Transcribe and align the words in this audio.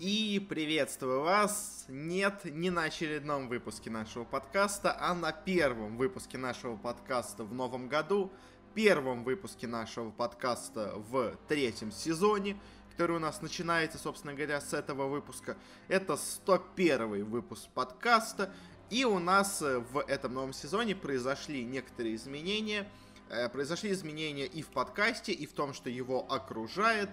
И 0.00 0.40
приветствую 0.48 1.20
вас! 1.20 1.84
Нет, 1.86 2.46
не 2.46 2.70
на 2.70 2.84
очередном 2.84 3.48
выпуске 3.48 3.90
нашего 3.90 4.24
подкаста, 4.24 4.96
а 4.98 5.12
на 5.12 5.30
первом 5.30 5.98
выпуске 5.98 6.38
нашего 6.38 6.78
подкаста 6.78 7.44
в 7.44 7.52
новом 7.52 7.86
году, 7.86 8.32
первом 8.74 9.24
выпуске 9.24 9.66
нашего 9.66 10.10
подкаста 10.10 10.94
в 10.96 11.36
третьем 11.48 11.92
сезоне, 11.92 12.58
который 12.92 13.16
у 13.16 13.18
нас 13.18 13.42
начинается, 13.42 13.98
собственно 13.98 14.32
говоря, 14.32 14.62
с 14.62 14.72
этого 14.72 15.06
выпуска. 15.06 15.58
Это 15.86 16.16
101 16.16 17.26
выпуск 17.26 17.68
подкаста, 17.74 18.54
и 18.88 19.04
у 19.04 19.18
нас 19.18 19.60
э, 19.60 19.80
в 19.80 19.98
этом 19.98 20.32
новом 20.32 20.54
сезоне 20.54 20.96
произошли 20.96 21.62
некоторые 21.62 22.14
изменения. 22.14 22.88
Э, 23.28 23.50
произошли 23.50 23.92
изменения 23.92 24.46
и 24.46 24.62
в 24.62 24.68
подкасте, 24.68 25.32
и 25.32 25.44
в 25.44 25.52
том, 25.52 25.74
что 25.74 25.90
его 25.90 26.24
окружает. 26.32 27.10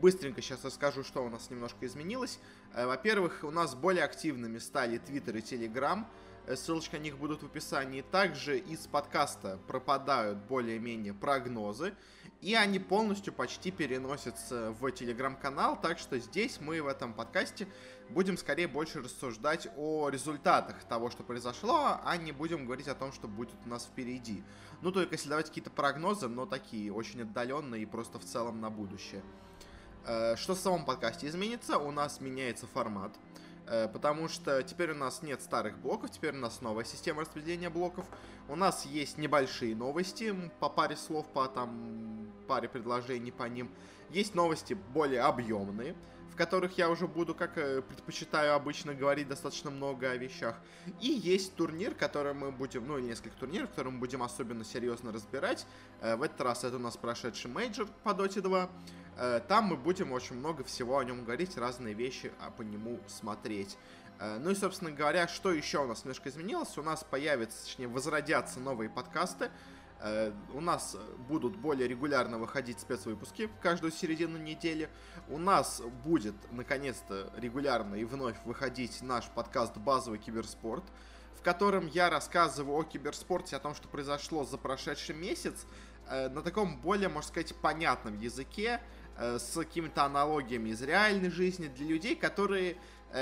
Быстренько 0.00 0.42
сейчас 0.42 0.64
расскажу, 0.64 1.04
что 1.04 1.24
у 1.24 1.28
нас 1.28 1.50
немножко 1.50 1.86
изменилось. 1.86 2.38
Э, 2.74 2.86
во-первых, 2.86 3.40
у 3.42 3.50
нас 3.50 3.74
более 3.74 4.04
активными 4.04 4.58
стали 4.58 5.00
Twitter 5.00 5.38
и 5.38 5.40
Telegram. 5.40 6.04
Э, 6.46 6.56
ссылочки 6.56 6.96
на 6.96 7.00
них 7.00 7.16
будут 7.16 7.42
в 7.42 7.46
описании. 7.46 8.02
Также 8.02 8.58
из 8.58 8.86
подкаста 8.86 9.58
пропадают 9.66 10.38
более-менее 10.38 11.14
прогнозы. 11.14 11.94
И 12.40 12.54
они 12.54 12.78
полностью 12.78 13.32
почти 13.32 13.70
переносятся 13.70 14.74
в 14.78 14.90
телеграм-канал. 14.90 15.80
Так 15.80 15.98
что 15.98 16.18
здесь 16.18 16.60
мы 16.60 16.82
в 16.82 16.88
этом 16.88 17.14
подкасте 17.14 17.66
будем 18.10 18.36
скорее 18.36 18.68
больше 18.68 19.00
рассуждать 19.00 19.68
о 19.76 20.10
результатах 20.10 20.84
того, 20.84 21.08
что 21.08 21.22
произошло, 21.22 22.00
а 22.04 22.16
не 22.18 22.32
будем 22.32 22.66
говорить 22.66 22.88
о 22.88 22.94
том, 22.94 23.12
что 23.12 23.28
будет 23.28 23.56
у 23.64 23.68
нас 23.68 23.84
впереди. 23.84 24.42
Ну, 24.82 24.92
только 24.92 25.14
если 25.14 25.30
давать 25.30 25.48
какие-то 25.48 25.70
прогнозы, 25.70 26.28
но 26.28 26.44
такие 26.44 26.92
очень 26.92 27.22
отдаленные 27.22 27.82
и 27.82 27.86
просто 27.86 28.18
в 28.18 28.24
целом 28.24 28.60
на 28.60 28.68
будущее. 28.68 29.22
Э, 30.06 30.36
что 30.36 30.54
в 30.54 30.58
самом 30.58 30.84
подкасте 30.84 31.26
изменится? 31.26 31.78
У 31.78 31.90
нас 31.90 32.20
меняется 32.20 32.66
формат. 32.66 33.12
Э, 33.66 33.88
потому 33.88 34.28
что 34.28 34.62
теперь 34.62 34.90
у 34.90 34.94
нас 34.94 35.22
нет 35.22 35.40
старых 35.40 35.78
блоков, 35.78 36.10
теперь 36.10 36.34
у 36.34 36.38
нас 36.38 36.60
новая 36.60 36.84
система 36.84 37.22
распределения 37.22 37.70
блоков. 37.70 38.06
У 38.48 38.56
нас 38.56 38.84
есть 38.84 39.16
небольшие 39.16 39.74
новости 39.74 40.34
по 40.60 40.68
паре 40.68 40.96
слов, 40.96 41.26
по 41.28 41.48
там 41.48 42.30
паре 42.46 42.68
предложений 42.68 43.32
по 43.32 43.44
ним. 43.44 43.70
Есть 44.10 44.34
новости 44.34 44.74
более 44.74 45.22
объемные, 45.22 45.96
в 46.34 46.36
которых 46.36 46.76
я 46.76 46.90
уже 46.90 47.06
буду, 47.06 47.34
как 47.34 47.56
э, 47.56 47.80
предпочитаю 47.80 48.54
обычно, 48.54 48.92
говорить 48.92 49.28
достаточно 49.28 49.70
много 49.70 50.10
о 50.10 50.16
вещах. 50.16 50.56
И 51.00 51.06
есть 51.06 51.54
турнир, 51.54 51.94
который 51.94 52.34
мы 52.34 52.50
будем, 52.50 52.86
ну 52.86 52.98
несколько 52.98 53.36
турниров, 53.36 53.70
которые 53.70 53.92
мы 53.94 54.00
будем 54.00 54.22
особенно 54.22 54.64
серьезно 54.64 55.12
разбирать. 55.12 55.66
В 56.02 56.22
этот 56.22 56.40
раз 56.40 56.64
это 56.64 56.76
у 56.76 56.80
нас 56.80 56.96
прошедший 56.96 57.50
мейджор 57.50 57.86
по 58.02 58.10
Dota 58.10 58.40
2. 58.40 58.70
Э, 59.16 59.40
там 59.46 59.66
мы 59.66 59.76
будем 59.76 60.12
очень 60.12 60.36
много 60.36 60.64
всего 60.64 60.98
о 60.98 61.04
нем 61.04 61.24
говорить, 61.24 61.56
разные 61.56 61.94
вещи 61.94 62.32
а 62.40 62.50
по 62.50 62.62
нему 62.62 63.00
смотреть. 63.06 63.76
Э, 64.18 64.38
ну 64.38 64.50
и, 64.50 64.54
собственно 64.54 64.90
говоря, 64.90 65.28
что 65.28 65.52
еще 65.52 65.84
у 65.84 65.86
нас 65.86 66.04
немножко 66.04 66.28
изменилось? 66.28 66.76
У 66.78 66.82
нас 66.82 67.04
появятся, 67.04 67.64
точнее, 67.64 67.88
возродятся 67.88 68.60
новые 68.60 68.90
подкасты. 68.90 69.50
Э, 70.06 70.32
у 70.52 70.60
нас 70.60 70.98
будут 71.28 71.56
более 71.56 71.88
регулярно 71.88 72.38
выходить 72.38 72.78
спецвыпуски 72.78 73.48
каждую 73.62 73.90
середину 73.90 74.36
недели. 74.36 74.90
У 75.30 75.38
нас 75.38 75.80
будет, 76.04 76.34
наконец-то, 76.52 77.32
регулярно 77.38 77.94
и 77.94 78.04
вновь 78.04 78.36
выходить 78.44 79.00
наш 79.00 79.24
подкаст 79.30 79.78
«Базовый 79.78 80.18
киберспорт», 80.18 80.84
в 81.38 81.42
котором 81.42 81.86
я 81.86 82.10
рассказываю 82.10 82.76
о 82.76 82.84
киберспорте, 82.84 83.56
о 83.56 83.60
том, 83.60 83.74
что 83.74 83.88
произошло 83.88 84.44
за 84.44 84.58
прошедший 84.58 85.14
месяц, 85.14 85.64
на 86.10 86.42
таком 86.42 86.78
более, 86.82 87.08
можно 87.08 87.28
сказать, 87.28 87.54
понятном 87.54 88.18
языке, 88.18 88.80
Э, 89.16 89.38
с 89.38 89.54
какими-то 89.54 90.04
аналогиями 90.04 90.70
из 90.70 90.82
реальной 90.82 91.30
жизни 91.30 91.68
для 91.68 91.86
людей, 91.86 92.16
которые 92.16 92.72
э, 92.72 92.76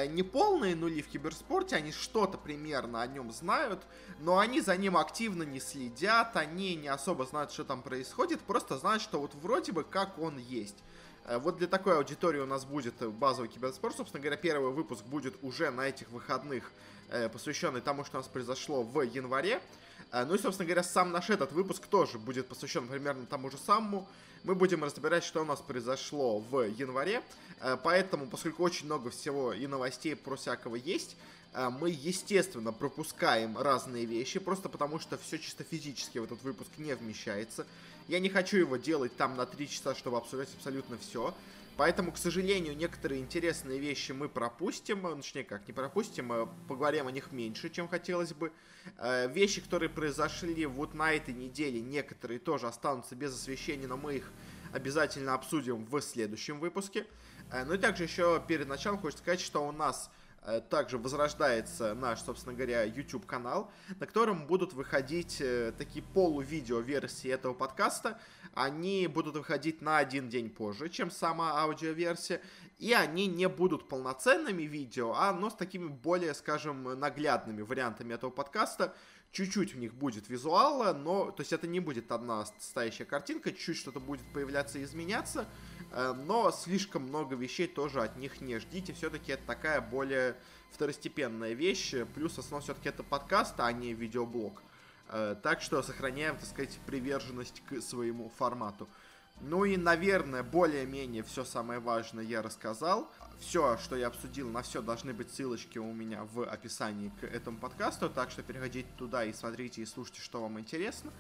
не 0.09 0.23
полные 0.23 0.75
нули 0.75 1.03
в 1.03 1.09
киберспорте, 1.09 1.77
они 1.77 1.93
что-то 1.93 2.39
примерно 2.39 3.03
о 3.03 3.07
нем 3.07 3.31
знают, 3.31 3.83
но 4.21 4.39
они 4.39 4.61
за 4.61 4.77
ним 4.77 4.97
активно 4.97 5.43
не 5.43 5.61
следят, 5.61 6.37
они 6.37 6.75
не 6.77 6.89
особо 6.89 7.27
знают, 7.27 7.53
что 7.53 7.65
там 7.65 7.83
происходит, 7.83 8.41
просто 8.41 8.79
знают, 8.79 9.03
что 9.03 9.21
вот 9.21 9.35
вроде 9.35 9.73
бы 9.73 9.85
как 9.85 10.19
он 10.19 10.39
есть. 10.39 10.77
Э, 11.25 11.39
вот 11.39 11.59
для 11.59 11.67
такой 11.67 11.97
аудитории 11.97 12.41
у 12.41 12.47
нас 12.47 12.65
будет 12.65 12.95
базовый 13.13 13.49
киберспорт. 13.49 13.97
Собственно 13.97 14.23
говоря, 14.23 14.37
первый 14.37 14.73
выпуск 14.73 15.05
будет 15.05 15.35
уже 15.43 15.71
на 15.71 15.83
этих 15.89 16.11
выходных, 16.11 16.71
посвященный 17.31 17.83
тому, 17.83 18.05
что 18.05 18.17
у 18.17 18.21
нас 18.21 18.29
произошло 18.29 18.83
в 18.83 19.03
январе. 19.03 19.61
Ну 20.13 20.35
и, 20.35 20.39
собственно 20.39 20.67
говоря, 20.67 20.83
сам 20.83 21.11
наш 21.11 21.31
этот 21.31 21.53
выпуск 21.53 21.87
тоже 21.87 22.19
будет 22.19 22.47
посвящен 22.47 22.87
примерно 22.87 23.25
тому 23.27 23.51
же 23.51 23.57
самому 23.57 24.07
мы 24.45 24.55
будем 24.55 24.83
разбирать, 24.83 25.25
что 25.25 25.43
у 25.43 25.45
нас 25.45 25.61
произошло 25.61 26.41
в 26.41 26.63
январе. 26.65 27.23
Э, 27.61 27.77
поэтому, 27.83 28.27
поскольку 28.27 28.63
очень 28.63 28.87
много 28.87 29.11
всего 29.11 29.53
и 29.53 29.67
новостей 29.67 30.17
про 30.17 30.37
всякого 30.37 30.77
есть, 30.77 31.17
э, 31.55 31.69
мы, 31.69 31.91
естественно, 31.91 32.73
пропускаем 32.73 33.57
разные 33.57 34.05
вещи, 34.05 34.41
просто 34.41 34.69
потому 34.69 34.99
что 34.99 35.17
все 35.19 35.39
чисто 35.39 35.65
физически 35.65 36.19
в 36.19 36.25
этот 36.25 36.43
выпуск 36.43 36.71
не 36.79 36.95
вмещается. 36.95 37.67
Я 38.09 38.19
не 38.19 38.29
хочу 38.29 38.57
его 38.57 38.77
делать 38.77 39.17
там 39.17 39.37
на 39.37 39.47
3 39.47 39.69
часа, 39.69 39.95
чтобы 39.95 40.17
обсуждать 40.17 40.49
абсолютно 40.57 40.99
все. 40.99 41.33
Поэтому, 41.77 42.13
к 42.13 42.19
сожалению, 42.19 42.77
некоторые 42.77 43.21
интересные 43.21 43.79
вещи 43.79 44.13
мы 44.13 44.29
пропустим, 44.29 45.03
ну, 45.03 45.17
точнее 45.17 45.45
как, 45.45 45.67
не 45.67 45.73
пропустим, 45.73 46.31
а 46.33 46.47
поговорим 46.69 47.07
о 47.07 47.13
них 47.13 47.33
меньше, 47.33 47.71
чем 47.71 47.89
хотелось 47.89 48.33
бы. 48.33 48.53
Э, 48.99 49.29
вещи, 49.33 49.61
которые 49.61 49.89
произошли 49.89 50.67
вот 50.67 50.95
на 50.95 51.13
этой 51.13 51.35
неделе, 51.35 51.81
некоторые 51.81 52.39
тоже 52.39 52.67
останутся 52.67 53.15
без 53.15 53.35
освещения, 53.35 53.87
но 53.87 53.97
мы 53.97 54.17
их 54.17 54.31
обязательно 54.73 55.35
обсудим 55.35 55.85
в 55.85 56.01
следующем 56.01 56.61
выпуске. 56.61 57.07
Э, 57.51 57.65
ну 57.65 57.75
и 57.75 57.79
также 57.79 58.05
еще 58.05 58.43
перед 58.47 58.69
началом 58.69 58.99
хочется 58.99 59.23
сказать, 59.23 59.41
что 59.41 59.67
у 59.67 59.73
нас 59.73 60.11
Э, 60.45 60.61
также 60.61 60.99
возрождается 60.99 61.95
наш, 61.95 62.21
собственно 62.21 62.55
говоря, 62.55 62.83
YouTube 62.83 63.27
канал, 63.27 63.71
на 64.01 64.07
котором 64.07 64.47
будут 64.47 64.73
выходить 64.73 65.41
э, 65.41 65.73
такие 65.79 66.05
полувидео 66.05 66.81
версии 66.81 67.31
этого 67.31 67.55
подкаста. 67.55 68.19
Они 68.55 69.07
будут 69.07 69.37
выходить 69.37 69.81
на 69.81 69.99
один 69.99 70.29
день 70.29 70.51
позже, 70.51 70.89
чем 70.89 71.11
сама 71.11 71.63
аудиоверсия, 71.63 72.43
и 72.79 72.93
они 72.93 73.27
не 73.27 73.49
будут 73.49 73.89
полноценными 73.89 74.65
видео, 74.65 75.15
а 75.17 75.33
но 75.33 75.49
с 75.49 75.55
такими 75.55 75.89
более, 75.89 76.35
скажем, 76.35 76.83
наглядными 76.99 77.63
вариантами 77.63 78.15
этого 78.15 78.31
подкаста. 78.31 78.95
Чуть-чуть 79.31 79.73
в 79.73 79.79
них 79.79 79.95
будет 79.95 80.29
визуала, 80.29 80.93
но, 80.93 81.31
то 81.31 81.41
есть 81.41 81.55
это 81.55 81.67
не 81.67 81.81
будет 81.81 82.13
одна 82.13 82.45
стоящая 82.59 83.07
картинка, 83.07 83.51
чуть-чуть 83.51 83.79
что-то 83.79 83.99
будет 83.99 84.31
появляться 84.35 84.79
и 84.79 84.85
изменяться, 84.85 85.47
э, 85.91 86.13
но 86.13 86.51
слишком 86.51 87.05
много 87.05 87.35
вещей 87.35 87.67
тоже 87.67 88.03
от 88.03 88.19
них 88.19 88.43
не 88.43 88.59
ждите, 88.59 88.93
все-таки 88.93 89.33
это 89.33 89.43
такая 89.47 89.81
более 89.81 90.37
второстепенная 90.71 91.55
вещь, 91.55 91.95
плюс 92.15 92.39
основа 92.39 92.63
все-таки 92.63 92.91
это 92.91 93.03
подкаст, 93.03 93.55
а 93.57 93.73
не 93.73 93.95
видеоблог. 93.95 94.63
Э, 95.13 95.37
так 95.43 95.61
что 95.61 95.83
сохраняем, 95.83 96.37
так 96.39 96.49
сказать, 96.49 96.79
приверженность 96.87 97.63
к 97.69 97.83
своему 97.83 98.31
формату. 98.39 98.89
Ну 99.43 99.65
и, 99.65 99.77
наверное, 99.77 100.43
более-менее 100.43 101.23
все 101.23 101.45
самое 101.45 101.81
важное 101.81 102.25
я 102.25 102.41
рассказал. 102.41 103.11
Все, 103.39 103.77
что 103.79 103.97
я 103.97 104.07
обсудил, 104.07 104.49
на 104.49 104.63
все 104.63 104.81
должны 104.81 105.13
быть 105.13 105.31
ссылочки 105.31 105.79
у 105.79 105.93
меня 105.93 106.25
в 106.25 106.45
описании 106.45 107.13
к 107.21 107.25
этому 107.25 107.59
подкасту, 107.59 108.09
так 108.09 108.31
что 108.31 108.43
переходите 108.43 108.89
туда 108.97 109.25
и 109.25 109.33
смотрите 109.33 109.83
и 109.83 109.87
слушайте, 109.87 110.21
что 110.23 110.41
вам 110.41 110.59
интересно. 110.59 111.13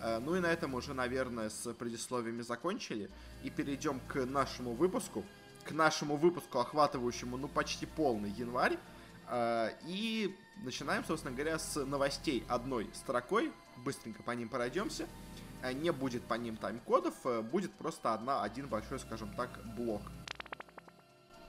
Э, 0.00 0.20
ну 0.20 0.36
и 0.36 0.40
на 0.40 0.46
этом 0.46 0.74
уже, 0.74 0.94
наверное, 0.94 1.50
с 1.50 1.72
предисловиями 1.74 2.42
закончили. 2.42 3.10
И 3.42 3.50
перейдем 3.50 3.98
к 4.06 4.24
нашему 4.26 4.74
выпуску. 4.74 5.24
К 5.64 5.72
нашему 5.72 6.16
выпуску, 6.16 6.60
охватывающему, 6.60 7.36
ну, 7.36 7.48
почти 7.48 7.86
полный 7.86 8.30
январь. 8.30 8.78
Э, 9.28 9.70
и 9.86 10.36
начинаем, 10.62 11.04
собственно 11.04 11.34
говоря, 11.34 11.58
с 11.58 11.84
новостей 11.84 12.44
одной 12.48 12.90
строкой. 12.94 13.52
Быстренько 13.78 14.22
по 14.22 14.32
ним 14.32 14.48
пройдемся. 14.48 15.06
Э, 15.62 15.72
не 15.72 15.90
будет 15.90 16.22
по 16.24 16.34
ним 16.34 16.56
тайм-кодов, 16.56 17.14
э, 17.24 17.40
будет 17.42 17.72
просто 17.74 18.14
одна, 18.14 18.42
один 18.42 18.66
большой, 18.68 18.98
скажем 18.98 19.32
так, 19.34 19.50
блок. 19.76 20.02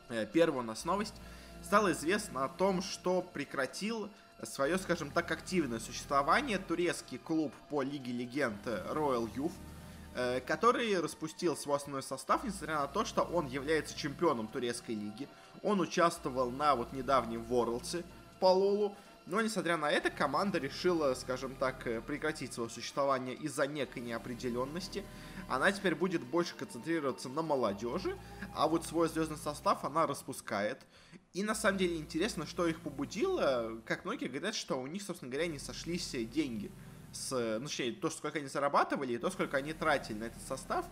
Э, 0.09 0.25
первая 0.25 0.61
у 0.61 0.65
нас 0.65 0.85
новость. 0.85 1.15
Стало 1.63 1.91
известно 1.91 2.43
о 2.43 2.49
том, 2.49 2.81
что 2.81 3.21
прекратил 3.21 4.09
свое, 4.43 4.77
скажем 4.79 5.11
так, 5.11 5.29
активное 5.31 5.79
существование 5.79 6.57
турецкий 6.57 7.19
клуб 7.19 7.53
по 7.69 7.83
Лиге 7.83 8.11
Легенд 8.11 8.65
Royal 8.65 9.29
Youth, 9.35 10.41
который 10.47 10.99
распустил 10.99 11.55
свой 11.55 11.77
основной 11.77 12.01
состав, 12.01 12.43
несмотря 12.43 12.79
на 12.79 12.87
то, 12.87 13.05
что 13.05 13.21
он 13.21 13.45
является 13.45 13.95
чемпионом 13.95 14.47
турецкой 14.47 14.95
лиги. 14.95 15.29
Он 15.61 15.79
участвовал 15.79 16.49
на 16.49 16.75
вот 16.75 16.91
недавнем 16.91 17.43
Worlds 17.43 18.03
по 18.39 18.47
Лолу, 18.47 18.95
но, 19.25 19.41
несмотря 19.41 19.77
на 19.77 19.91
это, 19.91 20.09
команда 20.09 20.57
решила, 20.57 21.13
скажем 21.13 21.55
так, 21.55 21.85
э, 21.87 22.01
прекратить 22.01 22.53
свое 22.53 22.69
существование 22.69 23.35
из-за 23.35 23.67
некой 23.67 24.01
неопределенности. 24.01 25.03
Она 25.47 25.71
теперь 25.71 25.95
будет 25.95 26.23
больше 26.23 26.55
концентрироваться 26.55 27.29
на 27.29 27.41
молодежи, 27.41 28.17
а 28.55 28.67
вот 28.67 28.85
свой 28.85 29.09
звездный 29.09 29.37
состав 29.37 29.83
она 29.83 30.07
распускает. 30.07 30.85
И 31.33 31.43
на 31.43 31.55
самом 31.55 31.77
деле 31.77 31.97
интересно, 31.97 32.45
что 32.45 32.67
их 32.67 32.81
побудило. 32.81 33.81
Как 33.85 34.05
многие 34.05 34.27
говорят, 34.27 34.55
что 34.55 34.81
у 34.81 34.87
них, 34.87 35.01
собственно 35.01 35.31
говоря, 35.31 35.47
не 35.47 35.59
сошлись 35.59 36.11
деньги. 36.11 36.71
С, 37.13 37.57
ну, 37.59 37.67
точнее, 37.67 37.91
то, 37.93 38.09
сколько 38.09 38.39
они 38.39 38.47
зарабатывали, 38.47 39.13
и 39.13 39.17
то, 39.17 39.29
сколько 39.29 39.57
они 39.57 39.73
тратили 39.73 40.17
на 40.17 40.23
этот 40.25 40.41
состав. 40.47 40.85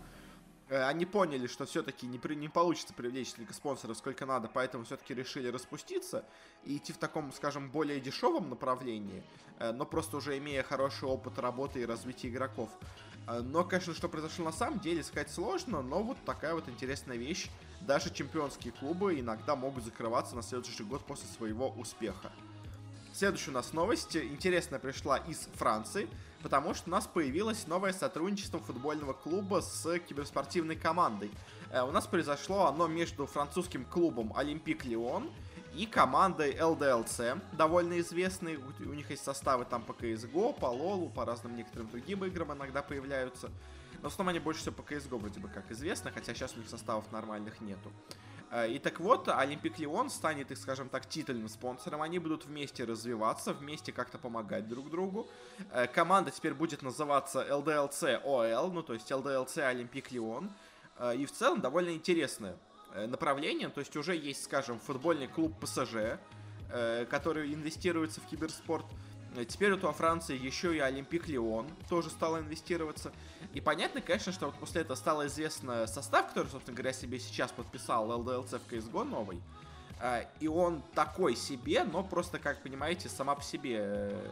Э, 0.70 0.84
они 0.84 1.06
поняли, 1.06 1.48
что 1.48 1.66
все-таки 1.66 2.06
не, 2.06 2.20
при, 2.20 2.36
не 2.36 2.48
получится 2.48 2.94
привлечь 2.94 3.30
столько 3.30 3.54
спонсоров, 3.54 3.98
сколько 3.98 4.26
надо, 4.26 4.48
поэтому 4.48 4.86
все-таки 4.86 5.14
решили 5.14 5.50
распуститься 5.50 6.24
и 6.64 6.78
идти 6.78 6.94
в 6.94 6.98
таком, 6.98 7.34
скажем, 7.34 7.72
более 7.72 8.00
дешевом 8.00 8.50
направлении, 8.50 9.24
э, 9.58 9.72
но 9.72 9.86
просто 9.86 10.18
уже 10.18 10.38
имея 10.38 10.64
хороший 10.64 11.10
опыт 11.10 11.40
работы 11.40 11.82
и 11.82 11.86
развития 11.86 12.30
игроков. 12.30 12.70
Э, 13.28 13.42
но, 13.42 13.64
конечно, 13.64 13.96
что 13.96 14.08
произошло 14.08 14.46
на 14.46 14.52
самом 14.52 14.80
деле, 14.80 15.04
сказать 15.04 15.32
сложно, 15.32 15.82
но 15.82 16.04
вот 16.04 16.18
такая 16.24 16.54
вот 16.54 16.70
интересная 16.70 17.18
вещь. 17.18 17.50
Даже 17.82 18.14
чемпионские 18.14 18.74
клубы 18.74 19.20
иногда 19.20 19.56
могут 19.56 19.84
закрываться 19.84 20.36
на 20.36 20.44
следующий 20.44 20.84
год 20.84 21.04
после 21.06 21.28
своего 21.30 21.70
успеха. 21.70 22.32
Следующая 23.14 23.52
у 23.52 23.54
нас 23.56 23.74
новость 23.74 24.16
интересная 24.16 24.80
пришла 24.80 25.18
из 25.18 25.50
Франции 25.56 26.08
потому 26.42 26.74
что 26.74 26.90
у 26.90 26.92
нас 26.92 27.08
появилось 27.08 27.68
новое 27.68 27.94
сотрудничество 27.94 28.60
футбольного 28.60 29.14
клуба 29.14 29.62
с 29.62 30.00
киберспортивной 30.00 30.76
командой. 30.76 31.32
Э, 31.72 31.82
у 31.82 31.92
нас 31.92 32.08
произошло 32.08 32.68
оно 32.68 32.88
между 32.88 33.26
французским 33.26 33.86
клубом 33.86 34.34
Олимпик 34.36 34.86
Лион 34.86 35.30
и 35.76 35.86
командой 35.86 36.60
ЛДЛЦ, 36.60 37.42
довольно 37.54 38.00
известные, 38.00 38.58
у 38.58 38.94
них 38.94 39.10
есть 39.10 39.24
составы 39.24 39.66
там 39.66 39.84
по 39.84 39.92
CSGO, 39.92 40.60
по 40.60 40.66
Лолу, 40.66 41.10
по 41.10 41.26
разным 41.26 41.56
некоторым 41.56 41.90
другим 41.90 42.26
играм 42.26 42.54
иногда 42.54 42.82
появляются. 42.82 43.50
Но 44.02 44.10
в 44.10 44.14
основном 44.14 44.30
они 44.30 44.40
больше 44.40 44.62
всего 44.62 44.76
по 44.76 44.82
CSGO 44.82 45.18
вроде 45.18 45.40
бы 45.40 45.50
как 45.50 45.70
известно, 45.72 46.12
хотя 46.12 46.34
сейчас 46.34 46.56
у 46.56 46.60
них 46.60 46.70
составов 46.70 47.12
нормальных 47.12 47.62
нету. 47.62 47.92
Э, 48.52 48.70
и 48.70 48.80
так 48.80 49.00
вот, 49.00 49.28
Олимпик 49.30 49.80
Лион 49.80 50.10
станет 50.10 50.52
их, 50.52 50.58
скажем 50.58 50.90
так, 50.90 51.08
титульным 51.08 51.50
спонсором. 51.50 52.02
Они 52.02 52.20
будут 52.20 52.46
вместе 52.46 52.84
развиваться, 52.84 53.54
вместе 53.54 53.92
как-то 53.92 54.18
помогать 54.18 54.68
друг 54.68 54.90
другу. 54.90 55.28
Э, 55.72 55.88
команда 55.88 56.32
теперь 56.32 56.54
будет 56.54 56.82
называться 56.82 57.46
LDLC 57.48 58.24
OL, 58.24 58.72
ну 58.72 58.84
то 58.84 58.94
есть 58.94 59.12
LDLC 59.12 59.62
Олимпик 59.62 60.12
Лион. 60.12 60.52
Э, 60.98 61.16
и 61.16 61.26
в 61.26 61.32
целом 61.32 61.62
довольно 61.62 61.92
интересное 61.92 62.58
направление. 62.96 63.70
То 63.70 63.82
есть 63.82 63.96
уже 63.96 64.16
есть, 64.16 64.44
скажем, 64.44 64.80
футбольный 64.80 65.28
клуб 65.28 65.54
ПСЖ, 65.60 66.18
который 67.08 67.54
инвестируется 67.54 68.20
в 68.20 68.26
киберспорт. 68.26 68.86
Теперь 69.48 69.72
вот 69.74 69.84
во 69.84 69.94
Франции 69.94 70.38
еще 70.38 70.76
и 70.76 70.80
Олимпик 70.80 71.28
Лион 71.28 71.68
тоже 71.88 72.10
стал 72.10 72.40
инвестироваться. 72.40 73.12
И 73.54 73.62
понятно, 73.62 74.02
конечно, 74.02 74.32
что 74.32 74.48
вот 74.48 74.56
после 74.56 74.82
этого 74.82 74.96
стало 74.96 75.28
известно 75.28 75.86
состав, 75.88 76.28
который, 76.30 76.48
собственно 76.48 76.76
говоря, 76.76 76.94
себе 76.94 77.20
сейчас 77.20 77.52
подписал 77.52 78.12
LDLC 78.12 78.60
в 78.60 78.72
CSGO 78.72 79.04
новый. 79.04 79.42
А, 80.02 80.26
и 80.40 80.48
он 80.48 80.82
такой 80.96 81.36
себе, 81.36 81.84
но 81.84 82.04
просто, 82.04 82.40
как 82.40 82.62
понимаете, 82.64 83.10
сама 83.10 83.36
по 83.36 83.44
себе 83.44 83.78
э, 83.82 84.32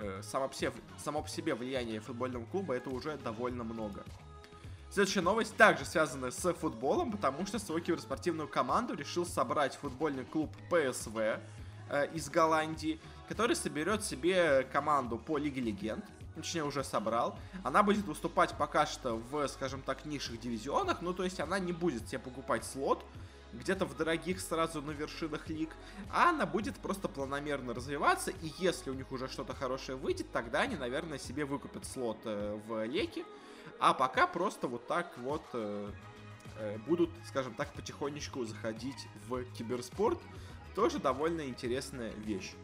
э, 0.00 0.22
само 0.22 0.48
по, 0.48 0.54
себе, 0.54 0.72
само 0.98 1.22
по 1.22 1.28
себе 1.28 1.54
влияние 1.54 2.00
футбольного 2.00 2.44
клуба 2.46 2.74
это 2.74 2.90
уже 2.90 3.16
довольно 3.18 3.62
много. 3.62 4.04
Следующая 4.90 5.20
новость 5.20 5.56
также 5.56 5.84
связана 5.84 6.32
с 6.32 6.52
футболом, 6.54 7.12
потому 7.12 7.46
что 7.46 7.60
свою 7.60 7.80
киберспортивную 7.80 8.48
команду 8.48 8.94
решил 8.94 9.24
собрать 9.24 9.76
футбольный 9.76 10.24
клуб 10.24 10.50
PSV 10.68 11.40
э, 11.88 12.12
из 12.12 12.28
Голландии, 12.28 13.00
который 13.30 13.54
соберет 13.54 14.04
себе 14.04 14.64
команду 14.72 15.16
по 15.16 15.38
Лиге 15.38 15.60
Легенд 15.60 16.04
точнее 16.34 16.64
уже 16.64 16.82
собрал. 16.82 17.38
Она 17.62 17.84
будет 17.84 18.04
выступать 18.06 18.56
пока 18.56 18.86
что 18.86 19.16
в, 19.30 19.46
скажем 19.46 19.82
так, 19.82 20.04
низших 20.04 20.40
дивизионах, 20.40 21.00
ну 21.00 21.12
то 21.14 21.22
есть 21.22 21.38
она 21.38 21.60
не 21.60 21.72
будет 21.72 22.08
себе 22.08 22.18
покупать 22.18 22.64
слот, 22.64 23.04
где-то 23.52 23.84
в 23.86 23.96
дорогих 23.96 24.40
сразу 24.40 24.82
на 24.82 24.90
вершинах 24.90 25.48
лиг, 25.48 25.70
а 26.12 26.30
она 26.30 26.44
будет 26.44 26.74
просто 26.76 27.06
планомерно 27.08 27.72
развиваться, 27.72 28.32
и 28.32 28.50
если 28.58 28.90
у 28.90 28.94
них 28.94 29.12
уже 29.12 29.28
что-то 29.28 29.54
хорошее 29.54 29.96
выйдет, 29.96 30.32
тогда 30.32 30.62
они, 30.62 30.74
наверное, 30.76 31.18
себе 31.18 31.44
выкупят 31.44 31.84
слот 31.84 32.18
э, 32.24 32.58
в 32.66 32.84
Леке, 32.84 33.24
а 33.78 33.94
пока 33.94 34.26
просто 34.26 34.66
вот 34.66 34.88
так 34.88 35.16
вот 35.18 35.42
э, 35.52 35.90
э, 36.58 36.78
будут, 36.78 37.10
скажем 37.28 37.54
так, 37.54 37.72
потихонечку 37.74 38.44
заходить 38.44 39.06
в 39.28 39.44
киберспорт. 39.52 40.18
Тоже 40.74 40.98
довольно 41.00 41.46
интересная 41.46 42.12
вещь. 42.12 42.54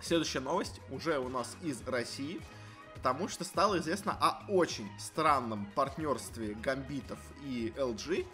Следующая 0.00 0.40
новость 0.40 0.80
уже 0.90 1.18
у 1.18 1.28
нас 1.28 1.56
из 1.62 1.86
России– 1.86 2.40
потому 2.98 3.28
что 3.28 3.44
стало 3.44 3.78
известно 3.78 4.16
о 4.20 4.42
очень 4.48 4.88
странном 4.98 5.66
партнерстве 5.76 6.54
Гамбитов 6.54 7.20
и 7.44 7.72
LG, 7.76 8.26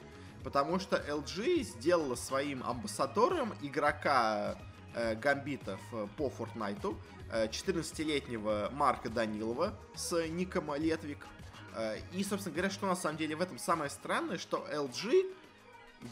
потому 0.42 0.78
что 0.78 0.96
LG 0.96 1.64
сделала 1.64 2.14
своим 2.14 2.62
амбассадором 2.64 3.52
игрока 3.60 4.56
э, 4.94 5.16
Гамбитов 5.16 5.80
э, 5.92 6.06
по 6.16 6.30
Фортнайту, 6.30 6.98
э, 7.30 7.46
14-летнего 7.48 8.70
Марка 8.72 9.10
Данилова 9.10 9.74
с 9.94 10.26
ником 10.28 10.74
Летвик. 10.76 11.26
Э, 11.74 11.98
и, 12.12 12.24
собственно 12.24 12.54
говоря, 12.54 12.70
что 12.70 12.86
на 12.86 12.96
самом 12.96 13.18
деле 13.18 13.36
в 13.36 13.42
этом 13.42 13.58
самое 13.58 13.90
странное, 13.90 14.38
что 14.38 14.66
LG 14.72 15.30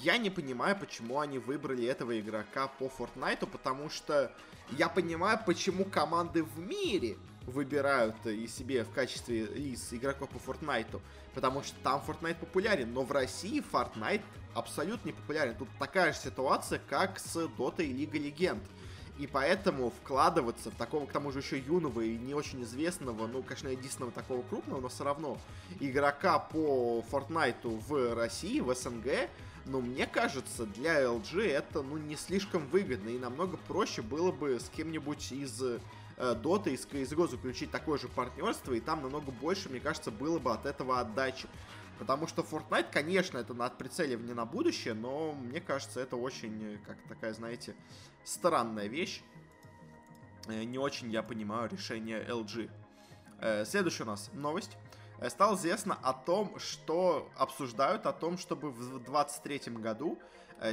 я 0.00 0.16
не 0.18 0.30
понимаю, 0.30 0.76
почему 0.78 1.20
они 1.20 1.38
выбрали 1.38 1.84
этого 1.84 2.18
игрока 2.18 2.68
по 2.68 2.88
Фортнайту, 2.88 3.46
потому 3.46 3.90
что 3.90 4.32
я 4.70 4.88
понимаю, 4.88 5.38
почему 5.44 5.84
команды 5.84 6.42
в 6.42 6.58
мире 6.58 7.16
выбирают 7.46 8.24
и 8.26 8.46
себе 8.46 8.84
в 8.84 8.90
качестве 8.90 9.44
из 9.44 9.92
игроков 9.92 10.30
по 10.30 10.50
Fortnite, 10.50 11.00
потому 11.34 11.62
что 11.62 11.74
там 11.82 12.02
Fortnite 12.06 12.36
популярен, 12.36 12.92
но 12.92 13.02
в 13.02 13.12
России 13.12 13.62
Fortnite 13.72 14.22
абсолютно 14.54 15.08
не 15.08 15.12
популярен. 15.12 15.56
Тут 15.56 15.68
такая 15.78 16.12
же 16.12 16.20
ситуация, 16.20 16.80
как 16.88 17.18
с 17.18 17.36
Dota 17.36 17.84
и 17.84 17.92
Лига 17.92 18.18
Легенд. 18.18 18.62
И 19.18 19.26
поэтому 19.26 19.90
вкладываться 19.90 20.70
в 20.70 20.74
такого, 20.74 21.04
к 21.06 21.12
тому 21.12 21.32
же 21.32 21.40
еще 21.40 21.58
юного 21.58 22.00
и 22.00 22.16
не 22.16 22.34
очень 22.34 22.62
известного, 22.62 23.26
ну, 23.26 23.42
конечно, 23.42 23.68
единственного 23.68 24.10
такого 24.10 24.42
крупного, 24.42 24.80
но 24.80 24.88
все 24.88 25.04
равно 25.04 25.38
игрока 25.80 26.38
по 26.38 27.04
Fortnite 27.10 27.68
в 27.88 28.14
России, 28.14 28.60
в 28.60 28.74
СНГ, 28.74 29.28
ну, 29.66 29.80
мне 29.80 30.06
кажется, 30.06 30.66
для 30.66 31.02
LG 31.02 31.42
это, 31.48 31.82
ну, 31.82 31.96
не 31.96 32.16
слишком 32.16 32.66
выгодно, 32.68 33.10
и 33.10 33.18
намного 33.18 33.56
проще 33.56 34.02
было 34.02 34.32
бы 34.32 34.58
с 34.58 34.68
кем-нибудь 34.68 35.32
из 35.32 35.62
Э, 36.16 36.34
Dota 36.34 36.70
и 36.70 36.76
с 36.76 36.86
CSGO 36.86 37.28
заключить 37.28 37.70
такое 37.70 37.98
же 37.98 38.08
партнерство, 38.08 38.72
и 38.72 38.80
там 38.80 39.02
намного 39.02 39.32
больше, 39.32 39.68
мне 39.68 39.80
кажется, 39.80 40.10
было 40.10 40.38
бы 40.38 40.52
от 40.52 40.66
этого 40.66 41.00
отдачи. 41.00 41.48
Потому 41.98 42.26
что 42.26 42.42
Fortnite, 42.42 42.92
конечно, 42.92 43.38
это 43.38 43.54
над 43.54 43.78
прицеливание 43.78 44.34
на 44.34 44.44
будущее, 44.44 44.94
но 44.94 45.32
мне 45.32 45.60
кажется, 45.60 46.00
это 46.00 46.16
очень, 46.16 46.78
как 46.86 46.96
такая, 47.08 47.32
знаете, 47.32 47.74
странная 48.24 48.86
вещь. 48.86 49.22
Э, 50.46 50.64
не 50.64 50.78
очень 50.78 51.10
я 51.10 51.22
понимаю 51.22 51.68
решение 51.70 52.24
LG. 52.24 52.70
Э, 53.40 53.64
следующая 53.64 54.04
у 54.04 54.06
нас 54.06 54.30
новость. 54.32 54.76
Стало 55.28 55.54
известно 55.56 55.98
о 56.02 56.12
том, 56.12 56.58
что 56.58 57.28
обсуждают 57.36 58.06
о 58.06 58.12
том, 58.12 58.38
чтобы 58.38 58.70
в 58.70 58.78
2023 58.78 59.74
году 59.74 60.18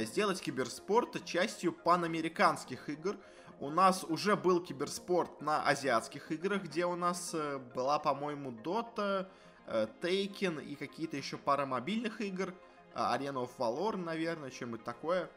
сделать 0.02 0.40
киберспорт 0.40 1.24
частью 1.24 1.72
панамериканских 1.72 2.88
игр, 2.88 3.16
у 3.60 3.68
нас 3.68 4.04
уже 4.04 4.36
был 4.36 4.60
киберспорт 4.60 5.42
на 5.42 5.62
азиатских 5.62 6.32
играх, 6.32 6.62
где 6.62 6.86
у 6.86 6.96
нас 6.96 7.32
э, 7.34 7.58
была, 7.74 7.98
по-моему, 7.98 8.52
Dota, 8.52 9.28
э, 9.66 9.86
Taken 10.00 10.64
и 10.64 10.76
какие-то 10.76 11.18
еще 11.18 11.36
пара 11.36 11.66
мобильных 11.66 12.22
игр. 12.22 12.54
Э, 12.94 13.14
Arena 13.14 13.46
of 13.46 13.50
Valor, 13.58 13.96
наверное, 13.96 14.50
чем-нибудь 14.50 14.82
такое. 14.82 15.28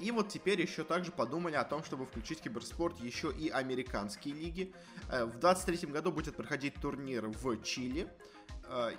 И 0.00 0.10
вот 0.10 0.28
теперь 0.28 0.60
еще 0.60 0.82
также 0.82 1.12
подумали 1.12 1.56
о 1.56 1.64
том, 1.64 1.84
чтобы 1.84 2.06
включить 2.06 2.40
киберспорт 2.40 2.98
еще 3.00 3.32
и 3.32 3.48
американские 3.48 4.34
лиги. 4.34 4.72
В 5.08 5.38
23 5.38 5.88
году 5.88 6.10
будет 6.10 6.36
проходить 6.36 6.74
турнир 6.80 7.28
в 7.28 7.62
Чили. 7.62 8.08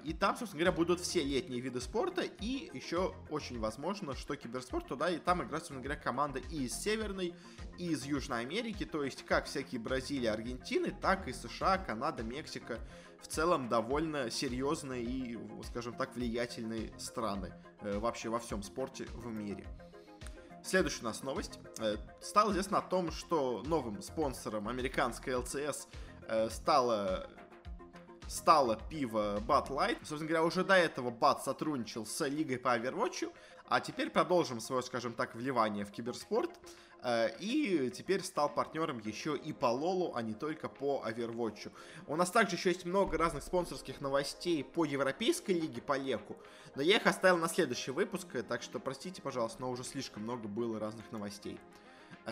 И 0.04 0.14
там, 0.14 0.38
собственно 0.38 0.64
говоря, 0.64 0.72
будут 0.72 1.00
все 1.00 1.24
летние 1.24 1.60
виды 1.60 1.82
спорта. 1.82 2.22
И 2.22 2.70
еще 2.74 3.16
очень 3.30 3.60
возможно, 3.60 4.16
что 4.16 4.36
киберспорт 4.36 4.88
туда 4.88 5.10
и 5.10 5.18
там 5.18 5.42
играют, 5.42 5.66
собственно 5.66 5.82
говоря, 5.82 6.00
команды 6.00 6.44
и 6.52 6.66
из 6.66 6.74
Северной, 6.76 7.34
из 7.80 8.06
Южной 8.06 8.42
Америки, 8.42 8.86
то 8.86 9.04
есть 9.04 9.26
как 9.26 9.46
всякие 9.46 9.82
Бразилии, 9.82 10.28
Аргентины, 10.28 10.92
так 10.92 11.28
и 11.28 11.34
США, 11.34 11.80
Канада, 11.80 12.24
Мексика. 12.24 12.80
В 13.20 13.28
целом 13.28 13.70
довольно 13.70 14.30
серьезные 14.30 15.04
и, 15.04 15.40
скажем 15.64 15.94
так, 15.96 16.14
влиятельные 16.14 16.92
страны 17.00 17.54
э, 17.80 17.98
вообще 17.98 18.28
во 18.28 18.38
всем 18.38 18.62
спорте 18.62 19.06
в 19.14 19.28
мире. 19.28 19.66
Следующая 20.64 21.02
у 21.02 21.06
нас 21.06 21.24
новость. 21.24 21.60
Э, 21.80 21.98
стало 22.22 22.52
известно 22.52 22.78
о 22.78 22.82
том, 22.82 23.12
что 23.12 23.62
новым 23.66 24.02
спонсором 24.02 24.70
американской 24.70 25.36
ЛЦС 25.36 25.88
э, 26.28 26.50
стало 26.50 27.28
стало 28.28 28.80
пиво 28.90 29.40
Bud 29.42 29.68
Light. 29.68 29.98
Собственно 30.00 30.26
говоря, 30.26 30.44
уже 30.44 30.64
до 30.64 30.76
этого 30.76 31.12
Bud 31.12 31.42
сотрудничал 31.44 32.06
с 32.06 32.26
Лигой 32.26 32.58
по 32.58 32.78
Overwatch, 32.78 33.30
а 33.68 33.82
теперь 33.82 34.10
продолжим 34.10 34.62
свое, 34.62 34.82
скажем 34.82 35.14
так, 35.14 35.36
вливание 35.36 35.84
в 35.84 35.92
киберспорт. 35.92 36.50
Э, 37.04 37.30
и 37.40 37.92
теперь 37.92 38.24
стал 38.24 38.50
партнером 38.50 39.00
еще 39.00 39.36
и 39.36 39.52
по 39.52 39.66
Лолу, 39.66 40.14
а 40.16 40.22
не 40.22 40.34
только 40.34 40.70
по 40.70 41.04
Overwatch. 41.06 41.72
У 42.08 42.16
нас 42.16 42.32
также 42.32 42.56
еще 42.56 42.70
есть 42.70 42.86
много 42.86 43.18
разных 43.18 43.44
спонсорских 43.44 44.00
новостей 44.00 44.64
по 44.64 44.86
Европейской 44.86 45.52
лиге, 45.52 45.82
по 45.82 45.98
Леку, 45.98 46.38
но 46.76 46.82
я 46.82 46.98
их 46.98 47.06
оставил 47.06 47.38
на 47.38 47.50
следующий 47.50 47.92
выпуск, 47.92 48.28
так 48.48 48.64
что 48.64 48.80
простите, 48.80 49.22
пожалуйста, 49.22 49.62
но 49.62 49.70
уже 49.70 49.84
слишком 49.84 50.24
много 50.24 50.48
было 50.48 50.80
разных 50.80 51.12
новостей. 51.12 51.60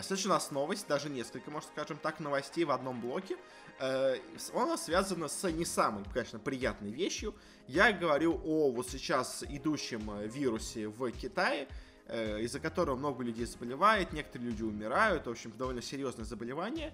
Следующая 0.00 0.28
у 0.28 0.32
нас 0.32 0.50
новость, 0.50 0.88
даже 0.88 1.10
несколько, 1.10 1.50
можно 1.50 1.68
скажем 1.70 1.98
так, 1.98 2.18
новостей 2.18 2.64
в 2.64 2.70
одном 2.70 2.98
блоке. 2.98 3.36
Э, 3.78 4.16
она 4.54 4.78
связана 4.78 5.28
с 5.28 5.50
не 5.50 5.66
самой, 5.66 6.04
конечно, 6.14 6.38
приятной 6.38 6.90
вещью. 6.90 7.34
Я 7.68 7.92
говорю 7.92 8.40
о 8.42 8.70
вот 8.70 8.88
сейчас 8.88 9.44
идущем 9.46 10.10
э, 10.12 10.26
вирусе 10.28 10.88
в 10.88 11.10
Китае, 11.10 11.68
э, 11.68 11.91
из-за 12.08 12.60
которого 12.60 12.96
много 12.96 13.24
людей 13.24 13.46
заболевает, 13.46 14.12
некоторые 14.12 14.50
люди 14.50 14.62
умирают, 14.62 15.26
в 15.26 15.30
общем, 15.30 15.52
довольно 15.56 15.82
серьезное 15.82 16.24
заболевание. 16.24 16.92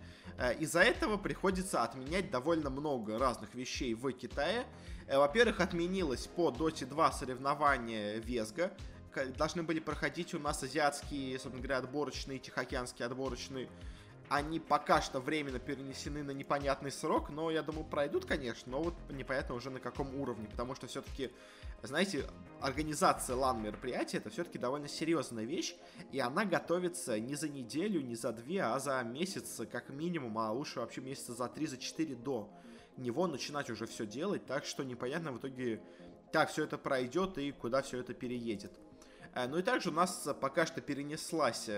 Из-за 0.61 0.81
этого 0.81 1.17
приходится 1.17 1.83
отменять 1.83 2.31
довольно 2.31 2.71
много 2.71 3.19
разных 3.19 3.55
вещей 3.55 3.95
в 3.95 4.13
Китае. 4.13 4.67
Во-первых, 5.11 5.61
отменилось 5.61 6.27
по 6.27 6.51
Dota 6.51 6.85
2 6.87 7.13
соревнования 7.13 8.19
Везга, 8.19 8.73
должны 9.37 9.63
были 9.63 9.81
проходить 9.81 10.35
у 10.35 10.39
нас 10.39 10.63
азиатские, 10.63 11.39
собственно 11.39 11.63
говоря, 11.63 11.79
отборочные, 11.79 12.39
тихоокеанские 12.39 13.07
отборочные. 13.07 13.69
Они 14.29 14.61
пока 14.61 15.01
что 15.01 15.21
временно 15.21 15.59
перенесены 15.59 16.23
на 16.23 16.33
непонятный 16.33 16.93
срок, 16.93 17.31
но 17.31 17.51
я 17.51 17.63
думаю, 17.63 17.87
пройдут, 17.87 18.27
конечно, 18.27 18.71
но 18.71 18.83
вот 18.83 18.95
непонятно 19.09 19.55
уже 19.55 19.71
на 19.71 19.81
каком 19.81 20.15
уровне, 20.21 20.47
потому 20.51 20.75
что 20.75 20.87
все-таки, 20.87 21.31
знаете, 21.87 22.29
организация 22.61 23.37
лан-мероприятия 23.37 24.19
это 24.19 24.31
все-таки 24.31 24.59
довольно 24.59 24.89
серьезная 24.89 25.45
вещь, 25.45 25.77
и 26.11 26.19
она 26.19 26.45
готовится 26.45 27.19
не 27.21 27.37
за 27.37 27.49
неделю, 27.49 28.01
не 28.01 28.17
за 28.17 28.33
две, 28.33 28.63
а 28.63 28.79
за 28.81 29.01
месяц 29.03 29.61
как 29.71 29.91
минимум, 29.91 30.39
а 30.39 30.51
лучше 30.51 30.81
вообще 30.81 31.01
месяца 31.01 31.35
за 31.35 31.49
три, 31.49 31.67
за 31.67 31.79
четыре 31.79 32.17
до 32.17 32.51
него 32.97 33.27
начинать 33.27 33.71
уже 33.71 33.87
все 33.87 34.07
делать, 34.07 34.45
так 34.47 34.65
что 34.65 34.85
непонятно 34.85 35.33
в 35.33 35.39
итоге, 35.39 35.81
как 36.33 36.51
все 36.51 36.65
это 36.65 36.79
пройдет 36.79 37.39
и 37.39 37.53
куда 37.53 37.83
все 37.83 38.01
это 38.01 38.13
переедет. 38.13 38.73
Э, 39.35 39.47
ну 39.47 39.59
и 39.59 39.63
также 39.63 39.91
у 39.91 39.93
нас 39.93 40.29
пока 40.41 40.67
что 40.67 40.81
перенеслась 40.81 41.69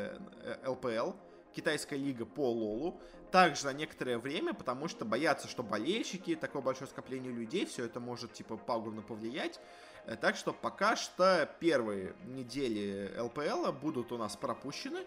ЛПЛ, 0.66 0.88
э, 0.88 1.12
китайская 1.54 1.96
лига 1.96 2.24
по 2.24 2.50
Лолу, 2.50 3.00
также 3.30 3.66
на 3.66 3.72
некоторое 3.72 4.18
время, 4.18 4.54
потому 4.54 4.88
что 4.88 5.04
боятся, 5.04 5.48
что 5.48 5.62
болельщики, 5.62 6.34
такое 6.34 6.62
большое 6.62 6.88
скопление 6.88 7.32
людей, 7.32 7.66
все 7.66 7.84
это 7.84 8.00
может 8.00 8.32
типа 8.32 8.56
пагубно 8.56 9.02
повлиять. 9.02 9.60
Э, 10.06 10.16
так 10.16 10.36
что 10.36 10.52
пока 10.52 10.96
что 10.96 11.48
первые 11.60 12.14
недели 12.24 13.12
ЛПЛ 13.18 13.72
будут 13.72 14.12
у 14.12 14.18
нас 14.18 14.36
пропущены. 14.36 15.00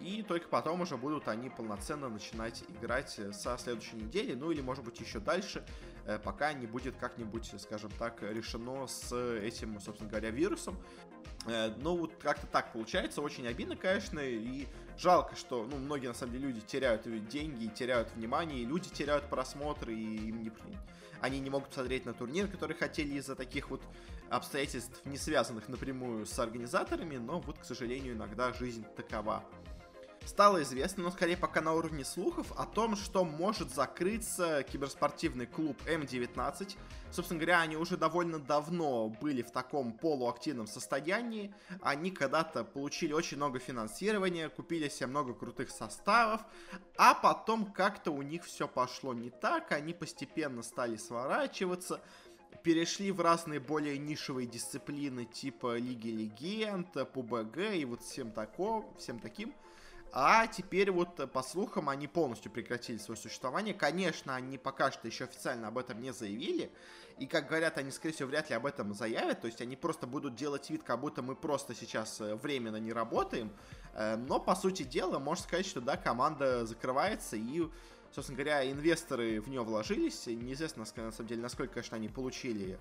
И 0.00 0.24
только 0.26 0.48
потом 0.48 0.80
уже 0.80 0.96
будут 0.96 1.28
они 1.28 1.50
полноценно 1.50 2.08
начинать 2.08 2.64
играть 2.70 3.20
со 3.32 3.58
следующей 3.58 3.96
недели, 3.96 4.32
ну 4.32 4.50
или 4.50 4.62
может 4.62 4.82
быть 4.82 4.98
еще 5.00 5.18
дальше, 5.18 5.66
пока 6.24 6.54
не 6.54 6.66
будет 6.66 6.96
как-нибудь, 6.96 7.52
скажем 7.60 7.90
так, 7.98 8.22
решено 8.22 8.86
с 8.86 9.14
этим, 9.14 9.78
собственно 9.78 10.08
говоря, 10.08 10.30
вирусом. 10.30 10.78
Э, 11.46 11.72
ну, 11.78 11.96
вот 11.96 12.12
как-то 12.20 12.46
так 12.46 12.72
получается, 12.72 13.22
очень 13.22 13.46
обидно, 13.46 13.76
конечно, 13.76 14.20
и 14.20 14.66
жалко, 14.98 15.36
что, 15.36 15.64
ну, 15.64 15.76
многие, 15.78 16.08
на 16.08 16.14
самом 16.14 16.32
деле, 16.32 16.48
люди 16.48 16.60
теряют 16.60 17.02
деньги, 17.28 17.66
теряют 17.68 18.10
внимание, 18.14 18.60
и 18.60 18.66
люди 18.66 18.90
теряют 18.90 19.24
просмотры, 19.30 19.94
и 19.94 20.28
им 20.28 20.42
не, 20.42 20.52
они 21.20 21.40
не 21.40 21.50
могут 21.50 21.68
посмотреть 21.68 22.04
на 22.04 22.12
турнир, 22.12 22.48
который 22.48 22.76
хотели 22.76 23.14
из-за 23.14 23.34
таких 23.34 23.70
вот 23.70 23.82
обстоятельств, 24.28 25.00
не 25.04 25.16
связанных 25.16 25.68
напрямую 25.68 26.26
с 26.26 26.38
организаторами, 26.38 27.16
но 27.16 27.40
вот, 27.40 27.58
к 27.58 27.64
сожалению, 27.64 28.14
иногда 28.14 28.52
жизнь 28.52 28.84
такова 28.96 29.42
стало 30.24 30.62
известно, 30.62 31.04
но 31.04 31.10
скорее 31.10 31.36
пока 31.36 31.60
на 31.60 31.72
уровне 31.72 32.04
слухов, 32.04 32.52
о 32.56 32.66
том, 32.66 32.96
что 32.96 33.24
может 33.24 33.70
закрыться 33.70 34.62
киберспортивный 34.62 35.46
клуб 35.46 35.76
М19. 35.86 36.76
Собственно 37.10 37.40
говоря, 37.40 37.60
они 37.60 37.76
уже 37.76 37.96
довольно 37.96 38.38
давно 38.38 39.08
были 39.08 39.42
в 39.42 39.50
таком 39.50 39.92
полуактивном 39.92 40.66
состоянии. 40.66 41.52
Они 41.82 42.10
когда-то 42.10 42.64
получили 42.64 43.12
очень 43.12 43.36
много 43.36 43.58
финансирования, 43.58 44.48
купили 44.48 44.88
себе 44.88 45.08
много 45.08 45.34
крутых 45.34 45.70
составов, 45.70 46.40
а 46.96 47.14
потом 47.14 47.72
как-то 47.72 48.12
у 48.12 48.22
них 48.22 48.44
все 48.44 48.68
пошло 48.68 49.12
не 49.12 49.30
так, 49.30 49.72
они 49.72 49.92
постепенно 49.92 50.62
стали 50.62 50.96
сворачиваться, 50.96 52.00
перешли 52.62 53.10
в 53.10 53.20
разные 53.20 53.58
более 53.58 53.98
нишевые 53.98 54.46
дисциплины 54.46 55.24
типа 55.24 55.78
Лиги 55.78 56.08
Легенд, 56.08 56.94
PUBG 56.94 57.78
и 57.78 57.84
вот 57.84 58.02
всем, 58.02 58.30
тако, 58.30 58.92
всем 58.98 59.18
таким. 59.18 59.54
А 60.12 60.46
теперь 60.48 60.90
вот, 60.90 61.20
э, 61.20 61.26
по 61.26 61.42
слухам, 61.42 61.88
они 61.88 62.08
полностью 62.08 62.50
прекратили 62.50 62.98
свое 62.98 63.18
существование. 63.18 63.74
Конечно, 63.74 64.34
они 64.34 64.58
пока 64.58 64.90
что 64.90 65.06
еще 65.06 65.24
официально 65.24 65.68
об 65.68 65.78
этом 65.78 66.00
не 66.00 66.12
заявили. 66.12 66.72
И, 67.18 67.26
как 67.26 67.48
говорят, 67.48 67.78
они, 67.78 67.90
скорее 67.90 68.14
всего, 68.14 68.28
вряд 68.28 68.50
ли 68.50 68.56
об 68.56 68.66
этом 68.66 68.92
заявят. 68.92 69.40
То 69.40 69.46
есть 69.46 69.60
они 69.60 69.76
просто 69.76 70.06
будут 70.06 70.34
делать 70.34 70.68
вид, 70.70 70.82
как 70.82 71.00
будто 71.00 71.22
мы 71.22 71.36
просто 71.36 71.74
сейчас 71.74 72.20
э, 72.20 72.34
временно 72.34 72.76
не 72.76 72.92
работаем. 72.92 73.52
Э, 73.94 74.16
но, 74.16 74.40
по 74.40 74.56
сути 74.56 74.82
дела, 74.82 75.18
можно 75.18 75.44
сказать, 75.44 75.66
что, 75.66 75.80
да, 75.80 75.96
команда 75.96 76.66
закрывается 76.66 77.36
и 77.36 77.68
собственно 78.12 78.38
говоря, 78.38 78.68
инвесторы 78.68 79.40
в 79.40 79.48
нее 79.48 79.62
вложились. 79.62 80.26
Неизвестно, 80.26 80.84
на 80.96 81.12
самом 81.12 81.28
деле, 81.28 81.42
насколько, 81.42 81.74
конечно, 81.74 81.96
они 81.96 82.08
получили 82.08 82.76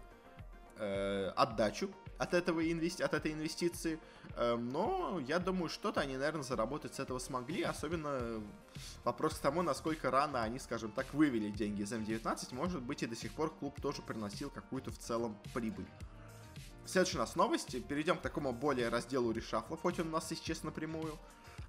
э, 0.79 1.31
отдачу 1.35 1.89
от, 2.17 2.33
этого 2.33 2.59
инвести... 2.71 3.03
от 3.03 3.13
этой 3.13 3.33
инвестиции. 3.33 3.99
Э, 4.35 4.55
но 4.55 5.19
я 5.27 5.39
думаю, 5.39 5.69
что-то 5.69 6.01
они, 6.01 6.17
наверное, 6.17 6.43
заработать 6.43 6.95
с 6.95 6.99
этого 6.99 7.19
смогли. 7.19 7.63
Особенно 7.63 8.41
вопрос 9.03 9.35
к 9.35 9.39
тому, 9.39 9.61
насколько 9.61 10.09
рано 10.09 10.41
они, 10.41 10.59
скажем 10.59 10.91
так, 10.91 11.13
вывели 11.13 11.49
деньги 11.49 11.81
из 11.81 11.91
М19. 11.91 12.55
Может 12.55 12.81
быть, 12.81 13.03
и 13.03 13.07
до 13.07 13.15
сих 13.15 13.31
пор 13.33 13.53
клуб 13.53 13.79
тоже 13.81 14.01
приносил 14.01 14.49
какую-то 14.49 14.91
в 14.91 14.97
целом 14.97 15.37
прибыль. 15.53 15.87
Следующая 16.85 17.17
у 17.17 17.21
нас 17.21 17.35
новость. 17.35 17.85
Перейдем 17.87 18.17
к 18.17 18.21
такому 18.21 18.51
более 18.51 18.89
разделу 18.89 19.31
решафлов, 19.31 19.81
хоть 19.81 19.99
он 19.99 20.07
у 20.07 20.11
нас 20.11 20.31
исчез 20.31 20.63
напрямую. 20.63 21.17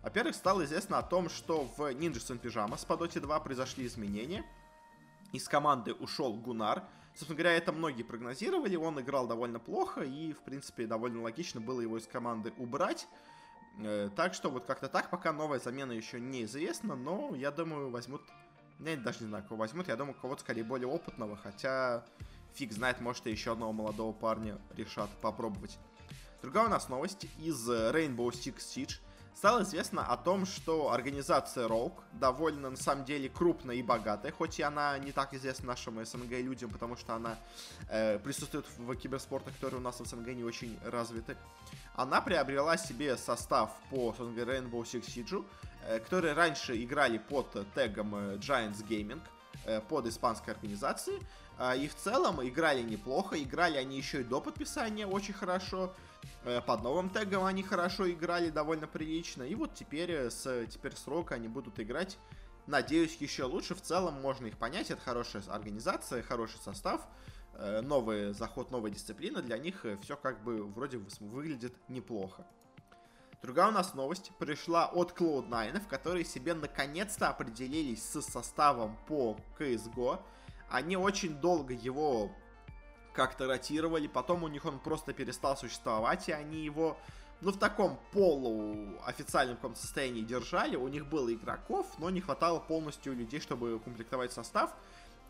Во-первых, 0.03 0.35
стало 0.35 0.65
известно 0.65 0.99
о 0.99 1.03
том, 1.03 1.29
что 1.29 1.65
в 1.77 1.81
Ninja 1.93 2.15
Sun 2.15 2.41
Pyjamas 2.41 2.87
по 2.87 2.95
Dota 2.95 3.21
2 3.21 3.41
произошли 3.41 3.87
изменения. 3.87 4.45
Из 5.33 5.47
команды 5.47 5.93
ушел 5.93 6.33
Гунар, 6.33 6.85
Собственно 7.15 7.37
говоря, 7.37 7.57
это 7.57 7.73
многие 7.73 8.03
прогнозировали. 8.03 8.77
Он 8.77 9.01
играл 9.01 9.27
довольно 9.27 9.59
плохо, 9.59 10.03
и, 10.03 10.33
в 10.33 10.39
принципе, 10.41 10.87
довольно 10.87 11.23
логично 11.23 11.61
было 11.61 11.81
его 11.81 11.99
из 11.99 12.07
команды 12.07 12.53
убрать. 12.57 13.09
Э, 13.79 14.11
так 14.15 14.35
что 14.35 14.51
вот 14.51 14.65
как-то 14.67 14.89
так, 14.89 15.11
пока 15.11 15.33
новая 15.33 15.59
замена 15.59 15.93
еще 15.93 16.21
неизвестна, 16.21 16.95
но 16.95 17.35
я 17.35 17.51
думаю, 17.51 17.91
возьмут... 17.91 18.23
Я 18.79 18.97
даже 18.97 19.21
не 19.21 19.29
знаю, 19.29 19.45
кого 19.45 19.61
возьмут. 19.61 19.89
Я 19.89 19.97
думаю, 19.97 20.15
кого-то 20.15 20.41
скорее 20.41 20.65
более 20.65 20.89
опытного, 20.89 21.37
хотя 21.37 22.05
фиг 22.55 22.73
знает, 22.73 23.01
может, 23.01 23.27
и 23.27 23.31
еще 23.31 23.53
одного 23.53 23.73
молодого 23.73 24.13
парня 24.13 24.59
решат 24.77 25.11
попробовать. 25.21 25.79
Другая 26.43 26.67
у 26.67 26.71
нас 26.71 26.89
новость 26.89 27.27
из 27.39 27.69
Rainbow 27.69 28.31
Six 28.31 28.57
Siege 28.57 29.01
стало 29.35 29.63
известно 29.63 30.07
о 30.07 30.17
том, 30.17 30.47
что 30.47 30.93
организация 30.93 31.67
Rogue 31.67 31.99
довольно, 32.13 32.71
на 32.71 32.77
самом 32.77 33.05
деле, 33.05 33.29
крупная 33.29 33.77
и 33.77 33.83
богатая, 33.83 34.33
хоть 34.33 34.59
и 34.59 34.63
она 34.63 34.99
не 34.99 35.13
так 35.13 35.35
известна 35.35 35.69
нашим 35.69 36.05
СНГ 36.05 36.31
людям, 36.41 36.71
потому 36.71 36.97
что 36.97 37.15
она 37.15 37.39
э, 37.89 38.19
присутствует 38.19 38.67
в 38.79 38.95
киберспорте, 38.97 39.51
который 39.51 39.77
у 39.77 39.81
нас 39.81 40.01
в 40.01 40.07
СНГ 40.07 40.29
не 40.29 40.45
очень 40.45 40.79
развиты. 40.85 41.37
Она 41.95 42.21
приобрела 42.21 42.77
себе 42.77 43.17
состав 43.17 43.71
по, 43.91 44.13
говоря, 44.13 44.59
Rainbow 44.59 44.83
Six 44.83 45.07
Siege, 45.07 45.45
э, 45.87 46.01
которые 46.01 46.35
раньше 46.35 46.83
играли 46.83 47.19
под 47.19 47.51
тегом 47.75 48.15
э, 48.15 48.37
Giants 48.37 48.87
Gaming, 48.87 49.21
э, 49.65 49.81
под 49.81 50.07
испанской 50.07 50.55
организацией, 50.55 51.21
э, 51.59 51.79
и 51.79 51.89
в 51.89 51.95
целом 51.95 52.47
играли 52.47 52.83
неплохо, 52.83 53.41
играли 53.43 53.77
они 53.77 53.97
еще 53.97 54.21
и 54.21 54.25
до 54.25 54.41
подписания 54.41 55.07
очень 55.07 55.35
хорошо, 55.35 55.95
под 56.67 56.83
новым 56.83 57.11
тегом 57.11 57.45
они 57.45 57.63
хорошо 57.63 58.11
играли, 58.11 58.51
довольно 58.51 58.87
прилично. 58.87 59.43
И 59.43 59.55
вот 59.55 59.75
теперь 59.75 60.11
э, 60.11 60.31
с, 60.31 60.67
теперь 60.67 60.95
с 60.97 61.07
Рока 61.07 61.35
они 61.35 61.49
будут 61.49 61.79
играть, 61.81 62.19
надеюсь, 62.67 63.17
еще 63.21 63.45
лучше. 63.45 63.75
В 63.75 63.83
целом 63.83 64.21
можно 64.21 64.47
их 64.47 64.57
понять, 64.57 64.91
это 64.91 65.01
хорошая 65.01 65.43
организация, 65.49 66.23
хороший 66.23 66.59
состав, 66.59 67.07
э, 67.55 67.81
новый 67.83 68.33
заход, 68.33 68.71
новая 68.71 68.91
дисциплина. 68.91 69.43
Для 69.43 69.59
них 69.59 69.85
все 70.03 70.17
как 70.17 70.43
бы 70.43 70.65
вроде 70.65 70.99
выглядит 71.21 71.75
неплохо. 71.89 72.47
Другая 73.43 73.69
у 73.69 73.73
нас 73.73 73.95
новость 73.95 74.33
пришла 74.39 74.87
от 74.87 75.13
Cloud9, 75.13 75.89
которые 75.89 76.27
себе 76.27 76.53
наконец-то 76.53 77.31
определились 77.31 78.03
с 78.03 78.21
составом 78.21 78.99
по 79.07 79.39
CSGO. 79.59 80.21
Они 80.69 80.97
очень 80.97 81.35
долго 81.41 81.73
его 81.73 82.31
как-то 83.13 83.47
ротировали, 83.47 84.07
потом 84.07 84.45
у 84.45 84.49
них 84.49 84.65
он 84.65 84.79
просто 84.79 85.13
перестал 85.13 85.57
существовать, 85.57 86.29
и 86.29 86.33
они 86.33 86.65
его, 86.65 86.97
ну, 87.41 87.53
в 87.53 87.59
таком 87.59 87.99
полуофициальном 88.13 89.57
каком 89.57 89.75
состоянии 89.75 90.23
держали. 90.23 90.77
У 90.77 90.89
них 90.89 91.07
было 91.07 91.33
игроков, 91.33 91.87
но 91.99 92.11
не 92.11 92.21
хватало 92.21 92.61
полностью 92.61 93.15
людей, 93.15 93.41
чтобы 93.41 93.75
укомплектовать 93.75 94.33
состав. 94.33 94.71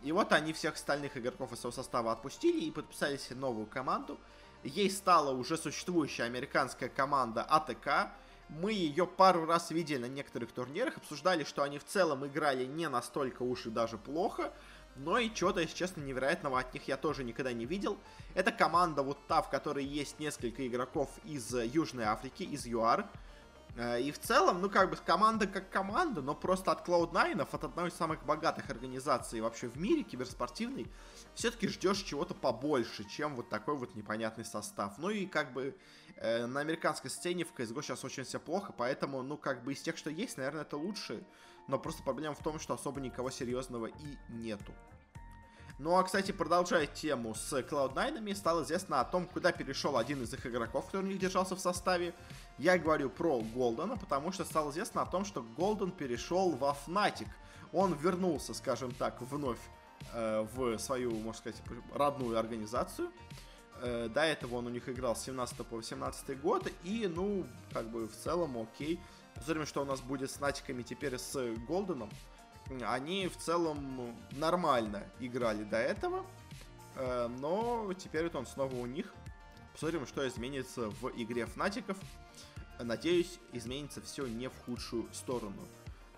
И 0.02 0.12
вот 0.12 0.32
они 0.32 0.52
всех 0.52 0.74
остальных 0.74 1.16
игроков 1.16 1.52
из 1.52 1.60
своего 1.60 1.74
состава 1.74 2.12
отпустили 2.12 2.60
и 2.60 2.70
подписали 2.70 3.16
себе 3.16 3.36
новую 3.36 3.66
команду. 3.66 4.18
Ей 4.62 4.90
стала 4.90 5.30
уже 5.30 5.56
существующая 5.56 6.24
американская 6.24 6.88
команда 6.88 7.42
АТК. 7.42 8.12
Мы 8.48 8.72
ее 8.72 9.06
пару 9.06 9.46
раз 9.46 9.70
видели 9.70 9.98
на 9.98 10.06
некоторых 10.06 10.52
турнирах, 10.52 10.96
обсуждали, 10.96 11.44
что 11.44 11.62
они 11.62 11.78
в 11.78 11.84
целом 11.84 12.26
играли 12.26 12.64
не 12.64 12.88
настолько 12.88 13.42
уж 13.42 13.66
и 13.66 13.70
даже 13.70 13.96
плохо 13.96 14.52
но 14.96 15.18
и 15.18 15.32
чего-то, 15.32 15.60
если 15.60 15.76
честно, 15.76 16.02
невероятного 16.02 16.58
от 16.60 16.74
них 16.74 16.88
я 16.88 16.96
тоже 16.96 17.24
никогда 17.24 17.52
не 17.52 17.66
видел. 17.66 17.98
Это 18.34 18.52
команда 18.52 19.02
вот 19.02 19.18
та, 19.26 19.42
в 19.42 19.50
которой 19.50 19.84
есть 19.84 20.18
несколько 20.18 20.66
игроков 20.66 21.10
из 21.24 21.52
Южной 21.54 22.04
Африки, 22.04 22.42
из 22.42 22.66
ЮАР. 22.66 23.06
Э, 23.76 24.00
и 24.00 24.10
в 24.12 24.18
целом, 24.18 24.60
ну, 24.60 24.68
как 24.68 24.90
бы, 24.90 24.96
команда 24.96 25.46
как 25.46 25.70
команда, 25.70 26.22
но 26.22 26.34
просто 26.34 26.72
от 26.72 26.86
Cloud9, 26.86 27.48
от 27.50 27.64
одной 27.64 27.88
из 27.88 27.94
самых 27.94 28.24
богатых 28.24 28.68
организаций 28.70 29.40
вообще 29.40 29.68
в 29.68 29.76
мире, 29.76 30.02
киберспортивной, 30.02 30.86
все-таки 31.34 31.68
ждешь 31.68 32.02
чего-то 32.02 32.34
побольше, 32.34 33.08
чем 33.08 33.36
вот 33.36 33.48
такой 33.48 33.76
вот 33.76 33.94
непонятный 33.94 34.44
состав. 34.44 34.98
Ну 34.98 35.10
и 35.10 35.26
как 35.26 35.52
бы 35.52 35.76
э, 36.16 36.46
на 36.46 36.60
американской 36.60 37.10
сцене 37.10 37.44
в 37.44 37.54
CSGO 37.54 37.82
сейчас 37.82 38.04
очень 38.04 38.24
все 38.24 38.40
плохо, 38.40 38.74
поэтому, 38.76 39.22
ну, 39.22 39.36
как 39.36 39.62
бы 39.64 39.72
из 39.72 39.80
тех, 39.80 39.96
что 39.96 40.10
есть, 40.10 40.36
наверное, 40.36 40.62
это 40.62 40.76
лучше. 40.76 41.24
Но 41.70 41.78
просто 41.78 42.02
проблема 42.02 42.34
в 42.34 42.42
том, 42.42 42.58
что 42.58 42.74
особо 42.74 43.00
никого 43.00 43.30
серьезного 43.30 43.86
и 43.86 44.18
нету. 44.28 44.72
Ну 45.78 45.96
а, 45.96 46.02
кстати, 46.02 46.32
продолжая 46.32 46.86
тему 46.86 47.34
с 47.34 47.52
Cloud9, 47.52 48.34
стало 48.34 48.64
известно 48.64 49.00
о 49.00 49.04
том, 49.04 49.26
куда 49.26 49.52
перешел 49.52 49.96
один 49.96 50.22
из 50.22 50.34
их 50.34 50.44
игроков, 50.44 50.86
который 50.86 51.04
у 51.04 51.08
них 51.08 51.20
держался 51.20 51.54
в 51.54 51.60
составе. 51.60 52.12
Я 52.58 52.76
говорю 52.76 53.08
про 53.08 53.40
Голдена, 53.40 53.96
потому 53.96 54.32
что 54.32 54.44
стало 54.44 54.72
известно 54.72 55.02
о 55.02 55.06
том, 55.06 55.24
что 55.24 55.42
Голден 55.56 55.92
перешел 55.92 56.50
во 56.50 56.76
Fnatic. 56.86 57.28
Он 57.72 57.94
вернулся, 57.94 58.52
скажем 58.52 58.92
так, 58.92 59.22
вновь 59.22 59.60
э, 60.12 60.46
в 60.52 60.76
свою, 60.78 61.12
можно 61.12 61.38
сказать, 61.38 61.62
родную 61.94 62.36
организацию. 62.36 63.10
Э, 63.80 64.08
до 64.12 64.22
этого 64.22 64.56
он 64.56 64.66
у 64.66 64.70
них 64.70 64.88
играл 64.88 65.14
с 65.14 65.22
17 65.22 65.66
по 65.66 65.76
18 65.76 66.40
год, 66.42 66.70
и, 66.82 67.06
ну, 67.06 67.46
как 67.72 67.88
бы 67.88 68.08
в 68.08 68.16
целом 68.16 68.58
окей. 68.58 69.00
Посмотрим, 69.34 69.66
что 69.66 69.82
у 69.82 69.84
нас 69.84 70.00
будет 70.00 70.30
с 70.30 70.40
Натиками 70.40 70.82
теперь 70.82 71.18
с 71.18 71.54
Голденом 71.66 72.10
они 72.82 73.28
в 73.28 73.36
целом 73.36 74.16
нормально 74.32 75.04
играли 75.18 75.64
до 75.64 75.78
этого, 75.78 76.24
э, 76.96 77.28
но 77.40 77.92
теперь 77.94 78.24
вот 78.24 78.36
он 78.36 78.46
снова 78.46 78.74
у 78.74 78.86
них. 78.86 79.12
Посмотрим, 79.72 80.06
что 80.06 80.26
изменится 80.26 80.90
в 80.90 81.10
игре 81.16 81.46
Фнатиков. 81.46 81.96
Надеюсь, 82.78 83.38
изменится 83.52 84.00
все 84.00 84.26
не 84.26 84.48
в 84.48 84.52
худшую 84.64 85.08
сторону. 85.12 85.66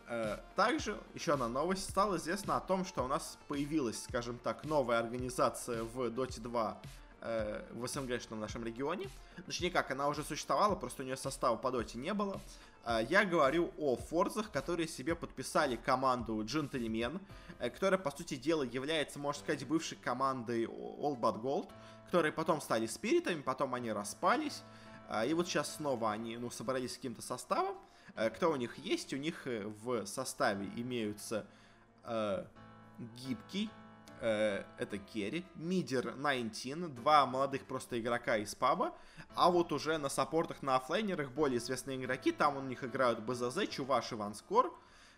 Э, 0.09 0.38
также 0.57 0.99
еще 1.14 1.33
одна 1.35 1.49
новость. 1.49 1.88
Стало 1.88 2.16
известно 2.16 2.57
о 2.57 2.61
том, 2.61 2.85
что 2.85 3.04
у 3.04 3.09
нас 3.09 3.38
появилась, 3.49 4.02
скажем 4.02 4.38
так, 4.38 4.64
новая 4.64 4.99
организация 4.99 5.85
в 5.85 6.07
Dota 6.09 6.40
2 6.40 6.83
э, 7.21 7.73
в 7.73 7.87
СНГшном 7.87 8.40
нашем 8.40 8.64
регионе. 8.64 9.09
Точнее 9.47 9.71
как, 9.71 9.90
она 9.90 10.09
уже 10.09 10.23
существовала, 10.23 10.75
просто 10.76 11.02
у 11.02 11.07
нее 11.07 11.16
состава 11.16 11.57
по 11.57 11.71
доте 11.71 11.99
не 11.99 12.12
было. 12.14 12.40
Э, 12.84 13.06
я 13.08 13.24
говорю 13.24 13.72
о 13.78 13.96
Форзах, 13.96 14.50
которые 14.50 14.88
себе 14.88 15.14
подписали 15.14 15.76
команду 15.76 16.44
Джентльмен, 16.44 17.20
э, 17.58 17.70
которая, 17.70 17.98
по 17.98 18.10
сути 18.10 18.36
дела, 18.36 18.62
является, 18.62 19.18
можно 19.18 19.40
сказать, 19.42 19.66
бывшей 19.66 19.96
командой 19.98 20.64
All 20.64 21.18
But 21.18 21.40
Gold, 21.40 21.70
которые 22.06 22.32
потом 22.32 22.60
стали 22.60 22.86
спиритами, 22.86 23.40
потом 23.40 23.74
они 23.74 23.92
распались, 23.92 24.62
э, 25.08 25.28
и 25.28 25.34
вот 25.34 25.46
сейчас 25.46 25.76
снова 25.76 26.12
они, 26.12 26.36
ну, 26.36 26.50
собрались 26.50 26.92
с 26.92 26.96
каким-то 26.96 27.22
составом. 27.22 27.76
Кто 28.14 28.52
у 28.52 28.56
них 28.56 28.76
есть? 28.76 29.14
У 29.14 29.16
них 29.16 29.46
в 29.46 30.04
составе 30.04 30.66
имеются 30.76 31.46
э, 32.04 32.44
Гибкий, 33.16 33.70
э, 34.22 34.64
это 34.78 34.98
Керри, 34.98 35.44
Мидер 35.56 36.14
19, 36.14 36.94
два 36.94 37.26
молодых 37.26 37.64
просто 37.64 38.00
игрока 38.00 38.36
из 38.38 38.54
паба, 38.54 38.94
а 39.34 39.50
вот 39.50 39.72
уже 39.72 39.98
на 39.98 40.08
саппортах, 40.08 40.62
на 40.62 40.76
оффлейнерах 40.76 41.30
более 41.32 41.58
известные 41.58 41.98
игроки, 41.98 42.32
там 42.32 42.56
у 42.56 42.62
них 42.62 42.84
играют 42.84 43.20
БЗЗ, 43.20 43.68
Чуваш 43.68 44.12
и 44.12 44.14
Ванскор. 44.14 44.72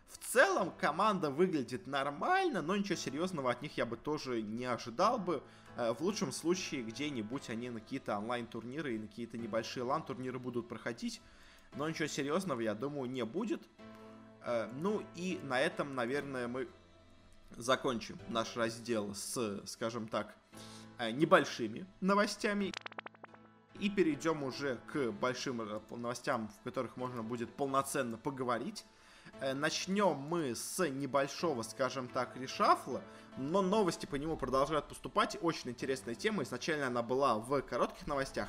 В 0.09 0.19
целом 0.19 0.73
команда 0.79 1.31
выглядит 1.31 1.87
нормально, 1.87 2.63
но 2.63 2.77
ничего 2.77 2.97
серьезного 2.97 3.51
от 3.51 3.63
них 3.63 3.77
я 3.77 3.87
бы 3.87 3.97
тоже 3.97 4.43
не 4.43 4.65
ожидал 4.65 5.19
бы. 5.19 5.43
Э, 5.77 5.93
в 5.93 6.01
лучшем 6.01 6.33
случае 6.33 6.83
где-нибудь 6.83 7.51
они 7.51 7.71
на 7.71 7.81
какие-то 7.81 8.17
онлайн-турниры 8.19 8.95
и 8.95 8.99
на 8.99 9.07
какие-то 9.07 9.39
небольшие 9.39 9.85
лан-турниры 9.85 10.39
будут 10.39 10.69
проходить, 10.69 11.21
но 11.77 11.89
ничего 11.89 12.09
серьезного, 12.09 12.61
я 12.61 12.75
думаю, 12.75 13.11
не 13.11 13.25
будет. 13.25 13.63
Э, 14.43 14.71
ну 14.75 15.03
и 15.15 15.41
на 15.43 15.61
этом, 15.61 15.95
наверное, 15.95 16.49
мы 16.49 16.69
закончим 17.57 18.19
наш 18.29 18.57
раздел 18.57 19.15
с, 19.15 19.63
скажем 19.67 20.09
так, 20.09 20.35
э, 20.99 21.11
небольшими 21.11 21.87
новостями. 22.01 22.73
И 23.81 23.91
перейдем 23.91 24.45
уже 24.45 24.79
к 24.93 25.11
большим 25.11 25.61
э, 25.63 25.81
новостям, 25.91 26.49
в 26.49 26.65
которых 26.65 26.97
можно 26.97 27.23
будет 27.23 27.53
полноценно 27.55 28.17
поговорить. 28.17 28.85
Э, 29.41 29.53
начнем 29.53 30.15
мы 30.15 30.55
с 30.55 30.89
небольшого, 30.89 31.63
скажем 31.63 32.09
так, 32.09 32.37
решафла, 32.37 33.03
но 33.37 33.63
новости 33.63 34.07
по 34.07 34.15
нему 34.15 34.37
продолжают 34.37 34.89
поступать. 34.89 35.37
Очень 35.41 35.71
интересная 35.71 36.15
тема. 36.15 36.45
Изначально 36.45 36.87
она 36.87 37.03
была 37.03 37.37
в 37.37 37.61
коротких 37.63 38.07
новостях, 38.07 38.49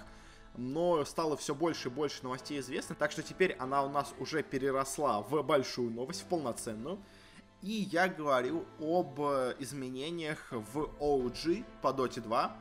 но 0.56 1.04
стало 1.06 1.36
все 1.38 1.56
больше 1.56 1.90
и 1.90 1.92
больше 1.92 2.24
новостей 2.24 2.60
известно, 2.60 2.96
так 2.96 3.12
что 3.12 3.24
теперь 3.24 3.54
она 3.54 3.84
у 3.84 3.90
нас 3.90 4.14
уже 4.20 4.44
переросла 4.44 5.22
в 5.22 5.42
большую 5.42 5.92
новость, 5.92 6.22
в 6.22 6.26
полноценную. 6.26 7.00
И 7.66 7.90
я 7.92 8.08
говорю 8.08 8.64
об 8.80 9.20
э, 9.20 9.56
изменениях 9.58 10.38
в 10.52 10.88
OG 11.00 11.66
по 11.82 11.88
Dota 11.88 12.22
2. 12.22 12.56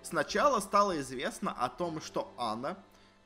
Сначала 0.00 0.60
стало 0.60 1.00
известно 1.00 1.50
о 1.50 1.68
том, 1.68 2.00
что 2.00 2.32
Анна 2.38 2.78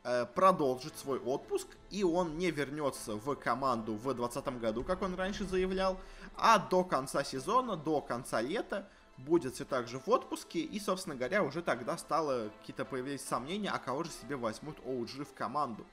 э, 0.05 0.25
продолжит 0.25 0.97
свой 0.97 1.19
отпуск, 1.19 1.69
и 1.91 2.03
он 2.03 2.39
не 2.39 2.51
вернется 2.51 3.17
в 3.17 3.35
команду 3.35 3.93
в 3.93 4.05
2020 4.05 4.59
году, 4.59 4.85
как 4.85 5.03
он 5.03 5.17
раньше 5.17 5.45
заявлял, 5.45 6.01
а 6.35 6.59
до 6.59 6.83
конца 6.83 7.23
сезона, 7.23 7.77
до 7.77 8.01
конца 8.01 8.41
лета 8.41 8.89
будет 9.19 9.55
все 9.55 9.67
так 9.67 9.87
же 9.87 9.99
в 9.99 10.09
отпуске, 10.09 10.61
и, 10.61 10.81
собственно 10.81 11.15
говоря, 11.15 11.43
уже 11.43 11.61
тогда 11.61 11.99
стало 11.99 12.49
какие-то 12.61 12.87
появились 12.87 13.23
сомнения, 13.23 13.69
а 13.69 13.79
кого 13.79 14.03
же 14.03 14.11
себе 14.13 14.37
возьмут 14.37 14.79
OG 14.79 15.27
в 15.27 15.35
команду. 15.35 15.85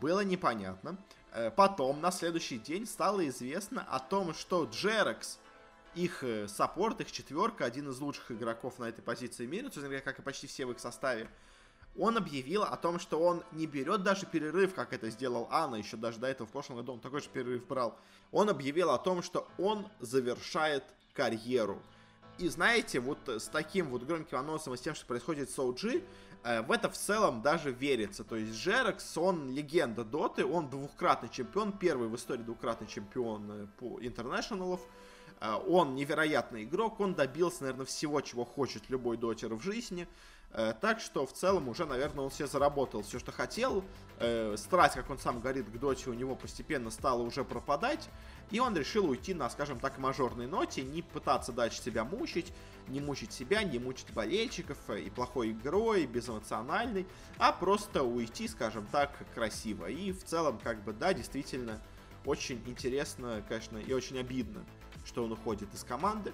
Было 0.00 0.22
непонятно. 0.22 0.98
Э, 1.36 1.50
потом, 1.50 2.00
на 2.00 2.10
следующий 2.10 2.56
день, 2.56 2.86
стало 2.86 3.28
известно 3.28 3.86
о 3.90 3.98
том, 3.98 4.32
что 4.32 4.64
Джерекс, 4.64 5.38
их 5.94 6.24
э, 6.24 6.48
саппорт, 6.48 7.02
их 7.02 7.12
четверка, 7.12 7.66
один 7.66 7.90
из 7.90 8.00
лучших 8.00 8.32
игроков 8.32 8.78
на 8.78 8.86
этой 8.86 9.02
позиции 9.02 9.44
в 9.44 9.50
мире, 9.50 10.00
как 10.00 10.18
и 10.18 10.22
почти 10.22 10.46
все 10.46 10.64
в 10.64 10.70
их 10.70 10.80
составе, 10.80 11.28
он 11.98 12.16
объявил 12.16 12.62
о 12.62 12.74
том, 12.78 12.98
что 12.98 13.20
он 13.20 13.42
не 13.52 13.66
берет 13.66 14.02
даже 14.02 14.24
перерыв, 14.24 14.72
как 14.72 14.94
это 14.94 15.10
сделал 15.10 15.46
Анна, 15.50 15.76
еще 15.76 15.98
даже 15.98 16.18
до 16.18 16.26
этого 16.26 16.46
в 16.46 16.52
прошлом 16.52 16.76
году 16.76 16.94
он 16.94 17.00
такой 17.00 17.20
же 17.20 17.28
перерыв 17.28 17.66
брал. 17.66 17.98
Он 18.32 18.48
объявил 18.48 18.90
о 18.90 18.98
том, 18.98 19.22
что 19.22 19.46
он 19.58 19.88
завершает 20.00 20.84
карьеру. 21.12 21.82
И 22.38 22.48
знаете, 22.48 23.00
вот 23.00 23.28
с 23.28 23.48
таким 23.48 23.90
вот 23.90 24.04
громким 24.04 24.38
анонсом 24.38 24.72
и 24.72 24.78
с 24.78 24.80
тем, 24.80 24.94
что 24.94 25.04
происходит 25.04 25.50
с 25.50 25.58
OG, 25.58 26.02
Э, 26.02 26.02
в 26.42 26.70
это 26.70 26.88
в 26.88 26.96
целом 26.96 27.42
даже 27.42 27.72
верится. 27.72 28.24
То 28.24 28.36
есть 28.36 28.54
JerAx, 28.54 29.16
он 29.18 29.52
легенда 29.52 30.04
Доты, 30.04 30.44
он 30.44 30.68
двукратный 30.70 31.28
чемпион, 31.28 31.72
первый 31.72 32.08
в 32.08 32.16
истории 32.16 32.42
двукратный 32.42 32.86
чемпион 32.86 33.50
э, 33.50 33.66
по 33.78 33.98
International 34.00 34.65
ов. 34.65 34.80
Э, 35.40 35.54
он 35.66 35.94
невероятный 35.94 36.64
игрок, 36.64 37.00
он 37.00 37.14
добился, 37.14 37.62
наверное, 37.62 37.86
всего, 37.86 38.20
чего 38.20 38.44
хочет 38.44 38.88
любой 38.88 39.16
дотер 39.16 39.54
в 39.54 39.62
жизни. 39.62 40.06
Так 40.80 41.00
что 41.00 41.26
в 41.26 41.34
целом 41.34 41.68
уже, 41.68 41.84
наверное, 41.84 42.24
он 42.24 42.30
себе 42.30 42.46
заработал 42.46 43.02
все, 43.02 43.18
что 43.18 43.30
хотел. 43.30 43.84
Страсть, 44.56 44.94
как 44.94 45.10
он 45.10 45.18
сам 45.18 45.40
говорит, 45.40 45.68
к 45.68 45.78
доте 45.78 46.08
у 46.08 46.14
него 46.14 46.34
постепенно 46.34 46.90
стала 46.90 47.20
уже 47.20 47.44
пропадать. 47.44 48.08
И 48.50 48.60
он 48.60 48.76
решил 48.76 49.10
уйти 49.10 49.34
на, 49.34 49.50
скажем 49.50 49.80
так, 49.80 49.98
мажорной 49.98 50.46
ноте, 50.46 50.82
не 50.82 51.02
пытаться 51.02 51.52
дальше 51.52 51.82
себя 51.82 52.04
мучить, 52.04 52.52
не 52.88 53.00
мучить 53.00 53.32
себя, 53.32 53.64
не 53.64 53.78
мучить 53.78 54.12
болельщиков 54.12 54.78
э, 54.88 55.00
и 55.00 55.10
плохой 55.10 55.50
игрой, 55.50 56.04
и 56.04 56.06
безэмоциональной, 56.06 57.06
а 57.38 57.52
просто 57.52 58.04
уйти, 58.04 58.46
скажем 58.46 58.86
так, 58.92 59.10
красиво. 59.34 59.86
И 59.86 60.12
в 60.12 60.24
целом, 60.24 60.58
как 60.62 60.84
бы, 60.84 60.92
да, 60.92 61.12
действительно, 61.12 61.82
очень 62.24 62.62
интересно, 62.66 63.44
конечно, 63.48 63.78
и 63.78 63.92
очень 63.92 64.18
обидно, 64.18 64.64
что 65.04 65.24
он 65.24 65.32
уходит 65.32 65.74
из 65.74 65.84
команды. 65.84 66.32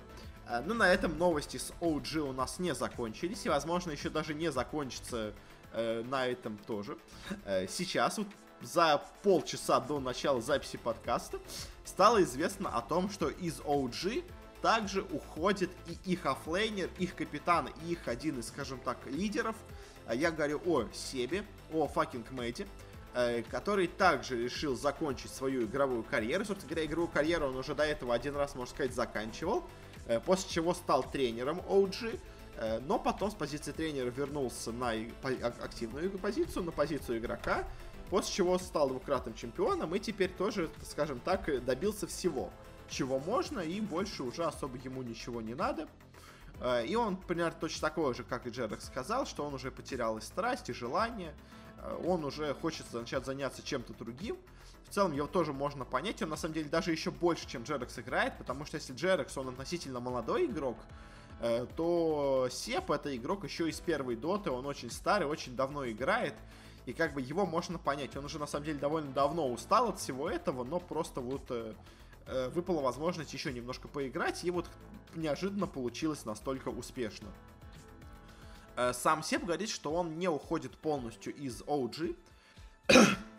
Э, 0.49 0.63
ну, 0.65 0.75
на 0.75 0.93
этом 0.93 1.19
новости 1.19 1.57
с 1.57 1.73
OG 1.81 2.19
у 2.19 2.33
нас 2.33 2.59
не 2.59 2.75
закончились, 2.75 3.47
и, 3.47 3.49
возможно, 3.49 3.91
еще 3.91 4.11
даже 4.11 4.35
не 4.35 4.51
закончатся 4.51 5.33
э, 5.73 6.03
на 6.03 6.27
этом 6.27 6.59
тоже. 6.59 6.97
Э, 7.45 7.67
сейчас, 7.69 8.19
вот 8.19 8.27
за 8.63 9.03
полчаса 9.23 9.81
до 9.81 10.01
начала 10.01 10.41
записи 10.41 10.77
подкаста, 10.77 11.39
стало 11.85 12.23
известно 12.23 12.71
о 12.71 12.81
том, 12.81 13.11
что 13.11 13.29
из 13.29 13.61
OG 13.61 14.25
также 14.63 15.03
уходит 15.03 15.71
и 15.87 16.13
их 16.13 16.25
оффлейнер, 16.25 16.89
их 16.99 17.17
капитан, 17.17 17.69
и 17.85 17.93
их 17.93 18.07
один 18.07 18.39
из, 18.39 18.49
скажем 18.49 18.79
так, 18.79 18.99
лидеров. 19.07 19.57
А 20.07 20.15
я 20.15 20.31
говорю 20.31 20.61
о 20.65 20.87
Ceb 20.93 21.24
е, 21.24 21.45
о 21.73 21.87
7ckngMad 21.89 22.31
е, 22.31 22.67
э, 23.15 23.43
который 23.43 23.89
также 23.89 24.43
решил 24.43 24.77
закончить 24.77 25.33
свою 25.33 25.65
игровую 25.65 26.05
карьеру. 26.05 26.45
Собственно 26.45 26.71
говоря, 26.71 26.87
игровую 26.87 27.09
карьеру 27.09 27.47
он 27.49 27.57
уже 27.57 27.75
до 27.75 27.85
этого 27.85 28.15
один 28.15 28.37
раз, 28.37 28.55
можно 28.55 28.75
сказать, 28.75 28.95
заканчивал, 28.95 29.65
после 30.25 30.51
чего 30.51 30.75
стал 30.75 31.03
тренером 31.03 31.61
OG, 31.61 32.21
э, 32.57 32.81
но 32.81 32.99
потом 32.99 33.31
с 33.31 33.35
позиции 33.35 33.73
тренера 33.73 34.11
вернулся 34.11 34.73
на 34.73 34.93
активную 35.63 36.11
позицию, 36.19 36.65
на 36.65 36.73
позицию 36.73 37.19
игрока, 37.19 37.65
после 38.11 38.33
чего 38.35 38.59
стал 38.59 38.89
двукратным 38.89 39.35
чемпионом 39.35 39.95
и 39.95 40.01
теперь 40.01 40.31
тоже, 40.31 40.71
скажем 40.85 41.21
так, 41.21 41.65
добился 41.65 42.07
всего 42.07 42.51
чего 42.91 43.19
можно, 43.19 43.61
и 43.61 43.81
больше 43.81 44.23
уже 44.23 44.45
особо 44.45 44.77
ему 44.77 45.03
ничего 45.03 45.41
не 45.41 45.55
надо. 45.55 45.89
Э, 46.61 46.85
и 46.85 46.95
он, 46.95 47.17
примерно, 47.17 47.57
точно 47.59 47.89
такой 47.89 48.15
же, 48.15 48.23
как 48.23 48.47
и 48.47 48.51
Джерек 48.51 48.83
сказал, 48.83 49.25
что 49.27 49.45
он 49.45 49.55
уже 49.55 49.71
потерял 49.71 50.19
и 50.19 50.21
страсть, 50.21 50.69
и 50.69 50.73
желание. 50.73 51.35
он 52.07 52.25
уже 52.25 52.55
хочет 52.55 52.93
начать 52.93 53.25
заняться 53.25 53.63
чем-то 53.63 53.95
другим. 53.95 54.37
В 54.93 54.95
целом 54.95 55.13
его 55.13 55.27
тоже 55.27 55.55
можно 55.55 55.87
понять, 55.87 56.21
он 56.21 56.29
на 56.29 56.37
самом 56.37 56.53
деле 56.53 56.69
даже 56.69 56.93
еще 56.93 57.11
больше, 57.11 57.49
чем 57.49 57.63
Джерекс 57.63 57.99
играет, 57.99 58.37
потому 58.37 58.67
что 58.67 58.77
если 58.77 58.93
Джерекс, 58.93 59.39
он 59.39 59.49
относительно 59.49 60.01
молодой 60.01 60.45
игрок, 60.45 60.77
то 61.77 62.47
Сеп 62.51 62.91
это 62.91 63.17
игрок 63.17 63.45
еще 63.45 63.71
из 63.71 63.81
первой 63.81 64.17
доты, 64.17 64.51
он 64.51 64.67
очень 64.67 64.91
старый, 64.91 65.27
очень 65.27 65.57
давно 65.57 65.89
играет, 65.89 66.35
и 66.85 66.93
как 66.93 67.15
бы 67.15 67.23
его 67.23 67.47
можно 67.47 67.79
понять. 67.79 68.15
Он 68.19 68.27
уже 68.27 68.39
на 68.39 68.47
самом 68.47 68.67
деле 68.67 68.79
довольно 68.79 69.11
давно 69.13 69.51
устал 69.51 69.89
от 69.89 69.99
всего 69.99 70.29
этого, 70.29 70.63
но 70.63 70.79
просто 70.79 71.23
вот 71.23 71.47
э, 71.49 71.73
э, 72.27 72.51
выпала 72.51 72.83
возможность 72.83 73.33
еще 73.33 73.51
немножко 73.51 73.89
поиграть, 73.89 74.45
и 74.45 74.51
вот 74.51 74.69
неожиданно 75.15 75.67
получилось 75.67 76.27
настолько 76.27 76.69
успешно. 76.69 77.29
Э, 78.77 78.93
сам 78.93 79.23
Сеп 79.23 79.45
говорит, 79.45 79.71
что 79.71 79.95
он 79.95 80.19
не 80.19 80.29
уходит 80.29 80.77
полностью 80.77 81.35
из 81.35 81.63
OG. 81.63 82.15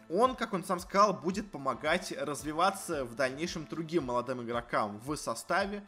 Он, 0.10 0.36
как 0.36 0.54
он 0.54 0.63
сам 0.63 0.80
сказал, 0.80 1.13
будет 1.13 1.52
помогать 1.52 2.13
развиваться 2.18 3.06
в 3.06 3.16
дальнейшем 3.16 3.66
другим 3.66 4.06
молодым 4.06 4.44
игрокам 4.44 5.00
в 5.00 5.16
составе. 5.16 5.84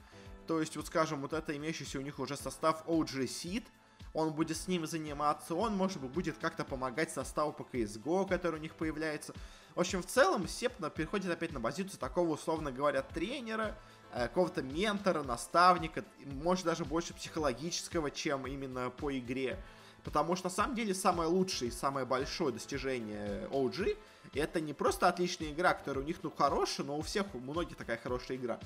То 0.47 0.59
есть, 0.59 0.75
вот 0.75 0.87
скажем, 0.87 1.21
вот 1.21 1.33
это 1.33 1.55
имеющийся 1.55 1.99
у 1.99 2.01
них 2.01 2.19
уже 2.19 2.37
состав 2.37 2.85
OG 2.85 3.25
Seed– 3.25 3.63
он 4.15 4.31
будет 4.31 4.55
с 4.55 4.67
ними 4.67 4.85
заниматься, 4.85 5.53
он, 5.55 5.75
может 5.75 5.99
быть, 5.99 6.09
будет 6.09 6.37
как-то 6.37 6.63
помогать 6.63 7.11
составу 7.11 7.51
по 7.51 7.63
CSGO, 7.63 8.27
который 8.27 8.59
у 8.59 8.61
них 8.61 8.73
появляется. 8.75 9.33
В 9.75 9.81
общем, 9.81 10.01
в 10.01 10.05
целом, 10.05 10.47
Сепна 10.47 10.89
переходит 10.89 11.29
опять 11.29 11.51
на 11.51 11.59
позицию 11.59 11.99
такого, 11.99 12.29
условно 12.29 12.71
говоря, 12.71 13.01
тренера, 13.01 13.77
э, 14.13 14.29
какого-то 14.29 14.63
ментора, 14.63 15.21
наставника, 15.21 16.05
может 16.23 16.63
даже 16.63 16.85
больше 16.85 17.13
психологического, 17.13 18.09
чем 18.09 18.47
именно 18.47 18.89
по 18.89 19.15
игре. 19.17 19.61
Потому 20.05 20.35
что 20.35 20.45
на 20.45 20.51
самом 20.51 20.75
деле 20.75 20.93
самое 20.93 21.27
лучшее 21.27 21.69
и 21.69 21.73
самое 21.73 22.05
большое 22.05 22.53
достижение 22.53 23.49
OG 23.51 23.97
это 24.35 24.61
не 24.61 24.73
просто 24.73 25.09
отличная 25.09 25.51
игра, 25.51 25.73
которая 25.73 26.03
у 26.03 26.07
них 26.07 26.17
ну 26.21 26.31
хорошая, 26.31 26.85
но 26.85 26.97
у 26.97 27.01
всех, 27.01 27.33
у 27.33 27.39
многих 27.39 27.75
такая 27.75 27.97
хорошая 27.97 28.37
игра. 28.37 28.59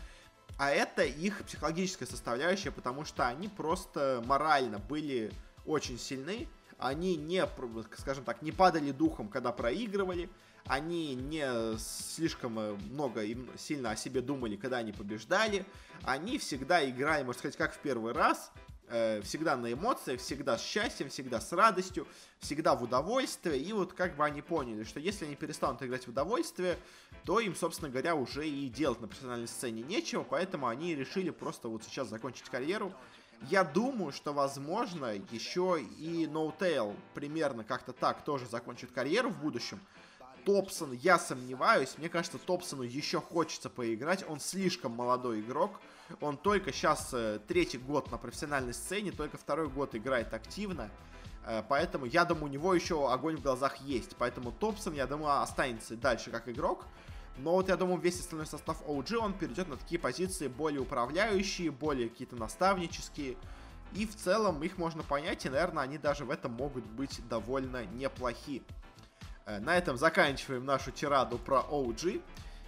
А 0.58 0.70
это 0.70 1.04
их 1.04 1.44
психологическая 1.46 2.08
составляющая, 2.08 2.72
потому 2.72 3.06
что 3.06 3.26
они 3.26 3.48
просто 3.48 4.22
морально 4.26 4.80
были 4.80 5.32
очень 5.66 5.98
сильны, 5.98 6.50
они 6.78 7.16
не, 7.16 7.48
скажем 7.98 8.26
так, 8.26 8.42
не 8.42 8.52
падали 8.52 8.92
духом, 8.92 9.30
когда 9.30 9.54
проигрывали, 9.54 10.30
они 10.66 11.16
не 11.16 11.78
слишком 11.78 12.60
э, 12.60 12.74
много 12.92 13.24
и 13.24 13.38
сильно 13.58 13.92
о 13.92 13.96
себе 13.96 14.22
думали, 14.22 14.56
когда 14.56 14.78
они 14.78 14.92
побеждали, 14.92 15.66
они 16.04 16.38
всегда 16.38 16.88
играли, 16.88 17.24
можно 17.24 17.40
сказать, 17.40 17.58
как 17.58 17.74
в 17.74 17.80
первый 17.80 18.14
раз, 18.14 18.52
Э, 18.92 19.22
всегда 19.22 19.56
на 19.56 19.72
эмоциях, 19.72 20.20
всегда 20.20 20.58
с 20.58 20.64
счастьем, 20.64 21.10
всегда 21.10 21.40
с 21.40 21.52
радостью, 21.54 22.08
всегда 22.40 22.74
в 22.74 22.82
удовольствие. 22.82 23.60
И 23.60 23.72
вот 23.72 23.94
как 23.94 24.16
бы 24.16 24.26
они 24.26 24.42
поняли, 24.42 24.84
что 24.84 25.00
если 25.00 25.26
они 25.26 25.36
перестанут 25.36 25.84
играть 25.84 26.06
в 26.06 26.10
удовольствие, 26.10 26.76
то 27.24 27.40
им, 27.40 27.56
собственно 27.56 27.92
говоря, 27.92 28.16
уже 28.16 28.50
и 28.50 28.68
делать 28.68 29.00
на 29.00 29.08
профессиональной 29.08 29.48
сцене 29.48 29.84
нечего, 29.84 30.24
поэтому 30.24 30.68
они 30.68 30.96
решили 30.96 31.30
просто 31.30 31.68
вот 31.68 31.84
сейчас 31.84 32.08
закончить 32.10 32.50
карьеру. 32.50 32.92
Я 33.52 33.64
думаю, 33.64 34.12
что, 34.12 34.34
возможно, 34.34 35.14
еще 35.32 35.80
и 36.00 36.26
No 36.26 36.52
Tail 36.58 36.96
примерно 37.14 37.64
как-то 37.64 37.94
так 37.94 38.26
тоже 38.26 38.48
закончит 38.48 38.92
карьеру 38.92 39.30
в 39.30 39.40
будущем. 39.40 39.80
Топсон, 40.46 40.94
я 40.94 41.20
сомневаюсь, 41.20 41.94
мне 42.00 42.10
кажется, 42.10 42.40
Топсону 42.40 42.82
еще 42.82 43.22
хочется 43.22 43.70
поиграть, 43.70 44.26
он 44.28 44.40
слишком 44.40 44.94
молодой 44.94 45.42
игрок, 45.42 45.80
он 46.22 46.38
только 46.38 46.72
сейчас 46.72 47.10
э, 47.14 47.40
третий 47.48 47.78
год 47.78 48.12
на 48.12 48.18
профессиональной 48.18 48.74
сцене, 48.74 49.12
только 49.12 49.38
второй 49.38 49.70
год 49.70 49.96
играет 49.96 50.34
активно. 50.34 50.90
Э, 51.46 51.64
поэтому 51.68 52.06
я 52.06 52.26
думаю, 52.26 52.46
у 52.46 52.50
него 52.50 52.74
еще 52.74 53.12
огонь 53.12 53.38
в 53.38 53.42
глазах 53.42 53.78
есть. 53.78 54.16
Поэтому 54.18 54.52
Топсон, 54.52 54.94
я 54.94 55.08
думаю, 55.08 55.42
останется 55.42 55.96
дальше 55.96 56.32
как 56.32 56.50
игрок. 56.50 56.86
Но 57.38 57.54
вот 57.54 57.70
я 57.70 57.78
думаю, 57.78 58.00
весь 58.00 58.20
остальной 58.20 58.48
состав 58.48 58.82
OG, 58.86 59.16
он 59.16 59.34
перейдет 59.34 59.70
на 59.70 59.78
такие 59.78 60.00
позиции 60.00 60.48
более 60.48 60.82
управляющие, 60.82 61.72
более 61.72 62.10
какие-то 62.10 62.36
наставнические. 62.36 63.38
И 63.94 64.06
в 64.06 64.16
целом 64.16 64.62
их 64.62 64.78
можно 64.78 65.04
понять, 65.04 65.46
и, 65.46 65.50
наверное, 65.50 65.84
они 65.84 65.98
даже 65.98 66.26
в 66.26 66.32
этом 66.32 66.52
могут 66.52 66.86
быть 66.86 67.22
довольно 67.28 67.86
неплохи. 67.86 68.62
Э, 69.46 69.60
на 69.60 69.78
этом 69.78 69.98
заканчиваем 69.98 70.66
нашу 70.66 70.92
тираду 70.92 71.38
про 71.38 71.62
OG. 71.62 72.22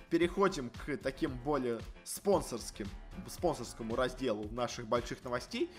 Переходим 0.09 0.69
к 0.69 0.97
таким 0.97 1.31
более 1.37 1.79
спонсорским 2.03 2.87
спонсорскому 3.27 3.95
разделу 3.95 4.47
наших 4.51 4.87
больших 4.87 5.23
новостей. 5.23 5.69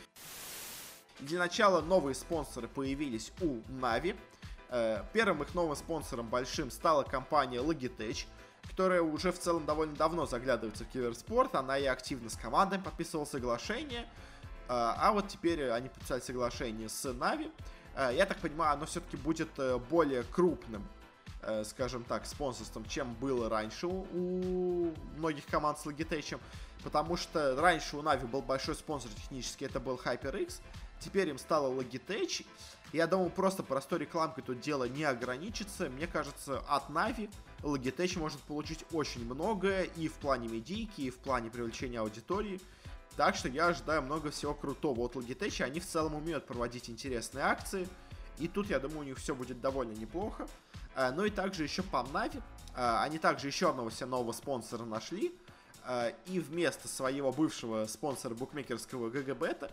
Для 1.23 1.38
начала 1.38 1.81
новые 1.81 2.14
спонсоры 2.14 2.66
появились 2.68 3.33
у 3.40 3.59
Navi. 3.71 4.16
Э, 4.71 5.05
первым 5.12 5.42
их 5.42 5.55
новым 5.55 5.77
спонсором 5.77 6.29
большим 6.29 6.71
стала 6.71 7.03
компания 7.05 7.59
Logitech, 7.59 8.27
которая 8.68 9.03
уже 9.03 9.31
в 9.31 9.38
целом 9.38 9.66
довольно 9.66 9.95
давно 9.95 10.27
заглядывается 10.27 10.85
в 10.85 10.88
киберспорт. 10.88 11.55
Она 11.55 11.79
и 11.79 11.85
активно 11.85 12.31
с 12.31 12.37
командами 12.37 12.83
подписывала 12.83 13.25
соглашение. 13.25 14.03
Э, 14.68 14.97
а 14.97 15.12
вот 15.12 15.29
теперь 15.29 15.71
они 15.71 15.90
подписали 15.90 16.21
соглашение 16.21 16.88
с 16.88 17.05
Navi. 17.05 17.53
Э, 17.95 18.11
я 18.14 18.27
так 18.27 18.38
понимаю, 18.38 18.73
оно 18.73 18.87
все-таки 18.87 19.16
будет 19.16 19.51
более 19.90 20.23
крупным 20.25 20.87
скажем 21.64 22.05
так, 22.05 22.25
спонсорством, 22.25 22.85
чем 22.85 23.14
было 23.14 23.49
раньше 23.49 23.88
у 23.88 24.95
многих 25.16 25.45
команд 25.47 25.77
с 25.77 25.87
Logitech. 25.87 26.38
Потому 26.83 27.16
что 27.16 27.55
раньше 27.61 27.97
у 27.97 28.03
Navi 28.03 28.27
был 28.27 28.42
большой 28.42 28.75
спонсор 28.75 29.11
технический, 29.12 29.66
это 29.66 29.81
был 29.81 30.01
HyperX. 30.03 30.61
Теперь 31.01 31.29
им 31.29 31.38
стало 31.38 31.73
Logitech. 31.73 32.45
Я 32.92 33.07
думаю, 33.07 33.31
просто 33.31 33.62
простой 33.62 34.01
рекламкой 34.01 34.45
тут 34.45 34.61
дело 34.61 34.85
не 34.85 35.05
ограничится. 35.05 35.88
Мне 35.88 36.07
кажется, 36.07 36.62
от 36.68 36.90
Navi 36.90 37.31
Logitech 37.62 38.18
может 38.18 38.40
получить 38.40 38.85
очень 38.92 39.25
многое 39.25 39.85
и 39.85 40.09
в 40.09 40.14
плане 40.14 40.49
медийки, 40.49 41.03
и 41.03 41.11
в 41.11 41.18
плане 41.18 41.51
привлечения 41.51 42.01
аудитории. 42.01 42.61
Так 43.16 43.37
что 43.37 43.49
я 43.49 43.68
ожидаю 43.68 44.03
много 44.03 44.31
всего 44.31 44.55
крутого 44.55 45.01
от 45.01 45.16
Logitech. 45.16 45.62
Они 45.62 45.81
в 45.81 45.87
целом 45.87 46.14
умеют 46.14 46.47
проводить 46.47 46.88
интересные 46.88 47.45
акции. 47.45 47.88
И 48.38 48.49
тут, 48.49 48.71
я 48.71 48.79
думаю, 48.79 49.01
у 49.01 49.05
них 49.05 49.18
все 49.18 49.35
будет 49.35 49.61
довольно 49.61 49.92
неплохо. 49.92 50.49
Э, 50.95 51.11
ну 51.11 51.25
и 51.25 51.31
также 51.31 51.62
еще 51.62 51.83
по 51.83 51.99
Navi. 52.12 52.42
Э, 52.75 52.99
они 53.01 53.18
также 53.18 53.47
еще 53.47 53.71
одного 53.71 53.90
себе 53.90 54.07
нового 54.07 54.33
спонсора 54.33 54.85
нашли. 54.85 55.35
А, 55.85 56.12
и 56.27 56.38
вместо 56.38 56.87
своего 56.88 57.33
бывшего 57.33 57.87
спонсора 57.87 58.35
букмекерского 58.35 59.11
GGBet 59.11 59.61
а 59.61 59.71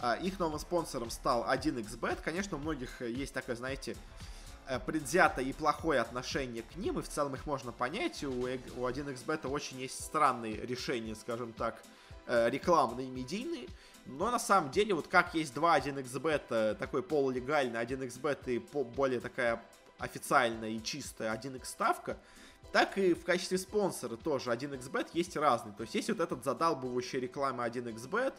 а, 0.00 0.14
их 0.14 0.38
новым 0.38 0.58
спонсором 0.58 1.10
стал 1.10 1.44
1xbet. 1.44 2.20
Конечно, 2.24 2.56
у 2.56 2.60
многих 2.60 3.02
есть 3.02 3.34
такое, 3.34 3.56
знаете, 3.56 3.94
э, 4.66 4.80
предвзятое 4.80 5.44
и 5.44 5.52
плохое 5.52 6.00
отношение 6.00 6.62
к 6.62 6.76
ним, 6.76 6.98
и 6.98 7.02
в 7.02 7.08
целом 7.08 7.34
их 7.34 7.44
можно 7.44 7.72
понять. 7.72 8.24
У, 8.24 8.30
у 8.30 8.88
1xbet 8.88 9.46
очень 9.48 9.80
есть 9.80 10.02
странные 10.02 10.54
решения, 10.64 11.14
скажем 11.14 11.52
так, 11.52 11.82
э, 12.26 12.48
рекламные 12.48 13.08
и 13.08 13.10
медийные. 13.10 13.68
Но 14.06 14.30
на 14.30 14.38
самом 14.38 14.70
деле, 14.70 14.94
вот 14.94 15.08
как 15.08 15.34
есть 15.34 15.52
два 15.52 15.78
1xbet, 15.78 16.42
э, 16.48 16.74
такой 16.78 17.02
полулегальный 17.02 17.80
1xbet 17.80 18.38
и 18.46 18.58
более 18.58 19.20
такая 19.20 19.62
официальная 19.98 20.70
и 20.70 20.82
чистая 20.82 21.34
1x 21.34 21.66
ставка, 21.66 22.16
так 22.72 22.98
и 22.98 23.14
в 23.14 23.24
качестве 23.24 23.58
спонсора 23.58 24.16
тоже 24.16 24.50
1xbet 24.50 25.08
есть 25.12 25.36
разный. 25.36 25.72
То 25.72 25.82
есть 25.82 25.94
есть 25.94 26.08
вот 26.08 26.20
этот 26.20 26.44
задалбывающий 26.44 27.18
рекламы 27.18 27.64
1xbet, 27.64 28.34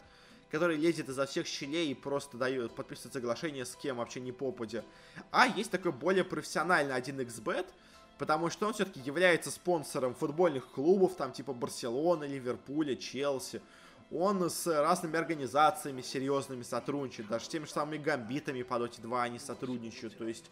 который 0.50 0.76
лезет 0.76 1.08
изо 1.08 1.26
всех 1.26 1.46
щелей 1.46 1.90
и 1.90 1.94
просто 1.94 2.36
дает, 2.36 2.74
подписывает 2.74 3.12
соглашение 3.12 3.64
с 3.64 3.76
кем 3.76 3.96
вообще 3.96 4.20
не 4.20 4.32
попадя. 4.32 4.84
А 5.30 5.46
есть 5.46 5.70
такой 5.70 5.92
более 5.92 6.24
профессиональный 6.24 6.94
1xbet, 6.94 7.66
потому 8.18 8.48
что 8.48 8.66
он 8.66 8.72
все-таки 8.72 9.00
является 9.00 9.50
спонсором 9.50 10.14
футбольных 10.14 10.70
клубов, 10.70 11.14
там 11.16 11.32
типа 11.32 11.52
Барселоны, 11.52 12.24
Ливерпуля, 12.24 12.96
Челси. 12.96 13.60
Он 14.10 14.50
с 14.50 14.66
разными 14.66 15.16
организациями 15.16 16.02
серьезными 16.02 16.62
сотрудничает, 16.62 17.28
даже 17.28 17.46
с 17.46 17.48
теми 17.48 17.64
же 17.64 17.70
самыми 17.70 17.96
гамбитами 17.96 18.62
по 18.62 18.74
Dota 18.74 19.00
2 19.00 19.22
они 19.22 19.38
сотрудничают. 19.38 20.16
То 20.18 20.24
есть 20.28 20.50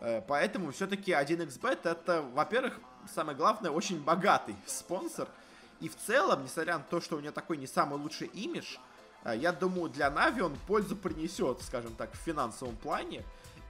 Э, 0.00 0.22
поэтому 0.26 0.70
все-таки 0.72 1.12
1xbet 1.12 1.80
это, 1.84 2.22
во-первых, 2.22 2.80
самое 3.12 3.36
главное, 3.36 3.70
очень 3.70 4.02
богатый 4.02 4.56
спонсор. 4.66 5.28
И 5.80 5.88
в 5.88 5.96
целом, 5.96 6.42
несмотря 6.42 6.78
на 6.78 6.84
то, 6.84 7.00
что 7.00 7.16
у 7.16 7.20
него 7.20 7.32
такой 7.32 7.56
не 7.56 7.66
самый 7.66 7.98
лучший 7.98 8.28
имидж, 8.28 8.76
э, 9.24 9.36
я 9.36 9.52
думаю, 9.52 9.90
для 9.90 10.10
Нави 10.10 10.40
он 10.40 10.56
пользу 10.66 10.96
принесет, 10.96 11.62
скажем 11.62 11.94
так, 11.94 12.12
в 12.12 12.16
финансовом 12.16 12.76
плане. 12.76 13.24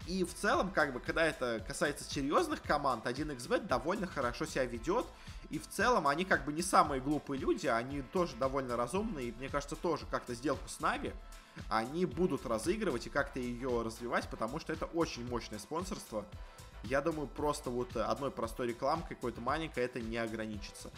И 0.06 0.22
в 0.22 0.34
целом, 0.34 0.70
как 0.70 0.92
бы, 0.92 1.00
когда 1.00 1.24
это 1.26 1.64
касается 1.66 2.04
серьезных 2.04 2.62
команд, 2.62 3.06
1xbet 3.06 3.66
довольно 3.66 4.06
хорошо 4.06 4.46
себя 4.46 4.64
ведет. 4.64 5.06
И 5.50 5.58
в 5.58 5.68
целом 5.68 6.06
они 6.06 6.24
как 6.24 6.44
бы 6.44 6.52
не 6.52 6.62
самые 6.62 7.00
глупые 7.00 7.40
люди, 7.40 7.66
они 7.66 8.02
тоже 8.02 8.36
довольно 8.36 8.76
разумные. 8.76 9.28
И 9.28 9.32
мне 9.32 9.48
кажется, 9.48 9.74
тоже 9.74 10.06
как-то 10.10 10.34
сделку 10.34 10.68
с 10.68 10.80
Нави 10.80 11.12
они 11.68 12.06
будут 12.06 12.46
разыгрывать 12.46 13.06
и 13.06 13.10
как-то 13.10 13.40
ее 13.40 13.82
развивать, 13.82 14.28
потому 14.28 14.60
что 14.60 14.72
это 14.72 14.86
очень 14.86 15.28
мощное 15.28 15.58
спонсорство. 15.58 16.24
Я 16.88 17.00
думаю, 17.00 17.26
просто 17.26 17.70
вот 17.70 17.96
одной 17.96 18.30
простой 18.30 18.68
рекламкой 18.68 19.16
какой-то 19.16 19.40
маленькой 19.40 19.84
это 19.84 20.00
не 20.00 20.18
ограничится. 20.18 20.90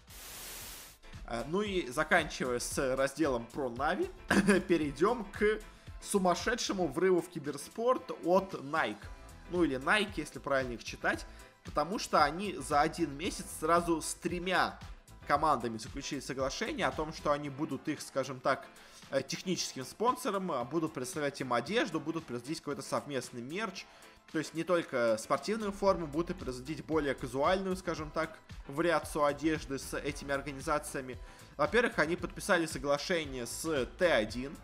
Э, 1.26 1.44
ну 1.48 1.62
и 1.62 1.88
заканчивая 1.88 2.58
с 2.58 2.96
разделом 2.96 3.46
про 3.46 3.70
Нави, 3.70 4.10
перейдем 4.68 5.24
к 5.24 5.60
сумасшедшему 6.02 6.86
врыву 6.88 7.20
в 7.22 7.28
киберспорт 7.28 8.10
от 8.24 8.54
Nike. 8.54 9.02
ну 9.50 9.64
или 9.64 9.78
Nike, 9.78 10.12
если 10.16 10.38
правильно 10.38 10.74
их 10.74 10.84
читать, 10.84 11.26
потому 11.64 11.98
что 11.98 12.22
они 12.22 12.54
за 12.54 12.80
один 12.80 13.16
месяц 13.16 13.46
сразу 13.58 14.00
с 14.00 14.14
тремя 14.14 14.78
командами 15.26 15.76
заключили 15.78 16.20
соглашение 16.20 16.86
о 16.86 16.92
том, 16.92 17.12
что 17.12 17.32
они 17.32 17.50
будут 17.50 17.88
их, 17.88 18.00
скажем 18.00 18.40
так, 18.40 18.66
э, 19.10 19.22
техническим 19.22 19.84
спонсором, 19.84 20.52
а 20.52 20.64
будут 20.64 20.92
представлять 20.92 21.40
им 21.40 21.52
одежду, 21.52 21.98
будут 22.00 22.24
производить 22.24 22.58
какой-то 22.58 22.82
совместный 22.82 23.42
мерч. 23.42 23.84
То 24.32 24.38
есть 24.38 24.54
не 24.54 24.62
только 24.62 25.16
спортивную 25.18 25.72
форму, 25.72 26.06
будут 26.06 26.30
и 26.30 26.34
производить 26.34 26.84
более 26.84 27.14
казуальную, 27.14 27.76
скажем 27.76 28.10
так, 28.10 28.38
вариацию 28.66 29.24
одежды 29.24 29.78
с 29.78 29.96
этими 29.96 30.32
организациями. 30.32 31.18
Во-первых, 31.56 31.98
они 31.98 32.16
подписали 32.16 32.66
соглашение 32.66 33.46
с 33.46 33.64
Т1, 33.64 34.54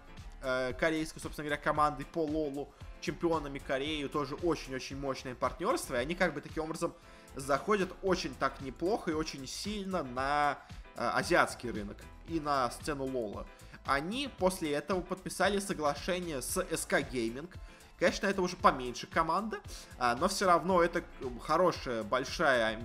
э, 0.43 0.73
корейской, 0.75 1.19
собственно 1.21 1.47
говоря, 1.47 1.63
командой 1.63 2.05
по 2.05 2.25
Лолу, 2.25 2.69
чемпионами 3.01 3.59
Кореи, 3.59 4.07
тоже 4.07 4.35
очень-очень 4.37 4.99
мощное 4.99 5.35
партнерство, 5.35 5.95
и 5.95 5.99
они 5.99 6.15
как 6.15 6.35
бы 6.35 6.41
таким 6.41 6.65
образом 6.65 6.95
заходят 7.37 7.93
очень 8.03 8.35
так 8.35 8.61
неплохо 8.61 9.11
и 9.11 9.15
очень 9.15 9.47
сильно 9.47 10.03
на 10.03 10.59
э, 10.97 11.01
азиатский 11.15 11.71
рынок 11.71 11.97
и 12.29 12.41
на 12.41 12.71
сцену 12.71 13.05
Лола. 13.05 13.47
Они 13.85 14.31
после 14.39 14.73
этого 14.73 15.03
подписали 15.03 15.59
соглашение 15.59 16.41
с 16.41 16.57
SK 16.57 17.11
Gaming. 17.11 17.51
Конечно, 17.99 18.27
это 18.27 18.43
уже 18.43 18.57
поменьше 18.57 19.07
команда, 19.07 19.61
э, 19.99 20.15
но 20.19 20.29
все 20.29 20.47
равно 20.47 20.83
это 20.83 21.05
хорошая, 21.43 22.03
большая, 22.03 22.81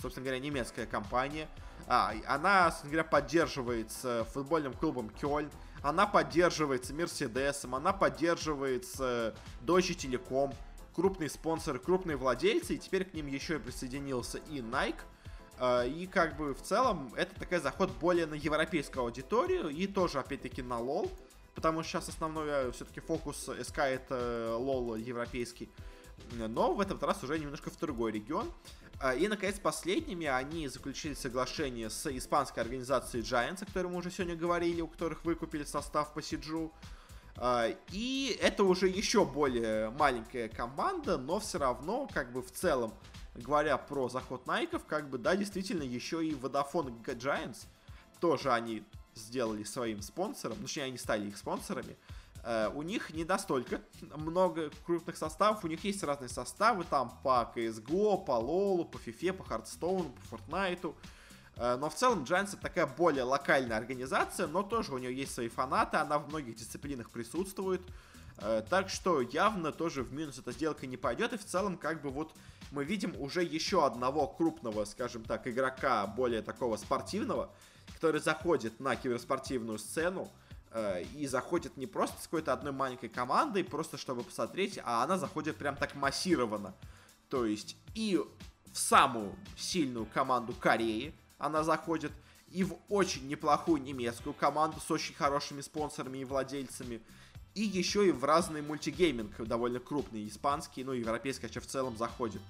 собственно 0.00 0.24
говоря, 0.24 0.40
немецкая 0.40 0.86
компания. 0.86 1.48
А, 1.86 2.12
она, 2.26 2.70
собственно 2.70 2.92
говоря, 2.92 3.08
поддерживается 3.08 4.24
футбольным 4.32 4.74
клубом 4.74 5.10
Кёльн, 5.10 5.50
она 5.82 6.06
поддерживается 6.06 6.94
Мерседесом, 6.94 7.74
она 7.74 7.92
поддерживается 7.92 9.34
Deutsche 9.62 9.96
Telekom, 9.96 10.54
крупные 10.94 11.30
спонсоры, 11.30 11.78
крупные 11.78 12.16
владельцы, 12.16 12.74
и 12.74 12.78
теперь 12.78 13.04
к 13.04 13.14
ним 13.14 13.26
еще 13.26 13.56
и 13.56 13.58
присоединился 13.58 14.38
и 14.50 14.58
Nike. 14.60 15.00
А, 15.58 15.84
и 15.84 16.06
как 16.06 16.36
бы 16.36 16.54
в 16.54 16.62
целом 16.62 17.12
это 17.16 17.38
такой 17.38 17.58
заход 17.58 17.90
более 17.92 18.26
на 18.26 18.34
европейскую 18.34 19.04
аудиторию 19.04 19.68
и 19.68 19.86
тоже 19.86 20.18
опять-таки 20.18 20.62
на 20.62 20.78
лол, 20.78 21.10
потому 21.54 21.82
что 21.82 21.92
сейчас 21.92 22.08
основной 22.08 22.48
э, 22.48 22.72
все-таки 22.72 23.00
фокус 23.00 23.48
СК 23.62 23.78
это 23.78 24.56
лол 24.56 24.96
европейский, 24.96 25.68
но 26.32 26.74
в 26.74 26.80
этот 26.80 27.02
раз 27.02 27.22
уже 27.24 27.38
немножко 27.38 27.70
в 27.70 27.78
другой 27.78 28.12
регион. 28.12 28.50
А, 29.02 29.14
и, 29.14 29.28
наконец, 29.28 29.58
последними 29.58 30.26
они 30.26 30.68
заключили 30.68 31.14
соглашение 31.14 31.88
с 31.88 32.06
испанской 32.06 32.62
организацией 32.62 33.22
Giants, 33.22 33.62
о 33.62 33.66
которой 33.66 33.86
мы 33.86 33.96
уже 33.96 34.10
сегодня 34.10 34.36
говорили, 34.36 34.82
у 34.82 34.88
которых 34.88 35.24
выкупили 35.24 35.64
состав 35.64 36.12
по 36.12 36.20
Сиджу. 36.20 36.72
А, 37.36 37.68
и 37.90 38.38
это 38.42 38.62
уже 38.64 38.88
еще 38.88 39.24
более 39.24 39.88
маленькая 39.90 40.50
команда, 40.50 41.16
но 41.16 41.40
все 41.40 41.58
равно, 41.58 42.08
как 42.12 42.30
бы 42.32 42.42
в 42.42 42.50
целом, 42.50 42.92
говоря 43.34 43.78
про 43.78 44.10
заход 44.10 44.46
Найков, 44.46 44.84
как 44.84 45.08
бы, 45.08 45.16
да, 45.16 45.34
действительно, 45.34 45.82
еще 45.82 46.24
и 46.24 46.34
Vodafone 46.34 47.02
Giants 47.02 47.66
тоже 48.20 48.52
они 48.52 48.84
сделали 49.20 49.64
своим 49.64 50.02
спонсором, 50.02 50.58
точнее, 50.58 50.84
они 50.84 50.98
стали 50.98 51.28
их 51.28 51.36
спонсорами. 51.36 51.96
Uh, 52.42 52.74
у 52.74 52.80
них 52.80 53.10
не 53.12 53.24
настолько 53.24 53.82
много 54.16 54.70
крупных 54.86 55.18
составов, 55.18 55.62
у 55.62 55.68
них 55.68 55.84
есть 55.84 56.02
разные 56.02 56.30
составы 56.30 56.84
там 56.88 57.20
по 57.22 57.52
CSGO, 57.54 58.24
по 58.24 58.32
LoL, 58.40 58.86
по 58.86 58.96
FIFA, 58.96 59.34
по 59.34 59.42
Hearthstone, 59.42 60.10
по 60.30 60.36
Fortnite. 60.36 60.94
Uh, 61.56 61.76
но 61.76 61.90
в 61.90 61.94
целом 61.94 62.24
Giants 62.24 62.54
это 62.54 62.62
такая 62.62 62.86
более 62.86 63.24
локальная 63.24 63.76
организация, 63.76 64.46
но 64.46 64.62
тоже 64.62 64.94
у 64.94 64.98
нее 64.98 65.14
есть 65.14 65.34
свои 65.34 65.48
фанаты, 65.48 65.98
она 65.98 66.18
в 66.18 66.28
многих 66.28 66.56
дисциплинах 66.56 67.10
присутствует. 67.10 67.82
Uh, 68.40 68.66
так 68.70 68.88
что 68.88 69.20
явно 69.20 69.70
тоже 69.70 70.02
в 70.02 70.14
минус 70.14 70.38
эта 70.38 70.52
сделка 70.52 70.86
не 70.86 70.96
пойдет. 70.96 71.32
И 71.34 71.36
в 71.36 71.44
целом 71.44 71.76
как 71.76 72.00
бы 72.00 72.10
вот 72.10 72.32
мы 72.70 72.84
видим 72.84 73.14
уже 73.20 73.42
еще 73.42 73.84
одного 73.84 74.26
крупного, 74.26 74.84
скажем 74.86 75.24
так, 75.24 75.46
игрока, 75.46 76.06
более 76.06 76.40
такого 76.40 76.76
спортивного, 76.76 77.50
который 77.94 78.20
заходит 78.20 78.80
на 78.80 78.96
киберспортивную 78.96 79.78
сцену. 79.78 80.30
Э, 80.72 81.02
и 81.16 81.26
заходит 81.26 81.76
не 81.76 81.86
просто 81.86 82.20
с 82.20 82.24
какой-то 82.24 82.52
одной 82.52 82.72
маленькой 82.72 83.08
командой, 83.08 83.64
просто 83.64 83.98
чтобы 83.98 84.22
посмотреть, 84.22 84.78
а 84.84 85.02
она 85.02 85.18
заходит 85.18 85.56
прям 85.56 85.74
так 85.76 85.94
массированно. 85.96 86.74
То 87.28 87.44
есть 87.44 87.76
и 87.94 88.20
в 88.72 88.78
самую 88.78 89.34
сильную 89.56 90.06
команду 90.06 90.54
Кореи 90.54 91.12
она 91.38 91.64
заходит, 91.64 92.12
и 92.50 92.62
в 92.62 92.76
очень 92.88 93.26
неплохую 93.26 93.82
немецкую 93.82 94.32
команду 94.32 94.78
с 94.80 94.90
очень 94.90 95.14
хорошими 95.14 95.60
спонсорами 95.60 96.18
и 96.18 96.24
владельцами, 96.24 97.00
и 97.54 97.62
еще 97.62 98.08
и 98.08 98.12
в 98.12 98.24
разные 98.24 98.62
мультигейминг, 98.62 99.40
довольно 99.46 99.80
крупные, 99.80 100.28
испанские, 100.28 100.84
ну, 100.86 100.92
европейские 100.92 101.48
вообще 101.48 101.60
в 101.60 101.66
целом 101.66 101.96
заходит. 101.96 102.42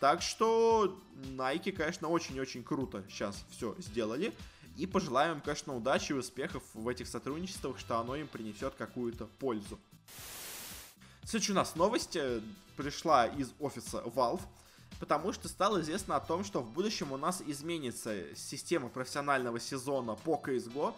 Так 0.00 0.22
что 0.22 0.98
Nike, 1.36 1.72
конечно, 1.72 2.08
очень-очень 2.08 2.62
круто 2.62 3.04
сейчас 3.08 3.42
все 3.50 3.74
сделали. 3.78 4.32
И 4.76 4.86
пожелаем 4.86 5.40
конечно, 5.40 5.76
удачи 5.76 6.12
и 6.12 6.16
успехов 6.16 6.62
в 6.74 6.88
этих 6.88 7.06
сотрудничествах, 7.06 7.78
что 7.78 7.98
оно 7.98 8.16
им 8.16 8.26
принесет 8.26 8.74
какую-то 8.74 9.26
пользу. 9.38 9.78
Следующая 11.24 11.52
у 11.52 11.56
нас 11.56 11.76
новость 11.76 12.16
э, 12.16 12.40
пришла 12.76 13.26
из 13.26 13.52
офиса 13.60 14.02
Valve, 14.04 14.42
потому 14.98 15.32
что 15.32 15.48
стало 15.48 15.80
известно 15.80 16.16
о 16.16 16.20
том, 16.20 16.44
что 16.44 16.60
в 16.60 16.70
будущем 16.70 17.12
у 17.12 17.16
нас 17.16 17.40
изменится 17.46 18.34
система 18.34 18.88
профессионального 18.88 19.60
сезона 19.60 20.16
по 20.16 20.42
CSGO. 20.44 20.94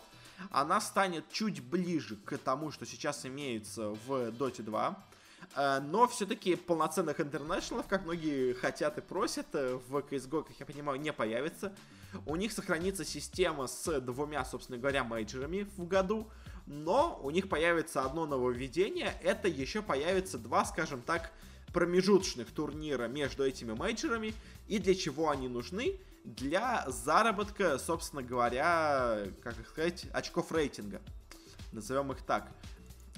Она 0.51 0.81
станет 0.81 1.31
чуть 1.31 1.63
ближе 1.63 2.17
к 2.17 2.39
тому, 2.39 2.71
что 2.71 2.87
сейчас 2.87 3.27
имеется 3.27 3.91
в 4.07 4.31
Dota 4.31 4.63
2. 4.63 5.07
Э, 5.55 5.81
но 5.81 6.07
все-таки 6.09 6.57
полноценных 6.57 7.21
интернешнлов, 7.21 7.87
как 7.87 8.05
многие 8.05 8.55
хотят 8.55 8.99
и 8.99 9.01
просят, 9.01 9.47
э, 9.55 9.79
в 9.89 9.97
CSGO, 9.99 10.45
как 10.45 10.59
я 10.59 10.67
понимаю, 10.67 11.01
не 11.01 11.13
появится. 11.13 11.75
У 12.25 12.37
них 12.37 12.53
сохранится 12.53 13.05
система 13.05 13.67
с 13.67 14.01
двумя, 14.01 14.45
собственно 14.45 14.79
говоря, 14.79 15.05
мейджерами 15.05 15.69
в 15.77 15.87
году. 15.87 16.29
Но 16.67 17.21
у 17.23 17.31
них 17.31 17.49
появится 17.49 18.03
одно 18.03 18.27
нововведение. 18.27 19.15
Это 19.23 19.47
еще 19.47 19.83
появится 19.83 20.37
два, 20.37 20.65
скажем 20.65 21.01
так, 21.01 21.31
промежуточных 21.73 22.51
турнира 22.51 23.07
между 23.07 23.45
этими 23.45 23.73
мейджерами. 23.73 24.35
И 24.67 24.79
для 24.79 24.95
чего 24.95 25.31
они 25.31 25.49
нужны? 25.49 26.01
Для 26.27 26.85
заработка, 26.89 27.79
собственно 27.79 28.21
говоря, 28.21 29.29
как 29.45 29.55
сказать, 29.69 30.07
очков 30.13 30.51
рейтинга. 30.51 31.01
Назовем 31.71 32.11
их 32.11 32.21
так. 32.23 32.49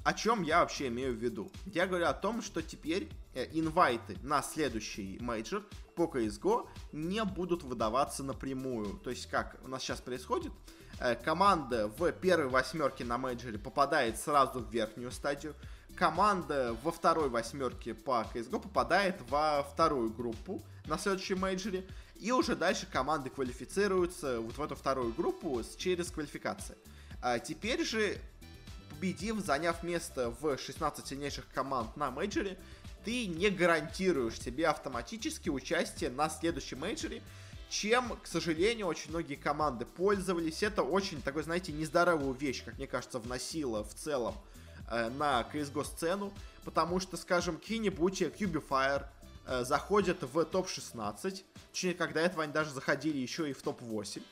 О 0.05 0.13
чем 0.13 0.43
я 0.43 0.61
вообще 0.61 0.89
имею 0.89 1.15
в 1.15 1.17
виду? 1.17 1.51
Я 1.65 1.87
говорю 1.87 2.05
о 2.07 2.13
том, 2.13 2.43
что 2.43 2.61
теперь 2.61 3.09
э, 3.33 3.47
инвайты 3.53 4.19
на 4.23 4.43
следующий 4.43 5.19
мейджор 5.23 5.65
по 5.97 6.05
CSGO 6.05 6.69
не 6.93 7.25
будут 7.25 7.63
выдаваться 7.63 8.23
напрямую. 8.23 8.99
То 8.99 9.09
есть, 9.09 9.27
как 9.31 9.57
у 9.65 9.69
нас 9.69 9.83
сейчас 9.83 10.03
происходит, 10.03 10.53
э, 11.01 11.15
команда 11.15 11.89
в 11.89 12.13
первой 12.13 12.49
восьмерке 12.49 13.07
на 13.07 13.17
мейджоре 13.17 13.59
попадает 13.59 14.19
сразу 14.19 14.61
в 14.61 14.71
верхнюю 14.71 15.13
стадию, 15.13 15.55
команда 15.97 16.77
во 16.83 16.93
второй 16.93 17.31
восьмерке 17.31 17.95
по 17.95 18.27
CSGO 18.35 18.61
попадает 18.61 19.17
во 19.31 19.63
вторую 19.63 20.11
группу 20.11 20.63
на 20.87 20.99
следующем 20.99 21.41
мейджоре, 21.41 21.87
и 22.19 22.33
уже 22.33 22.57
дальше 22.57 22.87
команды 22.87 23.31
квалифицируются 23.31 24.41
вот 24.41 24.57
в 24.57 24.63
эту 24.63 24.75
вторую 24.75 25.13
группу 25.13 25.63
через 25.77 26.11
квалификации. 26.11 26.77
А 27.23 27.39
теперь 27.39 27.85
же 27.85 28.19
победив, 28.99 29.39
заняв 29.45 29.83
место 29.83 30.35
в 30.41 30.59
16 30.59 31.07
сильнейших 31.07 31.47
команд 31.55 31.97
на 31.97 32.11
мейджоре, 32.11 32.59
ты 33.05 33.27
не 33.27 33.49
гарантируешь 33.49 34.41
себе 34.41 34.67
автоматически 34.67 35.49
участие 35.49 36.11
на 36.11 36.29
следующем 36.29 36.81
мейджоре, 36.81 37.23
чем, 37.71 38.17
к 38.23 38.27
сожалению, 38.27 38.87
очень 38.87 39.11
многие 39.11 39.37
команды 39.37 39.85
пользовались. 39.85 40.63
Это 40.63 40.83
очень 40.83 41.23
такой, 41.23 41.45
знаете, 41.45 41.71
нездоровую 41.73 42.35
вещь, 42.35 42.65
как 42.65 42.77
мне 42.77 42.87
кажется, 42.87 43.19
вносила 43.21 43.85
в 43.85 43.95
целом 43.95 44.35
э, 44.91 45.11
на 45.11 45.47
CSGO 45.53 45.85
сцену, 45.85 46.33
потому 46.65 46.99
что, 46.99 47.17
скажем, 47.17 47.57
какие-нибудь 47.57 48.23
QB 48.23 48.51
Fire 48.51 49.07
э, 49.49 49.65
заходят 49.65 50.23
в 50.23 50.45
топ-16, 50.45 51.43
точнее, 51.73 51.95
когда 51.95 52.21
этого 52.21 52.45
они 52.45 52.53
даже 52.53 52.71
заходили 52.71 53.19
еще 53.19 53.51
и 53.51 53.53
в 53.53 53.63
топ-8 53.63 54.23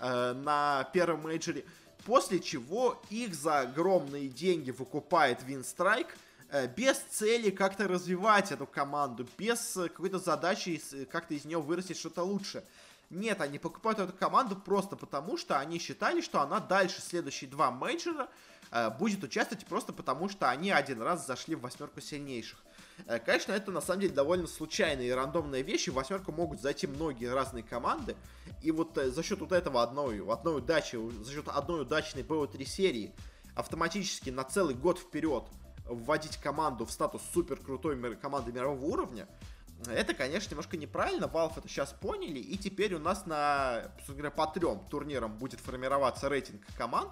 э, 0.00 0.32
на 0.32 0.88
первом 0.92 1.22
мейджоре, 1.22 1.64
После 2.04 2.40
чего 2.40 3.00
их 3.10 3.34
за 3.34 3.60
огромные 3.60 4.28
деньги 4.28 4.70
выкупает 4.72 5.42
Winstrike, 5.44 6.08
э, 6.48 6.66
без 6.66 6.98
цели 6.98 7.50
как-то 7.50 7.86
развивать 7.86 8.50
эту 8.50 8.66
команду, 8.66 9.26
без 9.38 9.76
э, 9.76 9.88
какой-то 9.88 10.18
задачи 10.18 10.82
э, 10.92 11.04
как-то 11.04 11.34
из 11.34 11.44
нее 11.44 11.60
вырастить 11.60 11.98
что-то 11.98 12.24
лучше. 12.24 12.64
Нет, 13.10 13.40
они 13.40 13.58
покупают 13.58 14.00
эту 14.00 14.12
команду 14.14 14.56
просто 14.56 14.96
потому, 14.96 15.36
что 15.36 15.60
они 15.60 15.78
считали, 15.78 16.22
что 16.22 16.40
она 16.40 16.58
дальше 16.58 17.00
следующие 17.00 17.48
два 17.48 17.70
мейджора 17.70 18.28
э, 18.72 18.90
будет 18.90 19.22
участвовать 19.22 19.64
просто 19.66 19.92
потому, 19.92 20.28
что 20.28 20.50
они 20.50 20.72
один 20.72 21.00
раз 21.02 21.24
зашли 21.24 21.54
в 21.54 21.60
восьмерку 21.60 22.00
сильнейших. 22.00 22.58
Э, 23.06 23.18
конечно, 23.18 23.52
это 23.52 23.70
на 23.70 23.80
самом 23.80 24.00
деле 24.00 24.14
довольно 24.14 24.46
случайная 24.46 25.04
и 25.04 25.10
рандомная 25.10 25.62
вещь, 25.62 25.88
и 25.88 25.90
в 25.90 25.94
восьмерку 25.94 26.32
могут 26.32 26.60
зайти 26.60 26.86
многие 26.86 27.32
разные 27.32 27.62
команды, 27.62 28.16
и 28.62 28.70
вот 28.70 28.96
э, 28.98 29.10
за 29.10 29.22
счет 29.22 29.40
вот 29.40 29.52
этого 29.52 29.82
одной, 29.82 30.22
одной 30.30 30.58
удачи, 30.58 30.98
за 31.24 31.32
счет 31.32 31.48
одной 31.48 31.82
удачной 31.82 32.22
BO3 32.22 32.64
серии 32.64 33.14
автоматически 33.54 34.30
на 34.30 34.44
целый 34.44 34.74
год 34.74 34.98
вперед 34.98 35.44
вводить 35.84 36.36
команду 36.38 36.86
в 36.86 36.92
статус 36.92 37.22
супер 37.34 37.56
крутой 37.56 38.16
команды 38.16 38.52
мирового 38.52 38.84
уровня, 38.84 39.28
Это, 39.88 40.14
конечно, 40.14 40.50
немножко 40.50 40.76
неправильно. 40.76 41.24
Valve 41.24 41.54
это 41.56 41.68
сейчас 41.68 41.92
поняли, 41.92 42.38
и 42.38 42.56
теперь 42.56 42.94
у 42.94 43.00
нас 43.00 43.26
на, 43.26 43.90
говоря, 44.06 44.30
по 44.30 44.46
трем 44.46 44.80
турнирам 44.88 45.36
будет 45.36 45.58
формироваться 45.58 46.28
рейтинг 46.28 46.62
команд. 46.76 47.10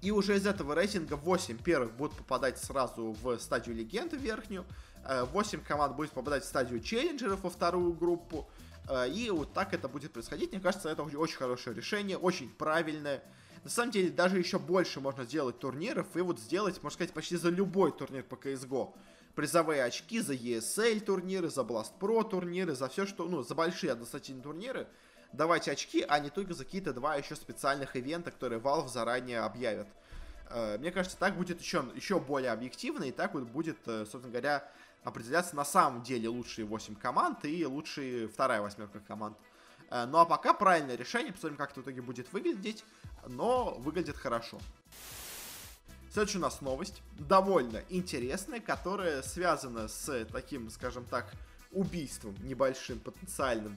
И 0.00 0.10
уже 0.10 0.36
из 0.36 0.46
этого 0.46 0.74
рейтинга 0.74 1.14
8 1.14 1.58
первых 1.58 1.96
будут 1.96 2.16
попадать 2.16 2.58
сразу 2.58 3.16
в 3.20 3.38
стадию 3.38 3.74
легенды 3.74 4.16
верхнюю. 4.16 4.64
8 5.04 5.58
э, 5.58 5.62
команд 5.62 5.96
будет 5.96 6.12
попадать 6.12 6.44
в 6.44 6.46
стадию 6.46 6.80
челленджеров 6.80 7.42
во 7.42 7.50
вторую 7.50 7.92
группу. 7.92 8.48
Э, 8.88 9.08
и 9.08 9.30
вот 9.30 9.52
так 9.52 9.74
это 9.74 9.88
будет 9.88 10.12
происходить. 10.12 10.52
Мне 10.52 10.60
кажется, 10.60 10.88
это 10.88 11.02
очень 11.02 11.36
хорошее 11.36 11.76
решение, 11.76 12.16
очень 12.16 12.50
правильное. 12.50 13.22
На 13.62 13.70
самом 13.70 13.92
деле, 13.92 14.10
даже 14.10 14.38
еще 14.38 14.58
больше 14.58 15.00
можно 15.00 15.24
сделать 15.24 15.58
турниров 15.58 16.06
и 16.16 16.20
вот 16.20 16.38
сделать, 16.38 16.82
можно 16.82 16.96
сказать, 16.96 17.12
почти 17.12 17.36
за 17.36 17.48
любой 17.48 17.92
турнир 17.92 18.22
по 18.22 18.34
CSGO. 18.34 18.94
Призовые 19.34 19.82
очки 19.82 20.20
за 20.20 20.34
ESL 20.34 21.00
турниры, 21.00 21.48
за 21.48 21.62
Blast 21.62 21.92
Pro 21.98 22.28
турниры, 22.28 22.74
за 22.74 22.88
все, 22.88 23.06
что, 23.06 23.24
ну, 23.24 23.42
за 23.42 23.54
большие 23.54 23.92
односательные 23.92 24.42
турниры. 24.42 24.86
Давайте 25.32 25.72
очки, 25.72 26.04
а 26.06 26.20
не 26.20 26.30
только 26.30 26.54
за 26.54 26.64
какие-то 26.64 26.92
два 26.92 27.16
еще 27.16 27.34
специальных 27.34 27.96
ивента, 27.96 28.30
которые 28.30 28.60
Valve 28.60 28.88
заранее 28.88 29.40
объявят. 29.40 29.88
Э, 30.50 30.78
мне 30.78 30.92
кажется, 30.92 31.16
так 31.16 31.34
будет 31.34 31.60
еще, 31.60 31.84
еще 31.96 32.20
более 32.20 32.52
объективно, 32.52 33.04
и 33.04 33.12
так 33.12 33.34
вот 33.34 33.44
будет, 33.44 33.78
собственно 33.86 34.28
говоря, 34.28 34.70
определяться 35.04 35.54
на 35.54 35.64
самом 35.64 36.02
деле 36.02 36.28
лучшие 36.28 36.64
8 36.64 36.96
команд 36.96 37.44
и 37.44 37.64
лучшие 37.64 38.26
вторая 38.26 38.62
восьмерка 38.62 39.00
команд. 39.00 39.36
Э, 39.90 40.06
ну 40.06 40.18
а 40.18 40.24
пока 40.24 40.54
правильное 40.54 40.96
решение, 40.96 41.32
посмотрим, 41.32 41.58
как 41.58 41.70
это 41.70 41.80
в 41.80 41.84
итоге 41.84 42.02
будет 42.02 42.32
выглядеть, 42.32 42.84
но 43.28 43.74
выглядит 43.74 44.16
хорошо. 44.16 44.58
Следующая 46.10 46.38
у 46.38 46.42
нас 46.42 46.60
новость, 46.60 47.02
довольно 47.18 47.82
интересная, 47.88 48.60
которая 48.60 49.22
связана 49.22 49.88
с 49.88 50.24
таким, 50.32 50.70
скажем 50.70 51.04
так, 51.04 51.32
убийством 51.72 52.36
небольшим, 52.40 53.00
потенциальным 53.00 53.76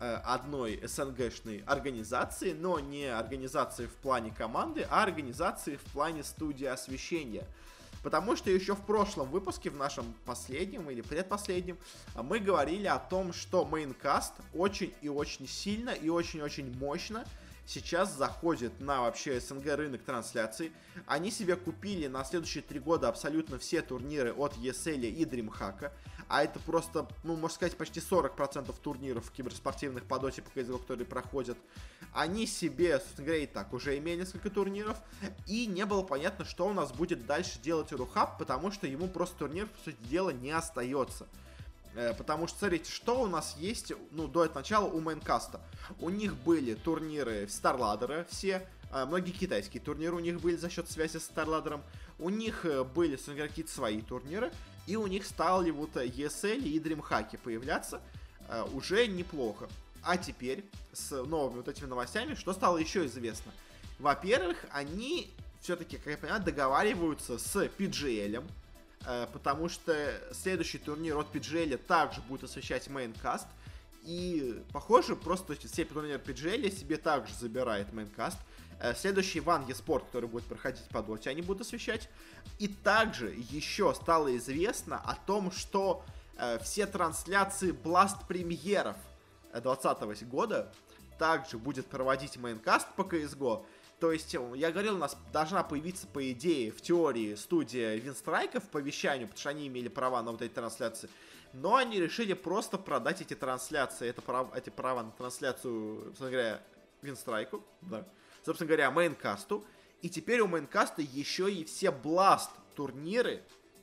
э, 0.00 0.14
одной 0.24 0.80
СНГшной 0.84 1.62
организации, 1.66 2.52
но 2.52 2.80
не 2.80 3.06
организации 3.06 3.86
в 3.86 3.94
плане 3.94 4.30
команды, 4.32 4.86
а 4.90 5.02
организации 5.02 5.76
в 5.76 5.92
плане 5.92 6.22
студии 6.22 6.66
освещения– 6.66 7.46
Потому 8.06 8.36
что 8.36 8.52
еще 8.52 8.76
в 8.76 8.82
прошлом 8.82 9.28
выпуске, 9.32 9.68
в 9.68 9.74
нашем 9.74 10.14
последнем 10.24 10.88
или 10.88 11.00
предпоследнем, 11.00 11.76
мы 12.14 12.38
говорили 12.38 12.86
о 12.86 13.00
том, 13.00 13.32
что 13.32 13.64
мейнкаст 13.64 14.32
очень 14.54 14.94
и 15.02 15.08
очень 15.08 15.48
сильно 15.48 15.90
и 15.90 16.08
очень-очень 16.08 16.72
мощно 16.78 17.26
сейчас 17.66 18.16
заходит 18.16 18.78
на 18.80 19.00
вообще 19.00 19.40
СНГ 19.40 19.66
рынок 19.74 20.02
трансляций. 20.02 20.70
Они 21.06 21.32
себе 21.32 21.56
купили 21.56 22.06
на 22.06 22.24
следующие 22.24 22.62
три 22.62 22.78
года 22.78 23.08
абсолютно 23.08 23.58
все 23.58 23.82
турниры 23.82 24.32
от 24.32 24.56
ESL 24.56 25.04
и 25.06 25.24
DreamHack. 25.24 25.90
А 26.28 26.42
это 26.42 26.58
просто, 26.60 27.08
ну, 27.22 27.36
можно 27.36 27.54
сказать, 27.54 27.76
почти 27.76 28.00
40% 28.00 28.74
турниров 28.82 29.30
киберспортивных 29.30 30.04
по 30.04 30.18
доте 30.18 30.42
по 30.42 30.48
CSGO, 30.58 30.80
которые 30.80 31.06
проходят. 31.06 31.56
Они 32.12 32.46
себе, 32.46 32.98
собственно 32.98 33.26
говоря, 33.26 33.42
и 33.44 33.46
так 33.46 33.72
уже 33.72 33.96
имели 33.98 34.20
несколько 34.20 34.50
турниров. 34.50 34.96
И 35.46 35.66
не 35.66 35.84
было 35.86 36.02
понятно, 36.02 36.44
что 36.44 36.66
у 36.66 36.72
нас 36.72 36.92
будет 36.92 37.26
дальше 37.26 37.60
делать 37.60 37.92
Рухаб, 37.92 38.38
потому 38.38 38.72
что 38.72 38.86
ему 38.86 39.08
просто 39.08 39.38
турнир, 39.38 39.66
по 39.66 39.78
сути 39.84 40.02
дела, 40.02 40.30
не 40.30 40.50
остается. 40.50 41.26
Э, 41.94 42.12
потому 42.14 42.46
что, 42.46 42.58
смотрите, 42.58 42.90
что 42.90 43.22
у 43.22 43.26
нас 43.26 43.56
есть, 43.58 43.92
ну, 44.10 44.26
до 44.26 44.44
этого 44.44 44.58
начала 44.58 44.86
у 44.86 45.00
Майнкаста. 45.00 45.60
У 46.00 46.10
них 46.10 46.34
были 46.36 46.74
турниры 46.74 47.46
в 47.46 47.50
StarLadder 47.50 48.26
все, 48.30 48.68
а, 48.90 49.04
многие 49.06 49.32
китайские 49.32 49.82
турниры 49.82 50.14
у 50.16 50.20
них 50.20 50.40
были 50.40 50.56
за 50.56 50.70
счет 50.70 50.90
связи 50.90 51.18
с 51.18 51.30
StarLadder. 51.30 51.80
У 52.18 52.30
них 52.30 52.64
э, 52.64 52.84
были, 52.84 53.16
собственно 53.16 53.48
какие-то 53.48 53.70
свои 53.70 54.00
турниры. 54.00 54.52
И 54.86 54.96
у 54.96 55.06
них 55.06 55.26
стали 55.26 55.70
вот 55.70 55.96
ESL 55.96 56.62
и 56.62 56.78
DreamHack 56.78 57.38
появляться 57.38 58.00
э, 58.48 58.64
уже 58.72 59.06
неплохо. 59.06 59.68
А 60.02 60.16
теперь 60.16 60.64
с 60.92 61.10
новыми 61.10 61.56
вот 61.56 61.68
этими 61.68 61.86
новостями, 61.86 62.34
что 62.34 62.52
стало 62.52 62.78
еще 62.78 63.06
известно? 63.06 63.52
Во-первых, 63.98 64.64
они 64.70 65.30
все-таки, 65.60 65.96
как 65.96 66.06
я 66.06 66.16
понимаю, 66.16 66.42
договариваются 66.42 67.38
с 67.38 67.56
PGL, 67.56 68.44
Э, 69.06 69.26
потому 69.32 69.68
что 69.68 70.20
следующий 70.32 70.78
турнир 70.78 71.16
от 71.16 71.32
PGL 71.32 71.78
также 71.78 72.20
будет 72.22 72.44
освещать 72.44 72.88
Maincast. 72.88 73.46
И, 74.02 74.62
похоже, 74.72 75.16
просто 75.16 75.54
все 75.54 75.84
турниры 75.84 76.18
PGL 76.18 76.70
себе 76.70 76.96
также 76.96 77.32
забирает 77.34 77.92
Maincast. 77.92 78.38
Э, 78.38 78.65
следующий 78.94 79.40
One 79.40 79.66
Esports, 79.66 80.04
который 80.06 80.28
будет 80.28 80.44
проходить 80.44 80.88
по 80.88 81.02
доте, 81.02 81.30
они 81.30 81.42
будут 81.42 81.62
освещать. 81.62 82.08
И 82.58 82.68
также 82.68 83.34
еще 83.50 83.94
стало 83.94 84.36
известно 84.36 85.00
о 85.04 85.14
том, 85.14 85.50
что 85.50 86.04
э, 86.38 86.58
все 86.62 86.86
трансляции 86.86 87.72
Blast 87.72 88.26
Premier 88.28 88.81
ов 88.81 88.96
2020 89.52 90.28
года 90.28 90.72
также 91.18 91.58
будет 91.58 91.86
проводить 91.86 92.36
Maincast 92.36 92.88
по 92.94 93.02
CSGO. 93.02 93.64
То 93.98 94.12
есть, 94.12 94.34
э, 94.34 94.52
я 94.56 94.70
говорил, 94.70 94.96
у 94.96 94.98
нас 94.98 95.16
должна 95.32 95.62
появиться, 95.62 96.06
по 96.06 96.30
идее, 96.30 96.70
в 96.70 96.80
теории 96.82 97.34
студия 97.34 97.96
Winstrike 97.96 98.52
ов 98.52 98.64
по 98.68 98.78
вещанию, 98.78 99.26
потому 99.26 99.40
что 99.40 99.50
они 99.50 99.68
имели 99.68 99.88
права 99.88 100.22
на 100.22 100.32
вот 100.32 100.42
эти 100.42 100.52
трансляции. 100.52 101.08
Но 101.52 101.76
они 101.76 101.98
решили 101.98 102.34
просто 102.34 102.76
продать 102.76 103.22
эти 103.22 103.34
трансляции, 103.34 104.08
это 104.08 104.20
прав, 104.20 104.54
эти 104.54 104.68
права 104.68 105.02
на 105.02 105.10
трансляцию, 105.12 106.04
собственно 106.06 106.30
говоря, 106.30 106.62
Winstrike 107.02 107.53
у, 107.53 107.64
да. 107.82 108.06
Собственно 108.46 108.68
говоря, 108.68 108.92
Maincast 108.92 109.50
у. 109.50 109.64
И 110.02 110.08
теперь 110.08 110.40
у 110.40 110.46
Maincast 110.46 110.96
а 110.96 111.02
еще 111.02 111.52
и 111.52 111.64
все 111.64 111.90
Blast 111.90 112.50
турниры 112.76 113.42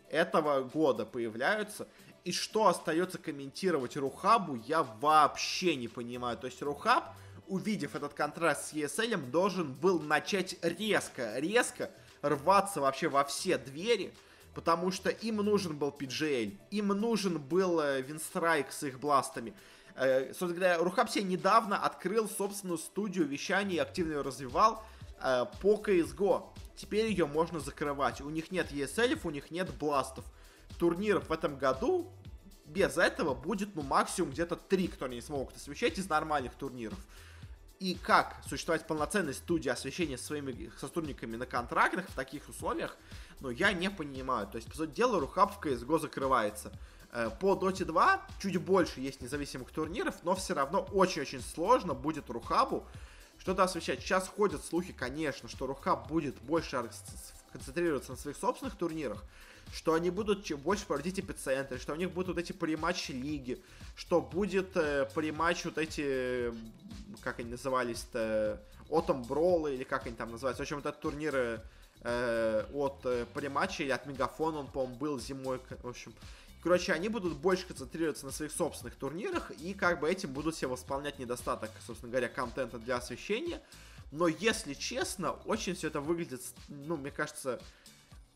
этого 0.09 0.63
года 0.63 1.05
появляются. 1.05 1.87
И 2.23 2.31
что 2.31 2.67
остается 2.67 3.17
комментировать 3.17 3.97
Рухабу, 3.97 4.55
я 4.55 4.83
вообще 4.83 5.75
не 5.75 5.89
понимаю. 5.89 6.37
То 6.37 6.47
есть 6.47 6.61
Рухаб 6.61 7.13
увидев 7.47 7.93
этот 7.93 8.13
контраст 8.13 8.69
с 8.69 8.73
ESL, 8.73 9.29
должен 9.29 9.73
был 9.73 9.99
начать 9.99 10.55
резко, 10.61 11.37
резко 11.39 11.91
рваться 12.21 12.79
вообще 12.79 13.09
во 13.09 13.25
все 13.25 13.57
двери, 13.57 14.13
потому 14.53 14.91
что 14.91 15.09
им 15.09 15.37
нужен 15.37 15.77
был 15.77 15.89
PGL, 15.89 16.57
им 16.71 16.87
нужен 16.87 17.37
был 17.37 17.81
э, 17.81 18.01
Винстрайк 18.01 18.71
с 18.71 18.83
их 18.83 18.99
бластами. 18.99 19.53
Э, 19.95 20.27
собственно 20.27 20.53
говоря, 20.53 20.77
Рухапси 20.79 21.19
недавно 21.19 21.77
открыл 21.77 22.27
собственную 22.27 22.77
студию 22.77 23.27
вещания 23.27 23.75
и 23.75 23.79
активно 23.79 24.13
ее 24.13 24.21
развивал 24.21 24.83
э, 25.21 25.45
по 25.61 25.75
CSGO. 25.75 26.49
Теперь 26.75 27.07
ее 27.07 27.25
можно 27.25 27.59
закрывать. 27.59 28.21
У 28.21 28.29
них 28.29 28.51
нет 28.51 28.71
ESL, 28.71 29.19
у 29.23 29.29
них 29.29 29.51
нет 29.51 29.71
бластов. 29.75 30.25
Турниров 30.79 31.29
в 31.29 31.31
этом 31.31 31.57
году 31.57 32.11
без 32.65 32.97
этого 32.97 33.35
будет, 33.35 33.75
ну, 33.75 33.83
максимум 33.83 34.31
где-то 34.31 34.55
три, 34.55 34.87
кто 34.87 35.07
не 35.07 35.21
смогут 35.21 35.55
освещать 35.55 35.97
из 35.99 36.09
нормальных 36.09 36.55
турниров 36.55 36.97
и 37.83 37.95
как 37.95 38.37
существовать 38.47 38.87
полноценной 38.87 39.33
студии 39.33 39.67
освещения 39.67 40.17
со 40.17 40.27
своими 40.27 40.71
сотрудниками 40.79 41.35
на 41.35 41.45
контрактах 41.45 42.07
в 42.07 42.15
таких 42.15 42.47
условиях, 42.47 42.95
ну, 43.41 43.49
я 43.49 43.73
не 43.73 43.89
понимаю. 43.89 44.47
То 44.47 44.55
есть, 44.55 44.69
по 44.69 44.77
сути 44.77 44.91
дела, 44.91 45.19
Рухаб 45.19 45.53
в 45.53 45.59
CSGO 45.59 45.99
закрывается. 45.99 46.71
Э, 47.13 47.29
по 47.39 47.53
Dota 47.53 47.85
2 47.85 48.27
чуть 48.41 48.57
больше 48.57 48.99
есть 48.99 49.21
независимых 49.21 49.69
турниров, 49.71 50.15
но 50.23 50.35
все 50.35 50.55
равно 50.55 50.87
очень-очень 50.93 51.41
сложно 51.41 51.93
будет 51.93 52.29
Рухабу 52.29 52.85
что-то 53.37 53.63
освещать. 53.63 54.01
Сейчас 54.01 54.27
ходят 54.27 54.65
слухи, 54.65 54.93
конечно, 54.93 55.47
что 55.47 55.67
Рухаб 55.67 56.07
будет 56.07 56.35
больше 56.41 56.89
концентрироваться 57.51 58.11
на 58.11 58.17
своих 58.17 58.35
собственных 58.35 58.75
турнирах, 58.75 59.23
что 59.71 59.93
они 59.93 60.09
будут 60.09 60.51
больше 60.53 60.87
проводить 60.87 61.19
эпицентры, 61.19 61.77
что 61.77 61.93
у 61.93 61.95
них 61.95 62.11
будут 62.11 62.35
вот 62.35 62.37
эти 62.39 62.51
прематчи 62.51 63.11
лиги, 63.11 63.61
что 63.95 64.19
будет 64.19 64.75
э, 64.75 65.07
прематч 65.13 65.65
вот 65.65 65.77
эти, 65.77 66.51
как 67.21 67.39
они 67.39 67.51
назывались-то, 67.51 68.59
Autumn 68.89 69.27
Brawl 69.27 69.71
или 69.71 69.83
как 69.83 70.07
они 70.07 70.15
там 70.15 70.31
называются. 70.31 70.63
В 70.63 70.65
общем, 70.65 70.77
вот 70.77 70.87
этот 70.87 70.99
турнир 70.99 71.61
э, 72.01 72.65
от 72.73 73.05
э, 73.05 73.27
прематча 73.35 73.83
или 73.83 73.91
от 73.91 74.07
Мегафона, 74.07 74.59
он, 74.59 74.67
по-моему, 74.67 74.95
был 74.95 75.19
зимой, 75.19 75.59
в 75.83 75.87
общем. 75.87 76.13
Короче, 76.63 76.93
они 76.93 77.09
будут 77.09 77.35
больше 77.35 77.67
концентрироваться 77.67 78.25
на 78.25 78.31
своих 78.31 78.53
собственных 78.53 78.95
турнирах, 78.95 79.51
и 79.59 79.73
как 79.73 79.99
бы 79.99 80.09
этим 80.09 80.31
будут 80.31 80.55
себе 80.55 80.69
восполнять 80.69 81.19
недостаток, 81.19 81.69
собственно 81.85 82.09
говоря, 82.09 82.29
контента 82.29 82.79
для 82.79 82.95
освещения. 82.95 83.61
Но, 84.13 84.29
если 84.29 84.73
честно, 84.73 85.33
очень 85.45 85.75
все 85.75 85.87
это 85.87 85.99
выглядит, 85.99 86.41
ну, 86.69 86.95
мне 86.95 87.11
кажется, 87.11 87.59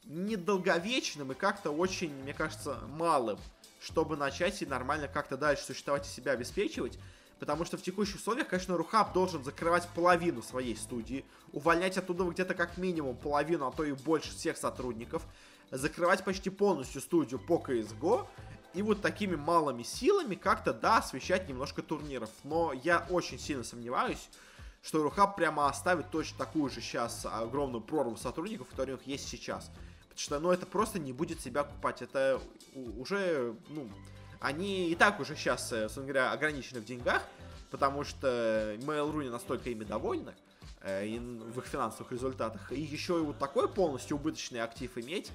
недолговечным 0.04 1.32
и 1.32 1.36
как-то 1.36 1.72
очень, 1.72 2.14
мне 2.14 2.34
кажется, 2.34 2.78
малым, 2.90 3.40
чтобы 3.80 4.18
начать 4.18 4.62
и 4.62 4.66
нормально 4.66 5.08
как-то 5.08 5.38
дальше 5.38 5.64
существовать 5.64 6.06
и 6.06 6.10
себя 6.10 6.34
обеспечивать. 6.34 7.00
Потому 7.40 7.64
что 7.64 7.78
в 7.78 7.82
текущих 7.82 8.16
условиях, 8.18 8.50
конечно, 8.50 8.76
Рухаб 8.76 9.14
должен 9.14 9.44
закрывать 9.44 9.88
половину 9.90 10.42
своей 10.42 10.76
студии, 10.76 11.24
увольнять 11.54 11.98
оттуда 11.98 12.26
где-то 12.26 12.56
как 12.56 12.78
минимум 12.78 13.16
половину, 13.16 13.68
а 13.68 13.72
то 13.72 13.86
и 13.86 13.94
больше 13.94 14.32
всех 14.32 14.58
сотрудников, 14.58 15.24
закрывать 15.72 16.24
почти 16.24 16.50
полностью 16.50 17.02
студию 17.02 17.40
по 17.40 17.56
CSGO, 17.56 18.28
и 18.74 18.82
вот 18.82 19.02
такими 19.02 19.36
малыми 19.36 19.84
силами 19.84 20.36
как-то, 20.36 20.74
да, 20.74 20.98
освещать 20.98 21.50
немножко 21.50 21.82
турниров. 21.82 22.30
Но 22.44 22.74
я 22.74 23.06
очень 23.10 23.40
сильно 23.40 23.64
сомневаюсь, 23.64 24.30
что 24.84 25.02
Рухаб 25.02 25.36
прямо 25.36 25.68
оставит 25.68 26.12
точно 26.12 26.38
такую 26.38 26.70
же 26.70 26.82
сейчас 26.82 27.26
огромную 27.26 27.82
прорву 27.82 28.18
сотрудников, 28.18 28.68
которые 28.68 28.96
у 28.96 29.00
них 29.00 29.08
есть 29.08 29.28
сейчас 29.28 29.72
что, 30.18 30.40
ну, 30.40 30.52
это 30.52 30.66
просто 30.66 31.00
не 31.00 31.14
будет 31.14 31.42
себя 31.42 31.64
купать. 31.64 32.02
Это 32.02 32.42
уже, 32.98 33.56
ну, 33.70 33.90
они 34.40 34.90
и 34.90 34.96
так 34.96 35.20
уже 35.20 35.36
сейчас, 35.36 35.70
собственно 35.70 36.08
говоря, 36.08 36.32
ограничены 36.32 36.82
в 36.82 36.86
деньгах, 36.86 37.22
потому 37.70 38.04
что 38.04 38.76
Mail.ru 38.80 39.24
не 39.24 39.30
настолько 39.30 39.70
ими 39.70 39.84
довольны 39.84 40.34
э, 40.88 41.20
в 41.20 41.60
их 41.60 41.66
финансовых 41.66 42.12
результатах. 42.12 42.72
И 42.72 42.80
еще 42.82 43.20
и 43.20 43.22
вот 43.22 43.38
такой 43.38 43.68
полностью 43.68 44.18
убыточный 44.18 44.62
актив 44.62 44.98
иметь, 44.98 45.32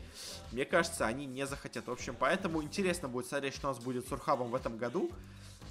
мне 0.50 0.64
кажется, 0.64 1.06
они 1.06 1.26
не 1.26 1.46
захотят. 1.46 1.86
В 1.86 1.92
общем, 1.92 2.16
поэтому 2.18 2.62
интересно 2.62 3.08
будет 3.08 3.26
смотреть, 3.26 3.54
что 3.54 3.68
у 3.68 3.72
нас 3.72 3.82
будет 3.82 4.08
с 4.08 4.12
Урхабом 4.12 4.50
в 4.50 4.54
этом 4.54 4.76
году. 4.76 5.10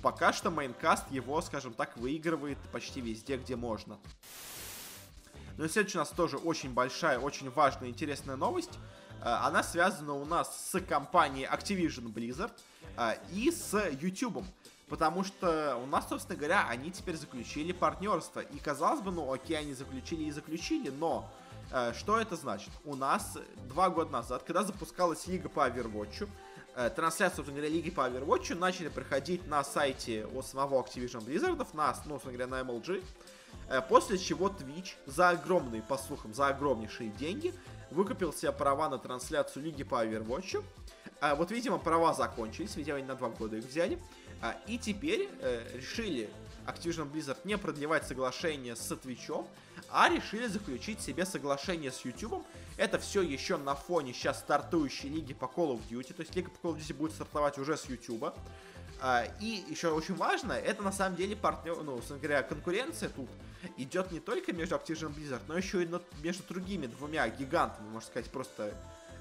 Пока 0.02 0.34
что 0.34 0.50
мейнкаст 0.50 1.12
его, 1.12 1.42
скажем 1.42 1.74
так, 1.74 1.96
выигрывает 1.98 2.58
почти 2.72 3.02
везде, 3.02 3.38
где 3.38 3.56
можно. 3.56 4.00
Ну 5.58 5.66
и 5.66 5.70
следующая 5.70 6.00
у 6.00 6.02
нас 6.02 6.10
тоже 6.10 6.38
очень 6.38 6.74
большая, 6.74 7.20
очень 7.20 7.50
важная, 7.52 7.90
интересная 7.90 8.36
новость. 8.36 8.80
Э, 9.22 9.30
она 9.44 9.64
связана 9.64 10.14
у 10.14 10.26
нас 10.26 10.72
с 10.72 10.80
компанией 10.82 11.46
Activision 11.46 12.12
Blizzard 12.12 12.52
э, 12.98 13.18
и 13.32 13.52
с 13.52 13.78
YouTube. 14.02 14.44
Потому 14.92 15.24
что 15.24 15.78
у 15.82 15.86
нас, 15.86 16.10
собственно 16.10 16.38
говоря, 16.38 16.68
они 16.68 16.92
теперь 16.92 17.16
заключили 17.16 17.72
партнерство. 17.72 18.42
И 18.42 18.60
казалось 18.60 19.00
бы, 19.00 19.10
ну 19.12 19.32
окей, 19.32 19.58
они 19.58 19.74
заключили 19.74 20.26
и 20.26 20.32
заключили, 20.32 20.90
но 20.90 21.32
э, 21.72 21.94
что 21.98 22.20
это 22.20 22.36
значит? 22.36 22.72
У 22.84 22.98
нас 22.98 23.38
два 23.70 23.90
года 23.90 24.12
назад, 24.12 24.44
когда 24.44 24.64
запускалась 24.66 25.28
лига 25.28 25.48
по 25.48 25.66
Overwatch, 25.66 26.28
э, 26.76 26.90
трансляции, 26.90 27.38
собственно 27.38 27.62
говоря, 27.62 27.74
лиги 27.74 27.90
по 27.90 28.02
Overwatch 28.02 28.54
начали 28.56 28.90
проходить 28.90 29.48
на 29.48 29.64
сайте 29.64 30.28
у 30.34 30.42
самого 30.42 30.84
Activision 30.84 31.26
Blizzard, 31.26 31.66
на, 31.72 31.96
ну, 32.06 32.16
собственно 32.16 32.34
говоря, 32.34 32.48
на 32.48 32.70
MLG. 32.70 33.02
Э, 33.70 33.82
после 33.82 34.18
чего 34.18 34.50
Twitch 34.50 34.96
за 35.06 35.30
огромные, 35.30 35.82
по 35.82 35.98
слухам, 35.98 36.34
за 36.34 36.48
огромнейшие 36.48 37.12
деньги 37.12 37.54
выкупил 37.92 38.34
себе 38.34 38.52
права 38.52 38.90
на 38.90 38.98
трансляцию 38.98 39.64
лиги 39.64 39.84
по 39.84 40.06
Overwatch. 40.06 40.62
Э, 41.22 41.36
вот, 41.36 41.50
видимо, 41.52 41.78
права 41.78 42.14
закончились, 42.14 42.76
видимо, 42.76 42.98
они 42.98 43.08
на 43.08 43.16
два 43.16 43.30
года 43.30 43.56
их 43.56 43.64
взяли. 43.64 43.98
А, 44.42 44.58
и 44.68 44.78
теперь 44.78 45.30
э, 45.40 45.64
решили 45.76 46.30
Activision 46.66 47.12
Blizzard 47.12 47.40
не 47.44 47.58
продлевать 47.58 48.08
соглашение 48.08 48.76
с 48.76 48.92
Twitch, 48.92 49.46
а 49.90 50.10
решили 50.10 50.48
заключить 50.48 51.02
себе 51.02 51.26
соглашение 51.26 51.92
с 51.92 52.04
YouTube. 52.06 52.46
Это 52.78 52.98
все 52.98 53.22
еще 53.22 53.58
на 53.58 53.76
фоне 53.76 54.14
сейчас 54.14 54.40
стартующей 54.40 55.10
лиги 55.10 55.34
по 55.34 55.46
Call 55.46 55.78
of 55.78 55.82
Duty. 55.90 56.14
То 56.14 56.22
есть 56.22 56.36
лига 56.36 56.50
по 56.50 56.68
Call 56.68 56.76
of 56.76 56.80
Duty 56.80 56.94
будет 56.94 57.12
стартовать 57.12 57.58
уже 57.58 57.78
с 57.78 57.86
YouTube. 57.86 58.34
А, 59.00 59.26
и 59.40 59.64
еще 59.68 59.90
очень 59.90 60.16
важно, 60.16 60.54
это 60.54 60.84
на 60.84 60.92
самом 60.92 61.16
деле 61.16 61.36
партнер, 61.36 61.82
ну, 61.82 62.00
говоря, 62.10 62.44
конкуренция 62.44 63.10
тут 63.10 63.30
идет 63.78 64.12
не 64.12 64.20
только 64.20 64.54
между 64.54 64.76
Activision 64.76 65.14
Blizzard, 65.16 65.42
но 65.48 65.58
еще 65.58 65.84
и 65.84 65.90
между 66.22 66.44
другими 66.48 66.86
двумя 66.86 67.28
гигантами, 67.30 67.88
можно 67.88 68.08
сказать, 68.08 68.30
просто 68.30 68.76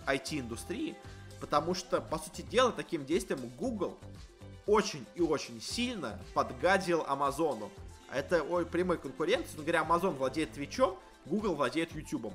IT-индустрии. 0.07 0.97
Потому 1.41 1.75
что, 1.75 2.03
по 2.03 2.19
сути 2.19 2.43
дела, 2.43 2.73
таким 2.73 3.07
действием 3.07 3.41
Google 3.59 3.99
очень 4.71 5.05
и 5.17 5.21
очень 5.21 5.61
сильно 5.61 6.17
подгадил 6.33 7.05
Амазону. 7.09 7.73
Это 8.13 8.45
ой, 8.45 8.65
прямой 8.65 8.99
конкуренции. 8.99 9.55
Ну, 9.57 9.63
говоря, 9.63 9.81
Amazon 9.81 10.17
владеет 10.17 10.53
Твичом, 10.53 10.97
Google 11.27 11.57
владеет 11.57 11.93
Ютубом. 11.93 12.33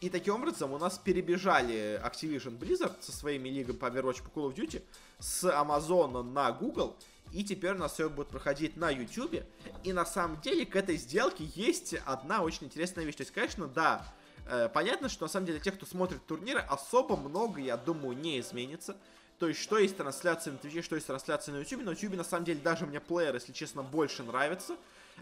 И 0.00 0.10
таким 0.10 0.34
образом 0.34 0.72
у 0.72 0.78
нас 0.78 0.98
перебежали 0.98 2.00
Activision 2.04 2.58
Blizzard 2.58 2.96
со 3.00 3.12
своими 3.12 3.48
лигами 3.48 3.76
по 3.76 3.86
Overwatch 3.86 4.22
по 4.22 4.40
Call 4.40 4.52
of 4.52 4.54
Duty 4.54 4.82
с 5.20 5.44
Amazon 5.44 6.22
на 6.22 6.50
Google. 6.50 6.96
И 7.32 7.44
теперь 7.44 7.72
у 7.72 7.78
нас 7.78 7.92
все 7.92 8.08
будет 8.08 8.28
проходить 8.28 8.76
на 8.76 8.90
YouTube. 8.90 9.44
И 9.84 9.92
на 9.92 10.04
самом 10.04 10.40
деле 10.40 10.66
к 10.66 10.74
этой 10.74 10.96
сделке 10.96 11.44
есть 11.54 11.94
одна 12.06 12.42
очень 12.42 12.66
интересная 12.66 13.04
вещь. 13.04 13.16
То 13.16 13.22
есть, 13.22 13.32
конечно, 13.32 13.68
да, 13.68 14.04
э, 14.48 14.68
понятно, 14.72 15.08
что 15.08 15.26
на 15.26 15.28
самом 15.28 15.46
деле 15.46 15.60
тех, 15.60 15.74
кто 15.74 15.86
смотрит 15.86 16.24
турниры, 16.26 16.60
особо 16.60 17.16
много, 17.16 17.60
я 17.60 17.76
думаю, 17.76 18.16
не 18.16 18.40
изменится. 18.40 18.96
То 19.38 19.48
есть, 19.48 19.60
что 19.60 19.78
есть 19.78 19.96
трансляция 19.96 20.52
на 20.52 20.58
Твиче, 20.58 20.82
что 20.82 20.96
есть 20.96 21.06
трансляция 21.06 21.54
на 21.54 21.58
Ютубе. 21.58 21.84
На 21.84 21.90
Ютубе, 21.90 22.16
на 22.16 22.24
самом 22.24 22.44
деле, 22.44 22.60
даже 22.60 22.86
мне 22.86 23.00
плеер, 23.00 23.34
если 23.34 23.52
честно, 23.52 23.82
больше 23.82 24.22
нравится. 24.24 24.76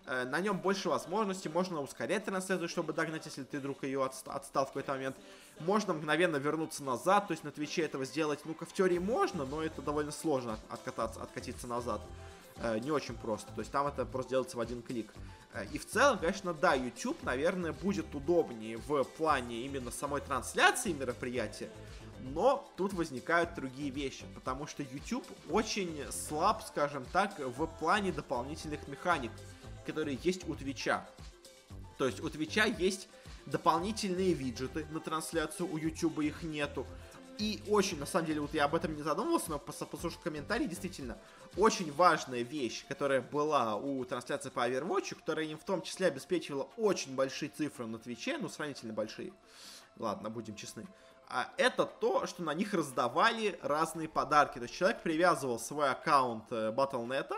Э, 0.07 0.25
на 0.25 0.41
нем 0.41 0.59
больше 0.59 0.89
возможностей, 0.89 1.49
можно 1.49 1.81
ускорять 1.81 2.25
трансляцию, 2.25 2.69
чтобы 2.69 2.93
догнать, 2.93 3.27
если 3.27 3.45
ты 3.45 3.59
вдруг 3.59 3.85
ее 3.85 4.01
отста- 4.01 4.33
отстал 4.33 4.65
в 4.65 4.69
какой-то 4.69 4.93
момент. 4.93 5.17
Можно 5.61 5.95
мгновенно 5.95 6.37
вернуться 6.37 6.83
назад, 6.83 7.29
то 7.29 7.33
есть 7.33 7.45
на 7.45 7.51
Твиче 7.51 7.83
этого 7.83 8.05
сделать, 8.05 8.41
ну-ка, 8.45 8.67
в 8.67 8.73
теории 8.73 8.99
можно, 8.99 9.45
но 9.45 9.63
это 9.63 9.83
довольно 9.83 10.13
сложно 10.13 10.59
откататься, 10.69 11.23
откатиться 11.23 11.67
назад. 11.67 12.01
Э, 12.59 12.79
не 12.79 12.91
очень 12.91 13.17
просто, 13.17 13.53
то 13.53 13.61
есть 13.61 13.71
там 13.71 13.87
это 13.87 14.07
просто 14.07 14.31
делается 14.31 14.57
в 14.57 14.61
один 14.61 14.83
клик. 14.83 15.13
Э, 15.53 15.67
и 15.73 15.79
в 15.79 15.87
целом, 15.87 16.19
конечно, 16.19 16.55
да, 16.55 16.75
YouTube, 16.75 17.23
наверное, 17.23 17.73
будет 17.73 18.15
удобнее 18.15 18.79
в 18.79 19.05
плане 19.05 19.63
именно 19.63 19.91
самой 19.91 20.21
трансляции 20.21 20.93
мероприятия, 20.93 21.71
но 22.35 22.69
тут 22.77 22.93
возникают 22.93 23.55
другие 23.55 23.91
вещи, 23.91 24.25
потому 24.35 24.67
что 24.67 24.83
YouTube 24.83 25.27
очень 25.51 26.05
слаб, 26.11 26.63
скажем 26.67 27.05
так, 27.13 27.39
в 27.39 27.67
плане 27.67 28.13
дополнительных 28.13 28.89
механик, 28.89 29.31
которые 29.87 30.19
есть 30.23 30.49
у 30.49 30.55
Твича. 30.55 31.09
То 31.99 32.07
есть 32.07 32.21
у 32.21 32.29
Твича 32.29 32.65
есть 32.65 33.09
дополнительные 33.47 34.33
виджеты 34.33 34.87
на 34.91 35.01
трансляцию, 35.01 35.73
у 35.73 35.79
YouTube 35.79 36.19
их 36.21 36.43
нету. 36.43 36.87
И 37.39 37.63
очень, 37.69 37.99
на 37.99 38.07
самом 38.07 38.27
деле, 38.27 38.41
вот 38.41 38.55
я 38.55 38.65
об 38.65 38.75
этом 38.75 38.97
не 38.97 39.03
задумывался, 39.03 39.51
но 39.51 39.59
послушав 39.59 40.19
комментарий, 40.21 40.67
действительно, 40.67 41.19
очень 41.57 41.93
важная 41.93 42.43
вещь, 42.43 42.85
которая 42.89 43.21
была 43.21 43.77
у 43.77 44.05
трансляции 44.05 44.49
по 44.49 44.67
Overwatch, 44.69 45.15
которая 45.15 45.45
им 45.45 45.59
в 45.59 45.65
том 45.65 45.83
числе 45.83 46.07
обеспечивала 46.07 46.69
очень 46.79 47.15
большие 47.15 47.51
цифры 47.51 47.87
на 47.87 47.99
Твиче, 47.99 48.39
ну, 48.39 48.49
сравнительно 48.49 48.95
большие. 48.95 49.33
Ладно, 49.99 50.31
будем 50.31 50.57
честны 50.57 50.87
а 51.29 51.53
это 51.57 51.87
то, 51.87 52.27
что 52.27 52.43
на 52.43 52.55
них 52.55 52.73
раздавали 52.73 53.59
разные 53.63 54.09
подарки. 54.09 54.59
То 54.59 54.65
есть 54.65 54.75
человек 54.75 55.03
привязывал 55.03 55.59
свой 55.59 55.91
аккаунт 55.91 56.45
э, 56.51 56.73
Battle.net 56.73 57.33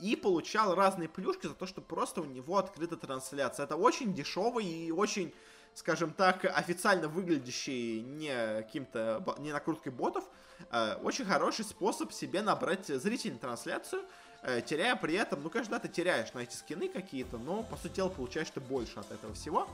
и 0.00 0.16
получал 0.16 0.74
разные 0.74 1.08
плюшки 1.08 1.46
за 1.46 1.54
то, 1.54 1.66
что 1.66 1.80
просто 1.80 2.20
у 2.20 2.24
него 2.24 2.58
открыта 2.58 2.96
трансляция. 2.96 3.64
Это 3.64 3.76
очень 3.76 4.12
дешевый 4.12 4.66
и 4.66 4.90
очень, 4.90 5.32
скажем 5.74 6.12
так, 6.12 6.44
официально 6.44 7.08
выглядящий 7.08 8.02
не 8.02 8.62
каким-то, 8.62 9.24
не 9.38 9.52
накруткой 9.52 9.92
ботов, 9.92 10.24
э, 10.70 10.96
очень 11.02 11.24
хороший 11.24 11.64
способ 11.64 12.12
себе 12.12 12.42
набрать 12.42 12.86
зрительную 12.86 13.40
трансляцию, 13.40 14.02
э, 14.42 14.60
теряя 14.60 14.94
при 14.94 15.14
этом, 15.14 15.42
ну, 15.42 15.48
конечно, 15.48 15.78
да, 15.78 15.80
ты 15.80 15.88
теряешь 15.88 16.34
на 16.34 16.40
эти 16.40 16.54
скины 16.54 16.88
какие-то, 16.88 17.38
но, 17.38 17.62
по 17.62 17.76
сути 17.76 17.94
дела, 17.94 18.10
получаешь 18.10 18.50
ты 18.50 18.60
больше 18.60 19.00
от 19.00 19.10
этого 19.10 19.32
всего. 19.32 19.66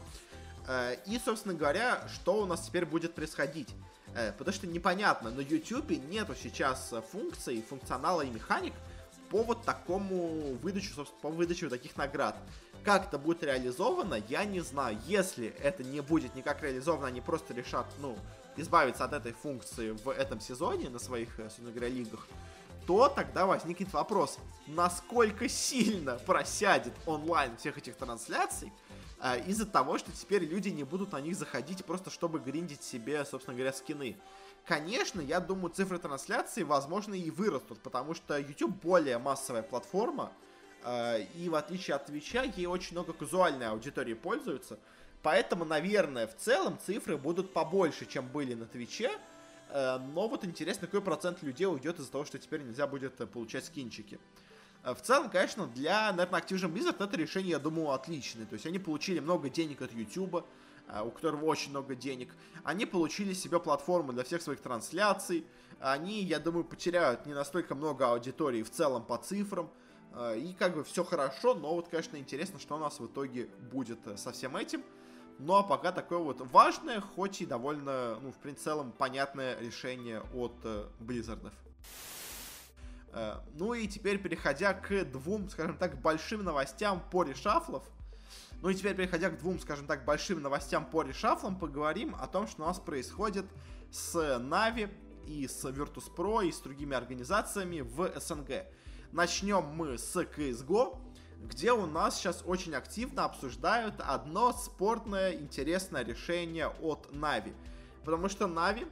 Э, 0.68 0.96
и, 1.06 1.18
собственно 1.18 1.54
говоря, 1.54 2.06
что 2.12 2.42
у 2.42 2.46
нас 2.46 2.66
теперь 2.66 2.84
будет 2.84 3.14
происходить? 3.14 3.68
Э, 4.14 4.32
потому 4.32 4.54
что 4.54 4.66
непонятно, 4.66 5.30
на 5.30 5.40
YouTube 5.40 5.90
нету 6.10 6.34
сейчас 6.40 6.92
функций, 7.10 7.64
функционала 7.68 8.22
и 8.22 8.30
механик 8.30 8.74
по 9.30 9.42
вот 9.42 9.64
такому 9.64 10.54
выдачу, 10.62 10.92
собственно, 10.94 11.20
по 11.22 11.30
выдаче 11.30 11.68
таких 11.68 11.96
наград. 11.96 12.36
Как 12.84 13.08
это 13.08 13.18
будет 13.18 13.42
реализовано, 13.42 14.22
я 14.28 14.44
не 14.44 14.60
знаю. 14.60 14.98
Если 15.06 15.48
это 15.48 15.82
не 15.82 16.00
будет 16.00 16.34
никак 16.34 16.62
реализовано, 16.62 17.08
они 17.08 17.20
просто 17.20 17.54
решат, 17.54 17.86
ну, 17.98 18.16
избавиться 18.56 19.04
от 19.04 19.12
этой 19.12 19.32
функции 19.32 19.90
в 19.90 20.08
этом 20.10 20.40
сезоне 20.40 20.90
на 20.90 20.98
своих, 20.98 21.38
э, 21.40 21.44
собственно 21.44 21.70
говоря, 21.70 21.88
лигах, 21.88 22.26
то 22.86 23.08
тогда 23.08 23.46
возникнет 23.46 23.92
вопрос, 23.92 24.38
насколько 24.66 25.48
сильно 25.48 26.14
просядет 26.14 26.94
онлайн 27.04 27.56
всех 27.58 27.76
этих 27.76 27.96
трансляций, 27.96 28.72
а, 29.20 29.36
из-за 29.36 29.66
того, 29.66 29.98
что 29.98 30.12
теперь 30.12 30.44
люди 30.44 30.68
не 30.68 30.84
будут 30.84 31.12
на 31.12 31.20
них 31.20 31.36
заходить 31.36 31.84
просто 31.84 32.10
чтобы 32.10 32.38
гриндить 32.38 32.82
себе, 32.82 33.24
собственно 33.24 33.56
говоря, 33.56 33.72
скины. 33.72 34.16
Конечно, 34.64 35.20
я 35.20 35.40
думаю, 35.40 35.72
цифры 35.72 35.98
трансляции, 35.98 36.62
возможно, 36.62 37.14
и 37.14 37.30
вырастут, 37.30 37.80
потому 37.80 38.14
что 38.14 38.38
YouTube 38.38 38.80
более 38.82 39.18
массовая 39.18 39.62
платформа, 39.62 40.32
а, 40.84 41.18
и 41.18 41.48
в 41.48 41.54
отличие 41.54 41.96
от 41.96 42.06
Твича, 42.06 42.42
ей 42.42 42.66
очень 42.66 42.92
много 42.92 43.12
казуальной 43.12 43.68
аудитории 43.68 44.14
пользуются, 44.14 44.78
поэтому, 45.22 45.64
наверное, 45.64 46.26
в 46.26 46.36
целом 46.36 46.78
цифры 46.78 47.16
будут 47.16 47.52
побольше, 47.52 48.06
чем 48.06 48.28
были 48.28 48.54
на 48.54 48.66
Твиче, 48.66 49.10
а, 49.70 49.98
но 49.98 50.28
вот 50.28 50.44
интересно, 50.44 50.86
какой 50.86 51.02
процент 51.02 51.42
людей 51.42 51.66
уйдет 51.66 51.98
из-за 51.98 52.12
того, 52.12 52.24
что 52.24 52.38
теперь 52.38 52.62
нельзя 52.62 52.86
будет 52.86 53.20
э, 53.20 53.26
получать 53.26 53.64
скинчики. 53.64 54.18
Э, 54.84 54.94
в 54.94 55.02
целом, 55.02 55.30
конечно, 55.30 55.66
для, 55.66 56.12
наверное, 56.12 56.40
Activision 56.40 56.72
Blizzard 56.72 57.02
это 57.02 57.16
решение, 57.16 57.52
я 57.52 57.58
думаю, 57.58 57.90
отличное. 57.90 58.46
То 58.46 58.54
есть 58.54 58.66
они 58.66 58.78
получили 58.78 59.20
много 59.20 59.48
денег 59.48 59.82
от 59.82 59.92
YouTube, 59.92 60.44
э, 60.88 61.02
у 61.02 61.10
которого 61.10 61.44
очень 61.46 61.70
много 61.70 61.94
денег. 61.94 62.34
Они 62.64 62.86
получили 62.86 63.32
себе 63.32 63.58
платформу 63.60 64.12
для 64.12 64.24
всех 64.24 64.42
своих 64.42 64.60
трансляций. 64.60 65.46
Они, 65.80 66.22
я 66.22 66.38
думаю, 66.38 66.64
потеряют 66.64 67.26
не 67.26 67.34
настолько 67.34 67.74
много 67.74 68.10
аудитории 68.10 68.62
в 68.62 68.70
целом 68.70 69.04
по 69.04 69.16
цифрам. 69.18 69.70
Э, 70.14 70.38
и 70.38 70.52
как 70.54 70.74
бы 70.74 70.84
все 70.84 71.04
хорошо, 71.04 71.54
но 71.54 71.74
вот, 71.74 71.88
конечно, 71.88 72.16
интересно, 72.16 72.58
что 72.58 72.76
у 72.76 72.78
нас 72.78 73.00
в 73.00 73.06
итоге 73.06 73.46
будет 73.72 73.98
со 74.16 74.32
всем 74.32 74.56
этим. 74.56 74.82
Ну 75.40 75.54
а 75.54 75.62
пока 75.62 75.92
такое 75.92 76.18
вот 76.18 76.40
важное, 76.50 77.00
хоть 77.00 77.40
и 77.40 77.46
довольно, 77.46 78.18
ну, 78.20 78.32
в 78.32 78.54
целом 78.54 78.90
понятное 78.90 79.56
решение 79.60 80.20
от 80.34 80.52
Близзардов. 80.98 81.52
Э, 83.12 83.40
ну 83.54 83.74
и 83.74 83.86
теперь 83.86 84.18
переходя 84.18 84.74
к 84.74 85.04
двум, 85.04 85.48
скажем 85.48 85.76
так, 85.76 86.00
большим 86.00 86.44
новостям 86.44 87.02
по 87.10 87.22
решафлам. 87.22 87.84
Ну 88.60 88.68
и 88.68 88.74
теперь 88.74 88.96
переходя 88.96 89.30
к 89.30 89.38
двум, 89.38 89.60
скажем 89.60 89.86
так, 89.86 90.04
большим 90.04 90.42
новостям 90.42 90.84
по 90.84 91.02
решафлам, 91.02 91.56
поговорим 91.56 92.16
о 92.18 92.26
том, 92.26 92.46
что 92.46 92.62
у 92.62 92.66
нас 92.66 92.78
происходит 92.78 93.46
с 93.90 94.38
Нави 94.38 94.88
и 95.26 95.46
с 95.46 95.64
Virtus.pro, 95.64 96.46
и 96.46 96.52
с 96.52 96.58
другими 96.60 96.96
организациями 96.96 97.80
в 97.80 98.12
СНГ. 98.18 98.66
Начнем 99.12 99.64
мы 99.64 99.96
с 99.96 100.16
CSGO, 100.16 100.98
где 101.44 101.72
у 101.72 101.86
нас 101.86 102.18
сейчас 102.18 102.42
очень 102.44 102.74
активно 102.74 103.24
обсуждают 103.24 103.94
одно 103.98 104.52
спортное 104.52 105.34
интересное 105.34 106.04
решение 106.04 106.68
от 106.68 107.12
Нави. 107.12 107.54
Потому 108.04 108.28
что 108.28 108.46
Нави, 108.46 108.86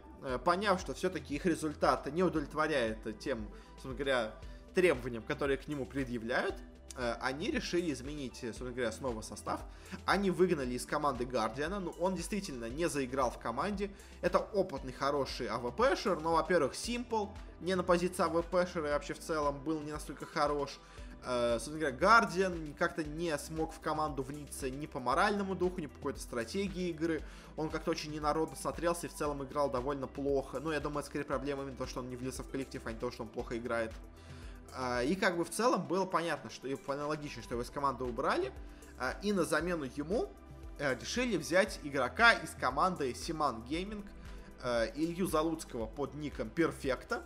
поняв, 0.45 0.81
что 0.81 0.95
все-таки 0.95 1.35
их 1.35 1.47
результаты 1.47 2.11
не 2.11 2.22
удовлетворяют 2.22 2.99
тем, 3.18 3.49
собственно 3.74 3.95
говоря, 3.95 4.35
требованиям, 4.77 5.22
которые 5.22 5.57
к 5.57 5.68
нему 5.68 5.87
предъявляют, 5.87 6.55
э, 6.97 7.14
они 7.22 7.51
решили 7.51 7.93
изменить, 7.93 8.37
собственно 8.37 8.72
говоря, 8.72 8.93
снова 8.93 9.22
состав. 9.22 9.61
Они 10.05 10.31
выгнали 10.31 10.74
из 10.74 10.85
команды 10.85 11.24
Гардиана. 11.24 11.81
Ну, 11.81 11.95
он 11.99 12.14
действительно 12.14 12.68
не 12.68 12.89
заиграл 12.89 13.31
в 13.31 13.39
команде. 13.39 13.91
Это 14.20 14.39
опытный, 14.39 14.93
хороший 14.93 15.47
АВПшер. 15.47 16.20
Но, 16.20 16.35
во-первых, 16.35 16.74
Simple 16.74 17.31
не 17.61 17.74
на 17.74 17.83
позиции 17.83 18.22
АВПшера 18.22 18.89
и 18.89 18.93
вообще 18.93 19.14
в 19.14 19.18
целом 19.18 19.59
был 19.64 19.81
не 19.81 19.93
настолько 19.93 20.27
хорош. 20.27 20.79
Э, 21.25 21.55
собственно 21.55 21.79
говоря, 21.81 21.97
Гардиан 21.97 22.75
как-то 22.79 23.03
не 23.03 23.37
смог 23.39 23.73
в 23.73 23.81
команду 23.81 24.23
вниться 24.23 24.71
ни 24.71 24.87
по 24.87 25.01
моральному 25.01 25.55
духу, 25.55 25.81
ни 25.81 25.87
по 25.87 25.97
какой-то 25.97 26.21
стратегии 26.21 26.91
игры. 26.91 27.23
Он 27.57 27.69
как-то 27.69 27.91
очень 27.91 28.12
ненародно 28.12 28.57
смотрелся 28.57 29.07
и 29.07 29.11
в 29.11 29.14
целом 29.14 29.43
играл 29.45 29.71
довольно 29.71 30.07
плохо. 30.07 30.61
Но 30.61 30.73
я 30.73 30.81
думаю, 30.81 31.01
это 31.01 31.09
скорее 31.09 31.25
проблема 31.25 31.62
именно 31.62 31.77
то, 31.77 31.87
что 31.87 32.01
он 32.01 32.09
не 32.09 32.17
влился 32.17 32.43
в 32.43 32.49
коллектив, 32.49 32.81
а 32.85 32.93
не 32.93 32.99
то, 32.99 33.11
что 33.11 33.25
он 33.25 33.29
плохо 33.29 33.59
играет. 33.59 33.93
Э, 34.77 35.05
и 35.05 35.17
как 35.17 35.37
бы 35.37 35.45
в 35.45 35.51
целом 35.51 35.87
было 35.87 36.07
понятно, 36.07 36.49
что 36.49 36.69
и 36.69 36.77
аналогично, 36.87 37.43
что 37.43 37.55
его 37.55 37.62
из 37.62 37.71
команды 37.71 38.05
убрали. 38.05 38.53
Э, 39.01 39.14
и 39.23 39.33
на 39.33 39.45
замену 39.45 39.85
ему 39.97 40.29
решили 40.79 41.39
взять 41.39 41.81
игрока 41.85 42.35
из 42.35 42.51
команды 42.51 43.14
Симан 43.14 43.62
Гейминг, 43.62 44.05
Илью 44.95 45.27
Залуцкого 45.27 45.87
под 45.87 46.12
ником 46.14 46.51
Перфекта. 46.51 47.23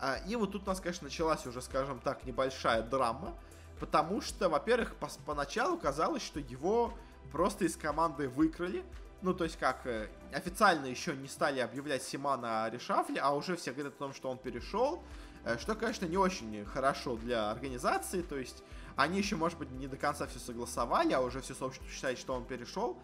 А, 0.00 0.16
и 0.26 0.36
вот 0.36 0.52
тут 0.52 0.64
у 0.64 0.66
нас, 0.66 0.80
конечно, 0.80 1.04
началась 1.04 1.46
уже, 1.46 1.62
скажем 1.62 2.00
так, 2.00 2.24
небольшая 2.24 2.82
драма, 2.82 3.34
потому 3.80 4.20
что, 4.20 4.48
во-первых, 4.48 4.94
по 4.96 5.08
поначалу 5.24 5.78
казалось, 5.78 6.22
что 6.22 6.40
его 6.40 6.92
просто 7.30 7.64
из 7.64 7.76
команды 7.76 8.28
выкрали, 8.28 8.84
ну, 9.22 9.32
то 9.32 9.44
есть 9.44 9.58
как, 9.58 9.86
э, 9.86 10.08
официально 10.32 10.86
еще 10.86 11.16
не 11.16 11.28
стали 11.28 11.60
объявлять 11.60 12.02
Симана 12.02 12.64
о 12.64 12.70
решафле, 12.70 13.20
а 13.20 13.34
уже 13.34 13.56
все 13.56 13.72
говорят 13.72 13.94
о 13.94 13.98
том, 13.98 14.12
что 14.12 14.30
он 14.30 14.38
перешел, 14.38 15.02
э, 15.44 15.56
что, 15.58 15.74
конечно, 15.74 16.04
не 16.06 16.18
очень 16.18 16.64
хорошо 16.66 17.16
для 17.16 17.50
организации, 17.50 18.22
то 18.22 18.36
есть 18.36 18.62
они 18.96 19.18
еще, 19.18 19.36
может 19.36 19.58
быть, 19.58 19.70
не 19.70 19.86
до 19.86 19.96
конца 19.96 20.26
все 20.26 20.38
согласовали, 20.38 21.12
а 21.12 21.20
уже 21.20 21.40
все 21.40 21.54
сообщество 21.54 21.90
считает, 21.90 22.18
что 22.18 22.34
он 22.34 22.44
перешел, 22.44 22.98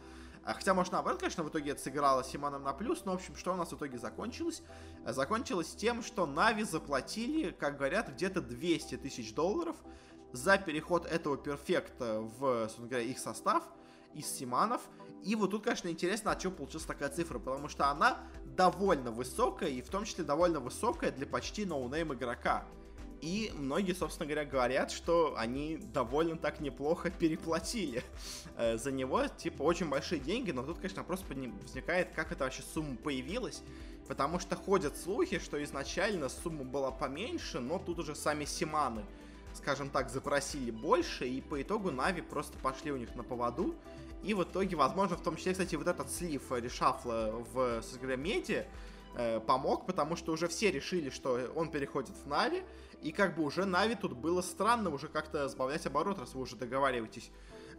хотя, 0.45 0.75
может, 0.75 0.93
наоборот, 0.93 1.21
конечно, 1.21 1.45
в 1.45 1.49
итоге 1.49 1.73
это 1.73 1.83
сыграло 1.83 2.25
Симоном 2.25 2.63
на 2.63 2.73
плюс, 2.73 3.05
но, 3.05 3.13
в 3.13 3.15
общем, 3.17 3.37
что 3.37 3.53
у 3.53 3.57
нас 3.57 3.71
в 3.71 3.77
итоге 3.77 3.99
закончилось? 3.99 4.63
А, 5.05 5.13
закончилось 5.13 5.75
тем, 5.75 6.03
что 6.03 6.27
Нави 6.27 6.65
заплатили, 6.65 7.51
как 7.51 7.77
говорят, 7.77 8.11
где-то 8.11 8.41
200 8.41 8.97
тысяч 8.99 9.35
долларов 9.35 9.77
за 10.33 10.59
переход 10.59 11.07
этого 11.07 11.37
перфекта 11.37 12.21
в, 12.21 12.63
собственно 12.63 12.89
говоря, 12.89 13.05
их 13.05 13.19
состав 13.19 13.65
из 14.15 14.27
Симанов. 14.27 14.81
И 15.23 15.35
вот 15.35 15.51
тут, 15.51 15.65
конечно, 15.65 15.89
интересно, 15.89 16.33
от 16.33 16.39
чего 16.39 16.53
получилась 16.53 16.87
такая 16.87 17.11
цифра, 17.11 17.39
потому 17.39 17.69
что 17.69 17.91
она 17.91 18.19
довольно 18.45 19.11
высокая, 19.11 19.69
и 19.69 19.83
в 19.83 19.89
том 19.89 20.05
числе 20.05 20.25
довольно 20.25 20.61
высокая 20.61 21.11
для 21.11 21.27
почти 21.27 21.65
no-name 21.65 22.15
игрока. 22.15 22.65
И 23.21 23.53
многие, 23.55 23.93
собственно 23.93 24.27
говоря, 24.27 24.49
говорят, 24.49 24.91
что 24.91 25.35
они 25.37 25.77
довольно 25.77 26.37
так 26.37 26.61
неплохо 26.61 27.11
переплатили 27.11 28.03
э, 28.57 28.79
за 28.79 28.91
него. 28.91 29.27
Типа, 29.29 29.63
очень 29.63 29.89
большие 29.89 30.21
деньги, 30.21 30.53
но 30.53 30.63
тут, 30.63 30.79
конечно, 30.79 31.03
вопрос 31.03 31.23
возникает, 31.29 32.09
как 32.15 32.33
эта 32.33 32.45
вообще 32.45 32.63
сумма 32.63 32.97
появилась. 32.97 33.63
Потому 34.09 34.41
что 34.41 34.57
ходят 34.57 34.97
слухи, 34.97 35.39
что 35.39 35.63
изначально 35.63 36.29
сумма 36.29 36.65
была 36.65 36.91
поменьше, 36.91 37.61
но 37.61 37.79
тут 37.79 37.99
уже 38.01 38.15
сами 38.15 38.45
Syman'ы, 38.45 39.05
скажем 39.55 39.91
так, 39.91 40.11
запросили 40.11 40.71
больше, 40.71 41.29
и 41.29 41.41
по 41.41 41.61
итогу 41.61 41.91
Нави 41.91 42.23
просто 42.23 42.59
пошли 42.59 42.91
у 42.91 42.97
них 42.97 43.15
на 43.15 43.23
поводу. 43.23 43.75
И 44.23 44.35
в 44.35 44.43
итоге, 44.43 44.77
возможно, 44.77 45.17
в 45.17 45.23
том 45.23 45.37
числе, 45.37 45.53
кстати, 45.53 45.77
вот 45.77 45.87
этот 45.87 46.11
слив 46.11 46.43
решафла 46.51 47.33
в, 47.53 47.77
собственно 47.83 48.01
говоря, 48.01 48.17
медиа, 48.17 48.67
э, 49.15 49.41
помог, 49.41 49.87
потому 49.87 50.17
что 50.17 50.33
уже 50.33 50.49
все 50.49 50.71
решили, 50.71 51.11
что 51.11 51.53
он 51.55 51.71
переходит 51.71 52.17
в 52.25 52.27
Нави, 52.27 52.63
и 53.03 53.13
как 53.13 53.37
бы 53.37 53.43
уже 53.43 53.65
Нави 53.65 53.95
тут 53.95 54.13
было 54.13 54.43
странно 54.43 54.91
уже 54.91 55.09
как-то 55.09 55.49
сбавлять 55.49 55.87
оборот, 55.87 56.19
раз 56.19 56.35
вы 56.35 56.43
уже 56.43 56.57
договариваетесь. 56.57 57.31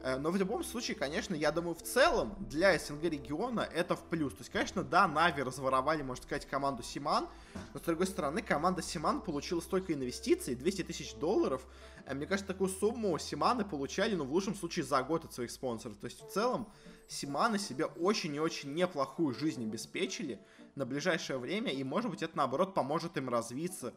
Э, 0.04 0.18
но 0.18 0.32
в 0.32 0.36
любом 0.36 0.64
случае, 0.64 0.96
конечно, 0.96 1.36
я 1.36 1.52
думаю, 1.52 1.76
в 1.76 1.82
целом 1.84 2.36
для 2.40 2.78
СНГ 2.78 3.04
региона 3.04 3.62
это 3.62 3.96
в 3.96 4.04
плюс. 4.04 4.34
То 4.34 4.40
есть, 4.40 4.52
конечно, 4.52 4.84
да, 4.84 5.08
Нави 5.08 5.44
разворовали, 5.44 6.02
можно 6.02 6.24
сказать, 6.24 6.48
команду 6.48 6.82
Симан, 6.84 7.28
но 7.74 7.80
с 7.80 7.84
другой 7.84 8.08
стороны, 8.08 8.42
команда 8.42 8.82
Симан 8.82 9.22
получила 9.22 9.62
столько 9.62 9.94
инвестиций, 9.94 10.56
200 10.56 10.84
тысяч 10.84 11.14
долларов. 11.16 11.62
Э, 12.06 12.14
мне 12.16 12.26
кажется, 12.26 12.52
такую 12.52 12.70
сумму 12.70 13.18
Симаны 13.20 13.64
получали, 13.64 14.16
ну, 14.16 14.26
в 14.26 14.34
лучшем 14.34 14.56
случае, 14.56 14.86
за 14.86 15.04
год 15.04 15.26
от 15.26 15.34
своих 15.34 15.52
спонсоров. 15.52 15.98
То 15.98 16.06
есть, 16.06 16.22
в 16.22 16.32
целом, 16.32 16.68
Симаны 17.08 17.60
себе 17.60 17.86
очень 17.86 18.34
и 18.36 18.40
очень 18.40 18.74
неплохую 18.74 19.36
жизнь 19.36 19.64
обеспечили 19.64 20.40
на 20.76 20.86
ближайшее 20.86 21.38
время, 21.38 21.72
и, 21.72 21.84
может 21.84 22.10
быть, 22.10 22.24
это, 22.24 22.38
наоборот, 22.38 22.74
поможет 22.74 23.18
им 23.18 23.30
развиться, 23.30 23.94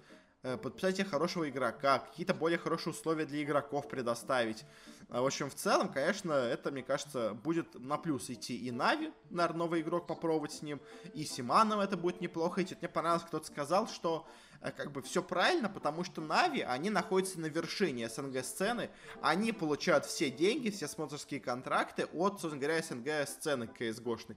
подписать 0.63 0.97
себе 0.97 1.07
хорошего 1.07 1.49
игрока, 1.49 2.01
какие-то 2.01 2.35
более 2.35 2.59
хорошие 2.59 2.93
условия 2.93 3.25
для 3.25 3.43
игроков 3.43 3.89
предоставить. 3.89 4.65
Э, 5.09 5.21
в 5.21 5.27
общем, 5.27 5.51
в 5.51 5.55
целом, 5.55 5.93
конечно, 5.93 6.33
это, 6.33 6.71
мне 6.71 6.83
кажется, 6.83 7.35
будет 7.35 7.75
на 7.75 7.97
плюс 7.97 8.31
идти 8.31 8.57
и 8.57 8.71
Нави, 8.71 9.13
наверное, 9.31 9.59
новый 9.59 9.81
игрок 9.81 10.07
попробовать 10.07 10.53
с 10.53 10.63
ним, 10.63 10.81
и 11.13 11.25
Симаном 11.25 11.81
это 11.81 11.97
будет 11.97 12.21
неплохо 12.21 12.63
идти. 12.63 12.77
Мне 12.79 12.89
понравилось, 12.89 13.25
кто-то 13.25 13.47
сказал, 13.47 13.89
что 13.89 14.27
э, 14.61 14.71
как 14.71 14.93
бы 14.93 15.03
все 15.03 15.23
правильно, 15.23 15.69
потому 15.69 16.05
что 16.05 16.21
Нави, 16.21 16.61
они 16.61 16.91
находятся 16.91 17.41
на 17.41 17.47
вершине 17.47 18.09
СНГ-сцены, 18.09 18.91
они 19.23 19.53
получают 19.53 20.05
все 20.05 20.31
деньги, 20.31 20.71
все 20.71 20.89
спонсорские 20.89 21.41
контракты 21.41 22.07
от, 22.07 22.41
собственно 22.41 22.57
говоря, 22.57 22.83
СНГ-сцены 22.83 23.65
CSGO-шной. 23.79 24.37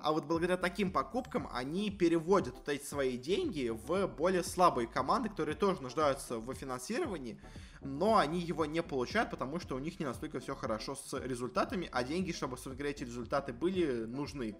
А 0.00 0.12
вот 0.12 0.24
благодаря 0.24 0.56
таким 0.56 0.92
покупкам 0.92 1.48
они 1.52 1.90
переводят 1.90 2.54
вот 2.54 2.68
эти 2.68 2.84
свои 2.84 3.16
деньги 3.16 3.68
в 3.68 4.06
более 4.06 4.44
слабые 4.44 4.86
команды, 4.86 5.28
которые 5.28 5.56
тоже 5.56 5.82
нуждаются 5.82 6.38
в 6.38 6.54
финансировании, 6.54 7.40
но 7.80 8.16
они 8.16 8.40
его 8.40 8.64
не 8.64 8.82
получают, 8.82 9.30
потому 9.30 9.60
что 9.60 9.76
у 9.76 9.78
них 9.78 9.98
не 9.98 10.06
настолько 10.06 10.40
все 10.40 10.54
хорошо 10.54 10.94
с 10.94 11.18
результатами, 11.18 11.88
а 11.92 12.04
деньги, 12.04 12.32
чтобы, 12.32 12.56
собственно 12.56 12.88
эти 12.88 13.04
результаты 13.04 13.52
были 13.52 14.04
нужны. 14.04 14.56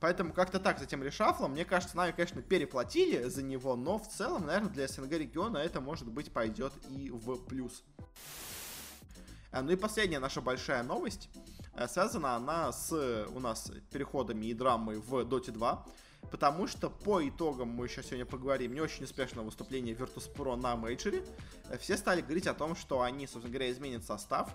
Поэтому 0.00 0.34
как-то 0.34 0.60
так 0.60 0.78
с 0.78 0.82
этим 0.82 1.02
решафлом, 1.02 1.52
мне 1.52 1.64
кажется, 1.64 1.96
нами, 1.96 2.12
конечно, 2.12 2.42
переплатили 2.42 3.24
за 3.24 3.42
него, 3.42 3.74
но 3.74 3.98
в 3.98 4.06
целом, 4.06 4.44
наверное, 4.44 4.70
для 4.70 4.86
СНГ 4.86 5.12
региона 5.12 5.56
это, 5.56 5.80
может 5.80 6.10
быть, 6.10 6.30
пойдет 6.30 6.74
и 6.90 7.10
в 7.10 7.38
плюс. 7.46 7.82
А, 9.50 9.62
ну 9.62 9.70
и 9.70 9.76
последняя 9.76 10.18
наша 10.18 10.40
большая 10.42 10.82
новость. 10.82 11.30
Э, 11.76 11.88
связана 11.88 12.36
она 12.36 12.72
с 12.72 12.92
у 13.34 13.40
нас 13.40 13.70
переходами 13.90 14.46
и 14.46 14.54
драмой 14.54 14.98
в 14.98 15.14
Dota 15.20 15.50
2 15.50 15.86
потому 16.30 16.66
что 16.66 16.90
по 16.90 17.26
итогам, 17.26 17.68
мы 17.68 17.88
сейчас 17.88 18.06
сегодня 18.06 18.26
поговорим, 18.26 18.74
не 18.74 18.80
очень 18.80 19.04
успешного 19.04 19.46
выступления 19.46 19.92
Virtus.pro 19.92 20.56
на 20.56 20.76
мейджоре, 20.76 21.24
э, 21.68 21.78
все 21.78 21.96
стали 21.96 22.20
говорить 22.20 22.46
о 22.46 22.54
том, 22.54 22.76
что 22.76 23.02
они, 23.02 23.26
собственно 23.26 23.52
говоря, 23.52 23.70
изменят 23.70 24.04
состав. 24.04 24.50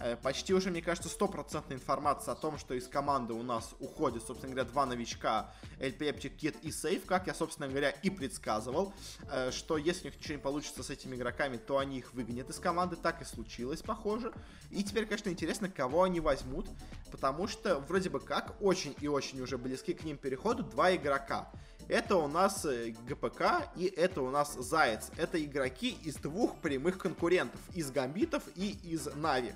Э, 0.00 0.16
почти 0.16 0.54
уже, 0.54 0.70
мне 0.70 0.82
кажется, 0.82 1.08
стопроцентная 1.08 1.76
информация 1.76 2.32
о 2.32 2.34
том, 2.34 2.58
что 2.58 2.74
из 2.74 2.88
команды 2.88 3.34
у 3.34 3.42
нас 3.42 3.74
уходят, 3.78 4.24
собственно 4.26 4.52
говоря, 4.52 4.68
два 4.70 4.86
новичка, 4.86 5.52
Эльпептик, 5.78 6.36
Кит 6.36 6.56
и 6.62 6.70
Сейф, 6.70 7.06
как 7.06 7.26
я, 7.26 7.34
собственно 7.34 7.68
говоря, 7.68 7.90
и 7.90 8.10
предсказывал, 8.10 8.92
э, 9.30 9.50
что 9.52 9.76
если 9.76 10.08
у 10.08 10.10
них 10.10 10.18
ничего 10.18 10.34
не 10.34 10.42
получится 10.42 10.82
с 10.82 10.90
этими 10.90 11.16
игроками, 11.16 11.56
то 11.56 11.78
они 11.78 11.98
их 11.98 12.14
выгонят 12.14 12.50
из 12.50 12.58
команды, 12.58 12.96
так 12.96 13.22
и 13.22 13.24
случилось, 13.24 13.82
похоже. 13.82 14.32
И 14.70 14.82
теперь, 14.82 15.06
конечно, 15.06 15.28
интересно, 15.28 15.68
кого 15.68 16.02
они 16.02 16.20
возьмут, 16.20 16.66
потому 17.10 17.46
что 17.46 17.78
вроде 17.80 18.10
бы 18.10 18.20
как 18.20 18.54
очень 18.60 18.94
и 19.00 19.08
очень 19.08 19.40
уже 19.40 19.58
близки 19.58 19.92
к 19.92 20.04
ним 20.04 20.16
переходу 20.16 20.62
два 20.62 20.94
игрока 20.94 21.12
игрока. 21.12 21.48
Это 21.88 22.16
у 22.16 22.28
нас 22.28 22.64
э, 22.64 22.94
ГПК 23.08 23.68
и 23.76 23.86
это 23.86 24.22
у 24.22 24.30
нас 24.30 24.54
Заяц. 24.54 25.10
Это 25.16 25.42
игроки 25.42 25.96
из 26.04 26.16
двух 26.16 26.56
прямых 26.60 26.98
конкурентов. 26.98 27.60
Из 27.74 27.90
Гамбитов 27.90 28.44
и 28.54 28.78
из 28.84 29.06
Нави. 29.14 29.54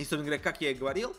И, 0.00 0.02
собственно 0.02 0.24
говоря, 0.24 0.42
как 0.42 0.62
я 0.62 0.70
и 0.70 0.74
говорил, 0.74 1.14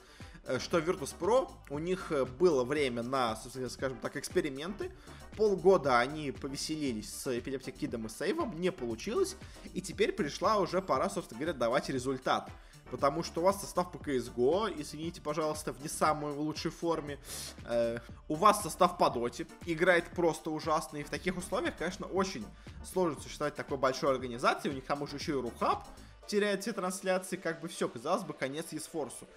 э, 0.46 0.58
что 0.58 0.80
Virtus.pro, 0.80 1.52
у 1.70 1.78
них 1.78 2.12
э, 2.12 2.26
было 2.26 2.64
время 2.64 3.04
на, 3.04 3.36
скажем 3.36 4.00
так, 4.00 4.18
эксперименты. 4.18 4.92
Полгода 5.38 6.00
они 6.00 6.32
повеселились 6.32 7.14
с 7.14 7.28
Epileptic 7.28 7.78
Kidом 7.78 8.08
и 8.08 8.10
Сейвом, 8.10 8.60
не 8.60 8.72
получилось. 8.72 9.36
И 9.76 9.82
теперь 9.82 10.14
пришла 10.14 10.58
уже 10.58 10.82
пора, 10.82 11.12
собственно 11.12 11.40
говоря, 11.40 11.58
давать 11.58 11.90
результат 11.90 12.50
потому 12.90 13.24
что 13.24 13.40
у 13.40 13.46
вас 13.46 13.62
состав 13.62 13.90
по 13.90 13.98
CSGO, 13.98 14.76
извините, 14.78 15.22
пожалуйста, 15.22 15.72
в 15.72 15.82
не 15.82 15.88
самой 15.88 16.34
лучшей 16.34 16.72
форме. 16.72 17.20
Э, 17.64 18.00
у 18.28 18.36
вас 18.36 18.64
состав 18.64 18.98
по 18.98 19.10
доте, 19.10 19.48
играет 19.66 20.10
просто 20.10 20.52
ужасно, 20.52 20.98
и 20.98 21.04
в 21.04 21.10
таких 21.10 21.38
условиях, 21.38 21.78
конечно, 21.78 22.06
очень 22.08 22.46
сложно 22.84 23.22
существовать 23.22 23.56
такой 23.56 23.78
большой 23.78 24.12
организации, 24.12 24.68
у 24.68 24.74
них 24.74 24.84
там 24.84 25.04
уже 25.04 25.16
еще 25.16 25.32
и 25.32 25.36
Рухаб 25.36 25.86
теряет 26.28 26.62
все 26.62 26.74
трансляции, 26.74 27.36
как 27.36 27.62
бы 27.62 27.68
все, 27.68 27.88
казалось 27.90 28.24
бы, 28.24 28.34
конец 28.34 28.72
Есфорсу. 28.72 29.28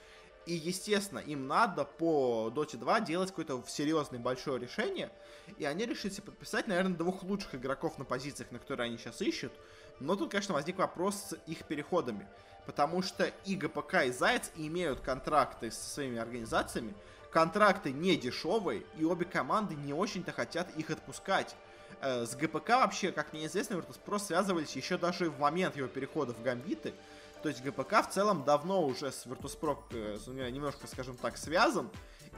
И, 0.46 0.54
естественно, 0.54 1.20
им 1.20 1.46
надо 1.46 1.84
по 1.84 2.52
Dota 2.54 2.76
2 2.76 3.00
делать 3.00 3.30
какое-то 3.30 3.62
серьезное 3.66 4.20
большое 4.20 4.60
решение. 4.60 5.10
И 5.56 5.64
они 5.64 5.86
решили 5.86 6.20
подписать, 6.20 6.66
наверное, 6.66 6.96
двух 6.96 7.22
лучших 7.22 7.54
игроков 7.54 7.98
на 7.98 8.04
позициях, 8.04 8.50
на 8.50 8.58
которые 8.58 8.88
они 8.88 8.98
сейчас 8.98 9.22
ищут. 9.22 9.52
Но 10.00 10.16
тут, 10.16 10.30
конечно, 10.30 10.54
возник 10.54 10.76
вопрос 10.78 11.16
с 11.16 11.36
их 11.46 11.64
переходами. 11.64 12.28
Потому 12.66 13.02
что 13.02 13.30
и 13.44 13.56
ГПК, 13.56 14.04
и 14.04 14.10
Заяц 14.10 14.50
имеют 14.56 15.00
контракты 15.00 15.70
со 15.70 15.94
своими 15.94 16.18
организациями. 16.18 16.94
Контракты 17.30 17.92
не 17.92 18.16
дешевые, 18.16 18.84
и 18.98 19.04
обе 19.04 19.24
команды 19.24 19.74
не 19.74 19.92
очень-то 19.92 20.32
хотят 20.32 20.74
их 20.76 20.90
отпускать. 20.90 21.56
Э, 22.00 22.26
с 22.26 22.34
ГПК 22.34 22.70
вообще, 22.70 23.12
как 23.12 23.32
мне 23.32 23.46
известно, 23.46 23.74
Virtus.pro 23.74 24.18
связывались 24.18 24.74
еще 24.76 24.98
даже 24.98 25.30
в 25.30 25.38
момент 25.38 25.76
его 25.76 25.88
перехода 25.88 26.32
в 26.32 26.42
Гамбиты. 26.42 26.94
То 27.42 27.48
есть 27.48 27.62
ГПК 27.62 28.02
в 28.02 28.10
целом 28.10 28.44
давно 28.44 28.82
уже 28.84 29.12
с 29.12 29.26
Virtus.pro 29.26 29.78
э, 29.90 30.50
немножко, 30.50 30.86
скажем 30.86 31.16
так, 31.16 31.36
связан. 31.36 31.90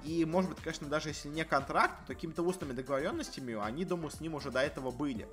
И, 0.05 0.25
может 0.25 0.51
быть, 0.51 0.61
конечно, 0.61 0.89
даже 0.89 1.11
если 1.11 1.29
не 1.29 1.45
контракт, 1.45 2.07
то 2.07 2.15
какими-то 2.15 2.43
устными 2.43 2.73
договоренностями 2.73 3.55
они, 3.61 3.85
думаю, 3.85 4.11
с 4.11 4.21
ним 4.21 4.35
уже 4.35 4.51
до 4.51 4.61
этого 4.61 4.91
были. 4.91 5.29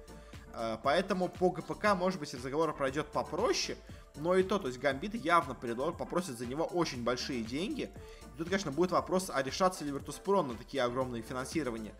Э, 0.53 0.77
поэтому 0.83 1.27
по 1.27 1.49
ГПК, 1.49 1.95
может 1.95 2.19
быть, 2.19 2.33
разговор 2.33 2.75
пройдет 2.75 3.07
попроще, 3.07 3.77
но 4.15 4.35
и 4.35 4.43
то, 4.43 4.59
то 4.59 4.67
есть 4.67 4.79
Гамбит 4.79 5.15
явно 5.15 5.55
попросит 5.55 6.37
за 6.37 6.45
него 6.45 6.65
очень 6.65 7.03
большие 7.03 7.43
деньги. 7.43 7.89
И 8.35 8.37
тут, 8.37 8.47
конечно, 8.47 8.71
будет 8.71 8.91
вопрос, 8.91 9.31
а 9.33 9.41
решаться 9.41 9.83
ли 9.83 9.91
Virtus.pro 9.91 10.43
на 10.43 10.55
такие 10.55 10.83
огромные 10.83 11.23
финансирования. 11.23 11.93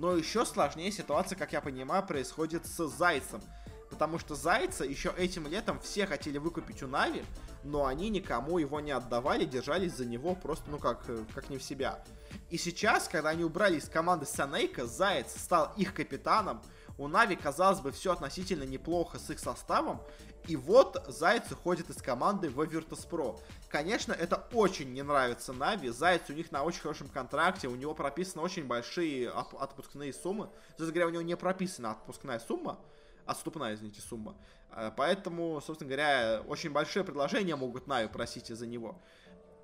Но 0.00 0.16
еще 0.16 0.46
сложнее 0.46 0.90
ситуация, 0.90 1.36
как 1.36 1.52
я 1.52 1.60
понимаю, 1.60 2.02
происходит 2.06 2.64
с 2.64 2.88
Зайцем. 2.88 3.42
Потому 3.90 4.18
что 4.18 4.34
Зайца 4.34 4.82
еще 4.82 5.12
этим 5.18 5.46
летом 5.46 5.78
все 5.78 6.06
хотели 6.06 6.38
выкупить 6.38 6.82
у 6.82 6.86
Нави, 6.86 7.22
но 7.64 7.84
они 7.84 8.08
никому 8.08 8.56
его 8.56 8.80
не 8.80 8.92
отдавали, 8.92 9.44
держались 9.44 9.92
за 9.92 10.06
него 10.06 10.34
просто, 10.34 10.70
ну 10.70 10.78
как, 10.78 11.02
э, 11.08 11.22
как 11.34 11.50
не 11.50 11.58
в 11.58 11.62
себя. 11.62 12.02
И 12.48 12.56
сейчас, 12.56 13.08
когда 13.08 13.28
они 13.28 13.44
убрали 13.44 13.76
из 13.76 13.90
команды 13.90 14.24
Санейка, 14.24 14.86
Заяц 14.86 15.38
стал 15.38 15.74
их 15.76 15.92
капитаном, 15.92 16.62
у 16.96 17.06
Нави, 17.06 17.36
казалось 17.36 17.80
бы, 17.80 17.92
все 17.92 18.12
относительно 18.12 18.62
неплохо 18.62 19.18
с 19.18 19.28
их 19.28 19.38
составом, 19.38 20.00
и 20.48 20.56
вот 20.56 21.04
Заяц 21.08 21.50
уходит 21.52 21.90
из 21.90 22.02
команды 22.02 22.48
в 22.48 22.60
Virtus.pro. 22.60 23.38
Конечно, 23.68 24.12
это 24.12 24.36
очень 24.52 24.92
не 24.92 25.02
нравится 25.02 25.52
Нави. 25.52 25.90
Заяц 25.90 26.22
у 26.28 26.32
них 26.32 26.50
на 26.50 26.62
очень 26.62 26.80
хорошем 26.80 27.08
контракте, 27.08 27.68
у 27.68 27.76
него 27.76 27.94
прописаны 27.94 28.42
очень 28.42 28.66
большие 28.66 29.30
отпускные 29.30 30.12
суммы. 30.12 30.46
То 30.76 30.84
есть, 30.84 30.92
говоря, 30.92 31.06
у 31.06 31.10
него 31.10 31.22
не 31.22 31.36
прописана 31.36 31.92
отпускная 31.92 32.38
сумма, 32.38 32.78
отступная, 33.26 33.74
извините, 33.74 34.00
сумма. 34.00 34.36
Э, 34.72 34.90
поэтому, 34.96 35.60
собственно 35.60 35.88
говоря, 35.88 36.42
очень 36.46 36.70
большие 36.70 37.04
предложения 37.04 37.56
могут 37.56 37.86
Нави 37.86 38.08
просить 38.08 38.50
из-за 38.50 38.66
него. 38.66 39.00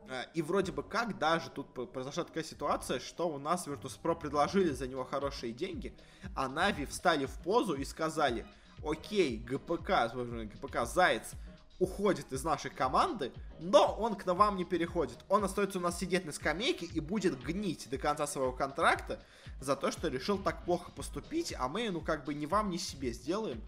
Э, 0.08 0.24
и 0.34 0.42
вроде 0.42 0.72
бы 0.72 0.82
как 0.82 1.18
даже 1.18 1.50
тут 1.50 1.72
произошла 1.92 2.24
такая 2.24 2.44
ситуация, 2.44 3.00
что 3.00 3.28
у 3.28 3.38
нас 3.38 3.66
Virtus.pro 3.66 4.18
предложили 4.18 4.70
за 4.70 4.86
него 4.86 5.04
хорошие 5.04 5.52
деньги, 5.52 5.96
а 6.34 6.48
Нави 6.48 6.86
встали 6.86 7.26
в 7.26 7.42
позу 7.42 7.74
и 7.74 7.84
сказали, 7.84 8.46
окей, 8.84 9.38
ГПК, 9.38 10.12
ГПК 10.14 10.86
Заяц 10.86 11.32
уходит 11.78 12.32
из 12.32 12.42
нашей 12.42 12.70
команды, 12.70 13.32
но 13.58 13.94
он 13.94 14.14
к 14.14 14.26
вам 14.26 14.56
не 14.56 14.64
переходит. 14.64 15.18
Он 15.28 15.44
остается 15.44 15.78
у 15.78 15.82
нас 15.82 15.98
сидеть 15.98 16.24
на 16.24 16.32
скамейке 16.32 16.86
и 16.86 17.00
будет 17.00 17.40
гнить 17.42 17.88
до 17.90 17.98
конца 17.98 18.26
своего 18.26 18.52
контракта 18.52 19.20
за 19.60 19.76
то, 19.76 19.90
что 19.90 20.08
решил 20.08 20.38
так 20.38 20.64
плохо 20.64 20.90
поступить, 20.90 21.54
а 21.58 21.68
мы, 21.68 21.90
ну, 21.90 22.00
как 22.00 22.24
бы 22.24 22.34
ни 22.34 22.46
вам, 22.46 22.70
ни 22.70 22.76
себе 22.76 23.12
сделаем. 23.12 23.60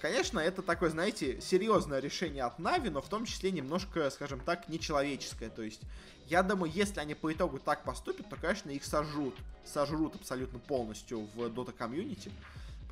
Конечно, 0.00 0.38
это 0.38 0.62
такое, 0.62 0.88
знаете, 0.88 1.40
серьезное 1.42 2.00
решение 2.00 2.44
от 2.44 2.58
Нави, 2.58 2.88
но 2.88 3.02
в 3.02 3.08
том 3.08 3.26
числе 3.26 3.50
немножко, 3.50 4.08
скажем 4.08 4.40
так, 4.40 4.68
нечеловеческое. 4.68 5.50
То 5.50 5.62
есть, 5.62 5.82
я 6.26 6.42
думаю, 6.42 6.72
если 6.72 7.00
они 7.00 7.14
по 7.14 7.30
итогу 7.30 7.58
так 7.58 7.84
поступят, 7.84 8.28
то, 8.30 8.36
конечно, 8.36 8.70
их 8.70 8.84
сожрут. 8.84 9.34
Сожрут 9.66 10.14
абсолютно 10.14 10.58
полностью 10.58 11.28
в 11.34 11.42
Dota 11.48 11.72
комьюнити. 11.72 12.30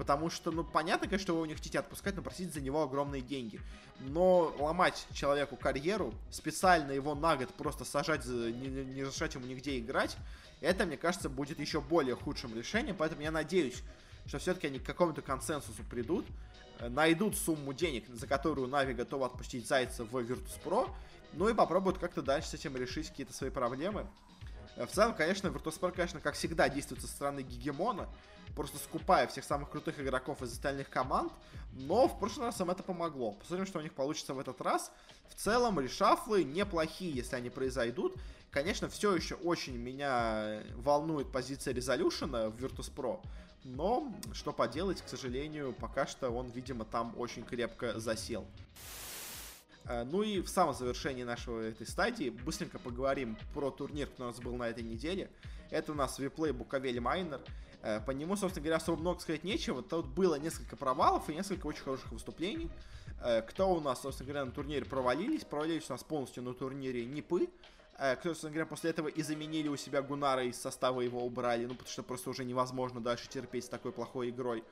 Потому 0.02 0.30
что, 0.30 0.50
ну, 0.50 0.64
понятно, 0.64 1.06
конечно, 1.06 1.22
что 1.22 1.36
вы 1.36 1.42
у 1.42 1.44
них 1.44 1.58
хотите 1.58 1.78
отпускать, 1.78 2.16
но 2.16 2.22
просить 2.22 2.52
за 2.52 2.60
него 2.60 2.82
огромные 2.82 3.22
деньги. 3.22 3.60
Но 4.00 4.52
ломать 4.58 5.06
человеку 5.14 5.54
карьеру, 5.54 6.12
специально 6.28 6.90
его 6.90 7.14
на 7.14 7.36
год 7.36 7.54
просто 7.54 7.84
сажать, 7.84 8.26
не, 8.26 8.66
не 8.84 9.04
разрешать 9.04 9.36
ему 9.36 9.46
нигде 9.46 9.78
играть, 9.78 10.16
это, 10.60 10.86
мне 10.86 10.96
кажется, 10.96 11.28
будет 11.28 11.60
еще 11.60 11.80
более 11.80 12.16
худшим 12.16 12.52
решением. 12.52 12.96
Поэтому 12.98 13.22
я 13.22 13.30
надеюсь, 13.30 13.80
что 14.26 14.40
все-таки 14.40 14.66
они 14.66 14.80
к 14.80 14.84
какому-то 14.84 15.22
консенсусу 15.22 15.84
придут, 15.88 16.26
э, 16.80 16.88
найдут 16.88 17.36
сумму 17.36 17.72
денег, 17.72 18.08
за 18.08 18.26
которую 18.26 18.66
Нави 18.66 18.94
готова 18.94 19.26
отпустить 19.26 19.68
Зайца 19.68 20.02
в 20.04 20.16
Virtus.pro, 20.16 20.90
ну 21.34 21.48
и 21.48 21.54
попробуют 21.54 21.98
как-то 21.98 22.22
дальше 22.22 22.48
с 22.48 22.54
этим 22.54 22.76
решить 22.76 23.08
какие-то 23.08 23.32
свои 23.32 23.50
проблемы. 23.50 24.08
В 24.76 24.86
целом, 24.86 25.14
конечно, 25.14 25.48
Virtus.pro, 25.48 25.92
конечно, 25.92 26.20
как 26.20 26.34
всегда, 26.34 26.68
действует 26.68 27.02
со 27.02 27.08
стороны 27.08 27.40
Гегемона, 27.40 28.08
просто 28.54 28.78
скупая 28.78 29.26
всех 29.26 29.44
самых 29.44 29.70
крутых 29.70 30.00
игроков 30.00 30.42
из 30.42 30.52
остальных 30.52 30.88
команд, 30.88 31.32
но 31.72 32.08
в 32.08 32.18
прошлый 32.18 32.46
раз 32.46 32.60
им 32.60 32.70
это 32.70 32.82
помогло. 32.82 33.32
Посмотрим, 33.32 33.66
что 33.66 33.78
у 33.78 33.82
них 33.82 33.92
получится 33.92 34.34
в 34.34 34.38
этот 34.38 34.60
раз. 34.60 34.90
В 35.28 35.34
целом, 35.34 35.80
решафлы 35.80 36.44
неплохие, 36.44 37.12
если 37.12 37.36
они 37.36 37.50
произойдут. 37.50 38.14
Конечно, 38.50 38.88
все 38.88 39.14
еще 39.14 39.34
очень 39.36 39.78
меня 39.78 40.62
волнует 40.76 41.32
позиция 41.32 41.72
Резолюшена 41.72 42.50
в 42.50 42.56
Virtus.pro, 42.56 43.20
но 43.64 44.12
что 44.34 44.52
поделать, 44.52 45.00
к 45.00 45.08
сожалению, 45.08 45.72
пока 45.72 46.06
что 46.06 46.30
он, 46.30 46.50
видимо, 46.50 46.84
там 46.84 47.14
очень 47.16 47.44
крепко 47.44 47.98
засел. 47.98 48.46
Э, 49.86 50.04
ну 50.04 50.22
и 50.22 50.40
в 50.40 50.48
самом 50.48 50.74
завершении 50.74 51.24
нашего 51.24 51.60
этой 51.60 51.86
стадии 51.86 52.30
быстренько 52.30 52.78
поговорим 52.78 53.36
про 53.54 53.70
турнир, 53.70 54.06
который 54.06 54.26
у 54.26 54.30
нас 54.30 54.40
был 54.40 54.56
на 54.56 54.68
этой 54.68 54.82
неделе. 54.82 55.30
Это 55.70 55.92
у 55.92 55.94
нас 55.94 56.18
виплей 56.18 56.52
Буковель 56.52 57.00
Майнер. 57.00 57.40
Э, 57.82 58.00
по 58.00 58.10
нему, 58.12 58.36
собственно 58.36 58.64
говоря, 58.64 58.76
особо 58.76 59.00
много 59.00 59.20
сказать 59.20 59.44
нечего. 59.44 59.82
Тут 59.82 60.06
было 60.06 60.36
несколько 60.36 60.76
провалов 60.76 61.28
и 61.28 61.34
несколько 61.34 61.66
очень 61.66 61.82
хороших 61.82 62.12
выступлений. 62.12 62.70
Э, 63.22 63.42
кто 63.42 63.72
у 63.72 63.80
нас, 63.80 64.02
собственно 64.02 64.28
говоря, 64.28 64.44
на 64.44 64.52
турнире 64.52 64.84
провалились? 64.84 65.44
Провалились 65.44 65.88
у 65.88 65.92
нас 65.92 66.04
полностью 66.04 66.42
на 66.42 66.54
турнире 66.54 67.04
Нипы. 67.04 67.48
Кто, 67.94 68.30
собственно 68.30 68.50
говоря, 68.50 68.66
после 68.66 68.90
этого 68.90 69.06
и 69.06 69.22
заменили 69.22 69.68
у 69.68 69.76
себя 69.76 70.02
Гунара 70.02 70.44
из 70.44 70.60
состава 70.60 71.02
его 71.02 71.24
убрали. 71.24 71.66
Ну, 71.66 71.74
потому 71.74 71.88
что 71.88 72.02
просто 72.02 72.30
уже 72.30 72.42
невозможно 72.42 73.00
дальше 73.00 73.28
терпеть 73.28 73.66
с 73.66 73.68
такой 73.68 73.92
плохой 73.92 74.30
игрой. 74.30 74.64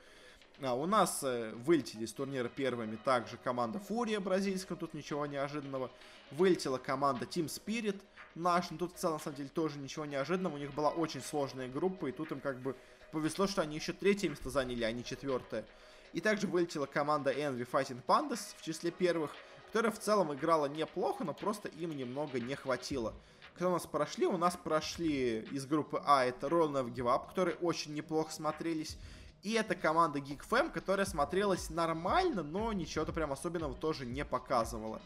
А, 0.63 0.75
у 0.75 0.87
нас 0.87 1.21
э, 1.23 1.53
вылетели 1.65 2.05
с 2.05 2.13
турнира 2.13 2.49
первыми 2.49 2.97
также 2.97 3.39
команда 3.39 3.79
Фурия 3.79 4.21
бразильская, 4.21 4.77
тут 4.77 4.93
ничего 4.93 5.25
неожиданного. 5.27 5.91
Вылетела 6.33 6.77
команда 6.77 7.25
Team 7.25 7.47
Spirit 7.47 8.01
наш, 8.35 8.71
но 8.71 8.77
тут 8.77 8.95
в 8.95 8.99
целом, 8.99 9.15
на 9.15 9.21
самом 9.21 9.37
деле, 9.37 9.49
тоже 9.49 9.79
ничего 9.79 10.05
неожиданного. 10.05 10.57
У 10.57 10.59
них 10.59 10.75
была 10.75 10.91
очень 10.91 11.23
сложная 11.23 11.69
группа, 11.69 12.07
и 12.07 12.13
тут 12.13 12.33
им 12.33 12.41
как 12.41 12.59
бы 12.61 12.77
повезло, 13.11 13.47
что 13.47 13.63
они 13.63 13.77
еще 13.77 13.93
третье 13.93 14.29
место 14.29 14.51
заняли, 14.51 14.85
а 14.85 14.93
не 14.93 15.03
четвертое. 15.03 15.65
И 16.13 16.21
также 16.21 16.47
вылетела 16.47 16.87
команда 16.87 17.33
Envy 17.33 17.67
Fighting 17.71 18.03
Pandas 18.07 18.55
в 18.59 18.63
числе 18.63 18.91
первых, 18.91 19.31
которая 19.67 19.93
в 19.93 19.99
целом 19.99 20.35
играла 20.35 20.67
неплохо, 20.67 21.25
но 21.25 21.33
просто 21.33 21.69
им 21.69 21.97
немного 21.97 22.39
не 22.39 22.55
хватило. 22.55 23.15
Кто 23.55 23.69
у 23.69 23.73
нас 23.73 23.87
прошли? 23.87 24.27
У 24.27 24.37
нас 24.37 24.57
прошли 24.57 25.41
из 25.53 25.67
группы 25.67 26.03
А 26.05 26.25
это 26.25 26.49
Roll 26.49 26.73
of 26.73 26.93
Give 26.93 27.07
Up, 27.07 27.29
которые 27.29 27.57
очень 27.57 27.95
неплохо 27.95 28.33
смотрелись. 28.33 28.97
И 29.43 29.53
это 29.53 29.75
команда 29.75 30.19
GeekFam, 30.19 30.71
которая 30.71 31.07
смотрелась 31.07 31.71
нормально, 31.71 32.43
но 32.43 32.73
ничего-то 32.73 33.13
прям 33.13 33.33
особенного 33.33 33.75
тоже 33.75 34.05
не 34.05 34.25
показывала. 34.25 35.01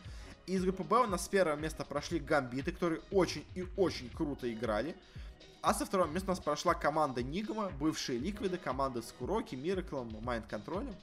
Из 0.46 0.62
группы 0.62 0.82
Б 0.82 1.04
у 1.04 1.06
нас 1.06 1.24
с 1.24 1.28
первого 1.28 1.56
места 1.56 1.84
прошли 1.84 2.18
Гамбиты, 2.18 2.72
которые 2.72 3.00
очень 3.10 3.44
и 3.54 3.66
очень 3.76 4.10
круто 4.10 4.52
играли. 4.52 4.96
А 5.62 5.72
со 5.72 5.86
второго 5.86 6.08
места 6.08 6.32
у 6.32 6.34
нас 6.34 6.40
прошла 6.40 6.74
команда 6.74 7.22
Нигма, 7.22 7.70
бывшие 7.80 8.18
Ликвиды, 8.18 8.58
команда 8.58 9.00
с 9.02 9.12
Куроки, 9.12 9.54
Мираклом, 9.54 10.14
Майнд 10.20 10.46
Контролем. 10.46 10.94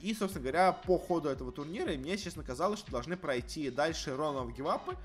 И, 0.00 0.14
собственно 0.18 0.42
говоря, 0.42 0.72
по 0.72 0.98
ходу 0.98 1.28
этого 1.28 1.52
турнира 1.52 1.92
мне, 1.92 2.16
честно, 2.16 2.42
казалось, 2.42 2.80
что 2.80 2.90
должны 2.90 3.16
пройти 3.16 3.70
дальше 3.70 4.16
Ронов 4.16 4.52
Гивапы. 4.56 4.96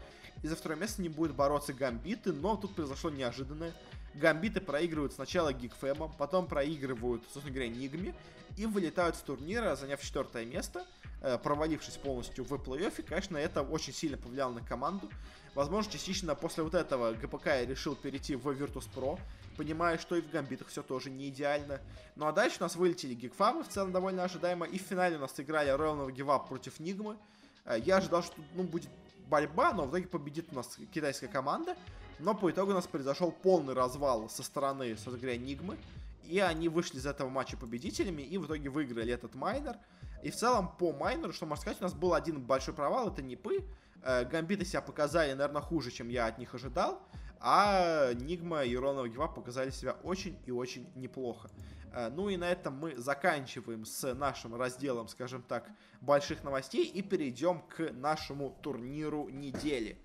И 0.41 0.47
за 0.47 0.55
второе 0.55 0.79
место 0.79 1.01
не 1.01 1.09
будет 1.09 1.35
бороться 1.35 1.73
Гамбиты, 1.73 2.33
но 2.33 2.55
тут 2.55 2.73
произошло 2.75 3.09
неожиданное. 3.09 3.73
Гамбиты 4.15 4.61
проигрывают 4.61 5.13
сначала 5.13 5.51
Гигфэмом, 5.51 6.13
потом 6.17 6.47
проигрывают, 6.47 7.23
собственно 7.23 7.53
говоря, 7.53 7.69
Нигме, 7.69 8.15
и 8.57 8.65
вылетают 8.65 9.17
с 9.17 9.19
турнира, 9.19 9.75
заняв 9.75 10.01
четвертое 10.01 10.45
место, 10.45 10.85
э, 11.21 11.37
провалившись 11.37 11.97
полностью 11.97 12.45
в 12.45 12.53
плей-оффе. 12.53 13.03
Конечно, 13.03 13.35
это 13.35 13.61
очень 13.61 13.93
сильно 13.93 14.17
повлияло 14.17 14.53
на 14.53 14.61
команду. 14.61 15.09
Возможно, 15.53 15.91
частично 15.91 16.33
после 16.35 16.63
вот 16.63 16.75
этого 16.75 17.13
ГПК 17.13 17.47
я 17.47 17.65
решил 17.65 17.95
перейти 17.95 18.35
в 18.35 18.47
Virtus.pro, 18.47 19.19
понимая, 19.57 19.97
что 19.97 20.15
и 20.15 20.21
в 20.21 20.29
Гамбитах 20.29 20.69
все 20.69 20.81
тоже 20.81 21.09
не 21.09 21.27
идеально. 21.27 21.81
Ну 22.15 22.25
а 22.25 22.31
дальше 22.31 22.57
у 22.59 22.63
нас 22.63 22.75
вылетели 22.75 23.13
Гигфамы, 23.13 23.63
в 23.63 23.67
целом 23.67 23.91
довольно 23.91 24.23
ожидаемо, 24.23 24.65
и 24.65 24.77
в 24.77 24.81
финале 24.81 25.17
у 25.17 25.19
нас 25.19 25.37
играли 25.37 25.73
Royal 25.73 26.09
Give 26.09 26.47
против 26.47 26.79
Нигмы. 26.79 27.17
Э, 27.65 27.77
я 27.83 27.97
ожидал, 27.97 28.23
что 28.23 28.35
ну, 28.53 28.63
будет 28.63 28.89
борьба, 29.27 29.73
но 29.73 29.85
в 29.85 29.91
итоге 29.91 30.07
победит 30.07 30.47
у 30.51 30.55
нас 30.55 30.77
китайская 30.93 31.27
команда. 31.27 31.75
Но 32.19 32.33
по 32.33 32.49
итогу 32.49 32.71
у 32.71 32.73
нас 32.73 32.87
произошел 32.87 33.31
полный 33.31 33.73
развал 33.73 34.29
со 34.29 34.43
стороны, 34.43 34.89
собственно 34.95 35.17
говоря, 35.17 35.37
Нигмы. 35.37 35.77
И 36.23 36.39
они 36.39 36.69
вышли 36.69 36.97
из 36.97 37.05
этого 37.05 37.29
матча 37.29 37.55
победителями 37.57 38.21
и 38.21 38.37
в 38.37 38.45
итоге 38.45 38.69
выиграли 38.69 39.13
этот 39.13 39.35
майнер. 39.35 39.75
И 40.23 40.31
в 40.31 40.35
целом 40.35 40.69
по 40.79 40.91
майнеру, 40.91 41.33
что 41.33 41.45
можно 41.45 41.61
сказать, 41.61 41.79
у 41.81 41.83
нас 41.83 41.93
был 41.93 42.13
один 42.13 42.41
большой 42.41 42.73
провал, 42.73 43.09
это 43.09 43.21
Нипы. 43.21 43.63
Э, 44.01 44.25
Гамбиты 44.25 44.65
себя 44.65 44.81
показали, 44.81 45.33
наверное, 45.33 45.61
хуже, 45.61 45.91
чем 45.91 46.09
я 46.09 46.25
от 46.25 46.39
них 46.39 46.55
ожидал. 46.55 47.01
А 47.39 48.13
Нигма 48.13 48.63
и 48.63 48.75
Ронова 48.75 49.07
Гива 49.07 49.27
показали 49.27 49.69
себя 49.69 49.97
очень 50.03 50.39
и 50.45 50.51
очень 50.51 50.89
неплохо. 50.95 51.49
Э, 51.93 52.09
ну 52.09 52.29
и 52.29 52.37
на 52.37 52.49
этом 52.49 52.75
мы 52.75 52.95
заканчиваем 52.95 53.85
с 53.85 54.13
нашим 54.15 54.55
разделом, 54.55 55.07
скажем 55.09 55.43
так, 55.43 55.69
больших 56.01 56.43
новостей 56.43 56.85
и 56.85 57.01
перейдем 57.01 57.61
к 57.61 57.91
нашему 57.91 58.57
турниру 58.61 59.29
недели. 59.29 59.97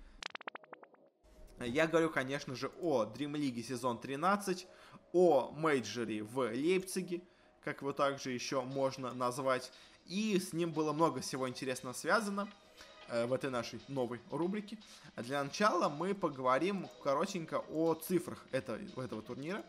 Я 1.65 1.87
говорю, 1.87 2.09
конечно 2.09 2.55
же, 2.55 2.71
о 2.81 3.05
Dream 3.05 3.33
League 3.33 3.61
сезон 3.63 3.99
13, 3.99 4.67
о 5.13 5.51
мейджоре 5.51 6.23
в 6.23 6.39
Лейпциге, 6.39 7.21
как 7.63 7.81
его 7.81 7.93
также 7.93 8.31
еще 8.31 8.61
можно 8.61 9.13
назвать. 9.13 9.71
И 10.05 10.39
с 10.39 10.53
ним 10.53 10.71
было 10.71 10.93
много 10.93 11.21
всего 11.21 11.47
интересного 11.47 11.93
связано 11.93 12.49
э, 13.07 13.25
в 13.25 13.33
этой 13.33 13.49
нашей 13.49 13.79
новой 13.87 14.19
рубрике. 14.29 14.77
Для 15.15 15.43
начала 15.43 15.89
мы 15.89 16.13
поговорим 16.13 16.87
коротенько 17.03 17.63
о 17.69 17.93
цифрах 17.93 18.43
этого, 18.51 18.79
этого 19.01 19.21
турнира, 19.21 19.63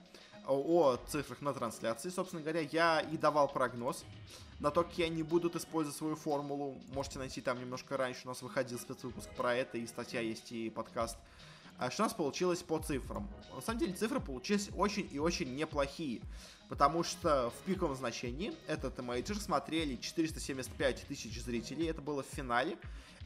о, 0.47 0.55
о 0.57 0.97
цифрах 1.09 1.41
на 1.43 1.53
трансляции. 1.53 2.09
Собственно 2.09 2.43
говоря, 2.43 2.61
я 2.61 3.01
и 3.01 3.17
давал 3.17 3.49
прогноз 3.49 4.05
на 4.59 4.71
то, 4.71 4.85
как 4.85 4.99
они 5.01 5.23
будут 5.23 5.57
использовать 5.57 5.97
свою 5.97 6.17
формулу. 6.17 6.81
Можете 6.95 7.19
найти 7.19 7.41
там 7.41 7.61
немножко 7.61 7.97
раньше, 7.97 8.23
у 8.25 8.29
нас 8.29 8.43
выходил 8.43 8.79
спецвыпуск 8.79 9.29
про 9.37 9.55
это, 9.55 9.79
и 9.79 9.87
статья 9.87 10.21
есть, 10.21 10.53
и 10.53 10.71
подкаст. 10.71 11.19
А 11.85 11.91
что 11.91 12.05
у 12.05 12.07
нас 12.07 12.15
получилось 12.15 12.63
по 12.63 12.79
цифрам? 12.79 13.29
На 13.53 13.61
самом 13.61 13.81
деле 13.81 13.93
цифры 13.93 14.21
получились 14.21 14.71
очень 14.77 15.09
и 15.11 15.19
очень 15.19 15.57
неплохие. 15.57 16.21
Потому 16.69 17.03
что 17.03 17.51
в 17.51 17.67
пиковом 17.67 17.97
значении 17.97 18.53
этот 18.69 19.01
мейджор 19.01 19.37
смотрели 19.37 19.97
475 19.97 21.07
тысяч 21.09 21.43
зрителей, 21.43 21.89
это 21.89 22.01
было 22.01 22.23
в 22.23 22.27
финале. 22.27 22.79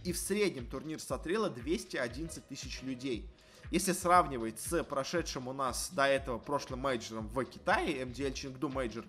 И 0.05 0.13
в 0.15 0.17
среднем 0.17 0.67
турнир 0.67 1.01
смотрело 1.01 1.51
211 1.51 2.49
тысяч 2.49 2.81
людей. 2.81 3.29
Если 3.71 3.93
сравнивать 3.93 4.59
с 4.59 4.83
прошедшим 4.85 5.49
у 5.49 5.53
нас 5.53 5.91
до 5.93 6.07
этого 6.07 6.39
прошлым 6.39 6.81
мейджором 6.81 7.29
в 7.29 7.45
Китае, 7.45 8.05
MDL 8.05 8.33
Chengdu 8.33 8.73
Major, 8.73 9.05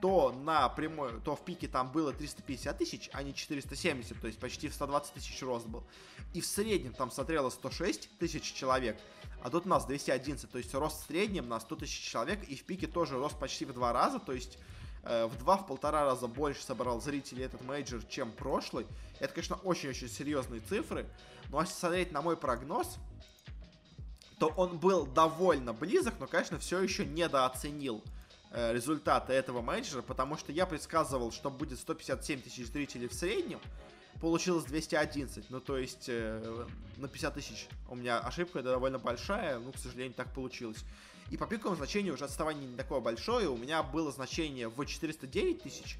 то 0.00 0.32
на 0.32 0.68
прямой, 0.68 1.20
то 1.20 1.36
в 1.36 1.44
пике 1.44 1.68
там 1.68 1.90
было 1.90 2.12
350 2.12 2.78
тысяч, 2.78 3.10
а 3.12 3.22
не 3.22 3.34
470, 3.34 4.20
то 4.20 4.26
есть 4.26 4.38
почти 4.38 4.68
в 4.68 4.74
120 4.74 5.14
тысяч 5.14 5.42
рост 5.42 5.66
был. 5.66 5.84
И 6.34 6.40
в 6.40 6.46
среднем 6.46 6.92
там 6.92 7.10
смотрело 7.10 7.50
106 7.50 8.18
тысяч 8.18 8.52
человек, 8.52 8.98
а 9.42 9.50
тут 9.50 9.66
у 9.66 9.68
нас 9.68 9.86
211, 9.86 10.50
то 10.50 10.58
есть 10.58 10.74
рост 10.74 11.02
в 11.02 11.06
среднем 11.06 11.48
на 11.48 11.60
100 11.60 11.76
тысяч 11.76 12.00
человек, 12.00 12.42
и 12.44 12.56
в 12.56 12.64
пике 12.64 12.86
тоже 12.86 13.18
рост 13.18 13.38
почти 13.38 13.64
в 13.64 13.72
два 13.72 13.92
раза, 13.92 14.18
то 14.18 14.32
есть 14.32 14.58
э, 15.02 15.26
в 15.26 15.38
два, 15.38 15.56
в 15.56 15.66
полтора 15.66 16.04
раза 16.04 16.26
больше 16.26 16.62
собрал 16.62 17.00
зрителей 17.00 17.44
этот 17.44 17.62
мейджор, 17.62 18.02
чем 18.04 18.32
прошлый. 18.32 18.86
Это, 19.18 19.34
конечно, 19.34 19.56
очень-очень 19.56 20.08
серьезные 20.08 20.60
цифры, 20.60 21.06
но 21.50 21.60
если 21.60 21.74
смотреть 21.74 22.12
на 22.12 22.22
мой 22.22 22.36
прогноз, 22.36 22.96
то 24.38 24.48
он 24.56 24.78
был 24.78 25.04
довольно 25.04 25.74
близок, 25.74 26.14
но, 26.18 26.26
конечно, 26.26 26.58
все 26.58 26.80
еще 26.80 27.04
недооценил 27.04 28.02
результаты 28.52 29.32
этого 29.32 29.62
менеджера, 29.62 30.02
потому 30.02 30.36
что 30.36 30.52
я 30.52 30.66
предсказывал, 30.66 31.30
что 31.32 31.50
будет 31.50 31.78
157 31.78 32.42
тысяч 32.42 32.66
зрителей 32.66 33.08
в 33.08 33.14
среднем, 33.14 33.60
получилось 34.20 34.64
211, 34.64 35.50
ну 35.50 35.60
то 35.60 35.76
есть 35.76 36.06
э, 36.08 36.66
на 36.96 37.08
50 37.08 37.34
тысяч. 37.34 37.68
У 37.88 37.94
меня 37.94 38.18
ошибка 38.18 38.62
довольно 38.62 38.98
большая, 38.98 39.58
ну 39.58 39.72
к 39.72 39.78
сожалению 39.78 40.14
так 40.14 40.32
получилось. 40.32 40.84
И 41.30 41.36
по 41.36 41.46
пиковому 41.46 41.76
значению 41.76 42.14
уже 42.14 42.24
отставание 42.24 42.66
не 42.66 42.76
такое 42.76 43.00
большое, 43.00 43.48
у 43.48 43.56
меня 43.56 43.82
было 43.82 44.10
значение 44.10 44.68
в 44.68 44.84
409 44.84 45.62
тысяч, 45.62 45.98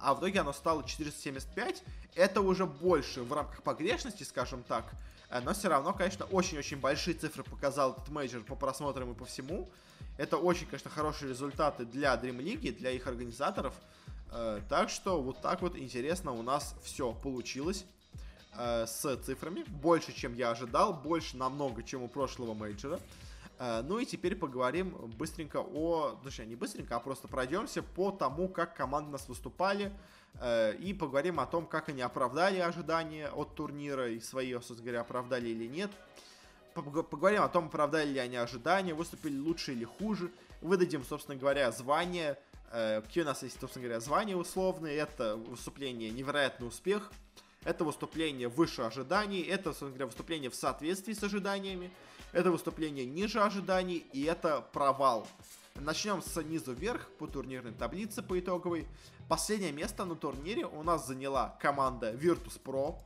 а 0.00 0.14
в 0.14 0.20
итоге 0.20 0.40
оно 0.40 0.52
стало 0.52 0.84
475, 0.84 1.82
это 2.14 2.40
уже 2.40 2.64
больше 2.64 3.22
в 3.22 3.32
рамках 3.32 3.62
погрешности, 3.62 4.22
скажем 4.22 4.62
так, 4.62 4.90
э, 5.28 5.40
но 5.40 5.52
все 5.52 5.68
равно, 5.68 5.92
конечно, 5.92 6.24
очень-очень 6.26 6.78
большие 6.78 7.14
цифры 7.14 7.42
показал 7.42 7.92
этот 7.92 8.08
мейджор 8.08 8.42
по 8.42 8.54
просмотрам 8.54 9.12
и 9.12 9.14
по 9.14 9.24
всему, 9.24 9.68
это 10.18 10.36
очень, 10.36 10.66
конечно, 10.66 10.90
хорошие 10.90 11.30
результаты 11.30 11.86
для 11.86 12.14
DreamLeague, 12.14 12.76
для 12.76 12.90
их 12.90 13.06
организаторов. 13.06 13.72
Э, 14.32 14.60
так 14.68 14.90
что 14.90 15.22
вот 15.22 15.40
так 15.40 15.62
вот 15.62 15.76
интересно 15.76 16.32
у 16.32 16.42
нас 16.42 16.74
все 16.82 17.12
получилось 17.12 17.86
э, 18.56 18.84
с 18.86 19.16
цифрами. 19.18 19.64
Больше, 19.68 20.12
чем 20.12 20.34
я 20.34 20.50
ожидал, 20.50 20.92
больше 20.92 21.36
намного, 21.36 21.84
чем 21.84 22.02
у 22.02 22.08
прошлого 22.08 22.52
мейджора. 22.52 22.98
Э, 23.60 23.82
ну 23.86 24.00
и 24.00 24.06
теперь 24.06 24.34
поговорим 24.34 24.90
быстренько 25.16 25.58
о... 25.60 26.18
Точнее, 26.24 26.46
не 26.46 26.56
быстренько, 26.56 26.96
а 26.96 27.00
просто 27.00 27.28
пройдемся 27.28 27.84
по 27.84 28.10
тому, 28.10 28.48
как 28.48 28.76
команды 28.76 29.12
нас 29.12 29.28
выступали. 29.28 29.92
И 30.78 30.94
поговорим 30.96 31.40
о 31.40 31.46
том, 31.46 31.66
как 31.66 31.88
они 31.88 32.02
оправдали 32.02 32.58
ожидания 32.58 33.28
от 33.28 33.56
турнира 33.56 34.08
и 34.08 34.20
свои, 34.20 34.52
собственно 34.52 34.82
говоря, 34.82 35.00
оправдали 35.00 35.48
или 35.48 35.66
нет 35.66 35.90
поговорим 36.74 37.42
о 37.42 37.48
том, 37.48 37.66
оправдали 37.66 38.10
ли 38.10 38.18
они 38.18 38.36
ожидания, 38.36 38.94
выступили 38.94 39.38
лучше 39.38 39.72
или 39.72 39.84
хуже. 39.84 40.30
Выдадим, 40.60 41.04
собственно 41.04 41.36
говоря, 41.36 41.70
звания. 41.70 42.38
Э, 42.70 43.00
какие 43.02 43.22
у 43.24 43.26
нас 43.26 43.42
есть, 43.42 43.60
собственно 43.60 43.84
говоря, 43.84 44.00
звания 44.00 44.36
условные. 44.36 44.96
Это 44.96 45.36
выступление 45.36 46.10
«Невероятный 46.10 46.68
успех», 46.68 47.10
это 47.64 47.84
выступление 47.84 48.48
выше 48.48 48.82
ожиданий, 48.82 49.42
это, 49.42 49.70
собственно 49.70 49.90
говоря, 49.90 50.06
выступление 50.06 50.50
в 50.50 50.54
соответствии 50.54 51.12
с 51.12 51.22
ожиданиями, 51.22 51.90
это 52.32 52.50
выступление 52.50 53.04
ниже 53.04 53.40
ожиданий, 53.40 54.06
и 54.12 54.24
это 54.24 54.60
провал. 54.72 55.26
Начнем 55.74 56.22
с 56.22 56.32
снизу 56.32 56.72
вверх 56.72 57.08
по 57.18 57.26
турнирной 57.26 57.72
таблице 57.72 58.22
по 58.22 58.38
итоговой. 58.38 58.86
Последнее 59.28 59.72
место 59.72 60.04
на 60.04 60.16
турнире 60.16 60.66
у 60.66 60.82
нас 60.82 61.06
заняла 61.06 61.56
команда 61.60 62.12
Virtus.pro 62.12 62.96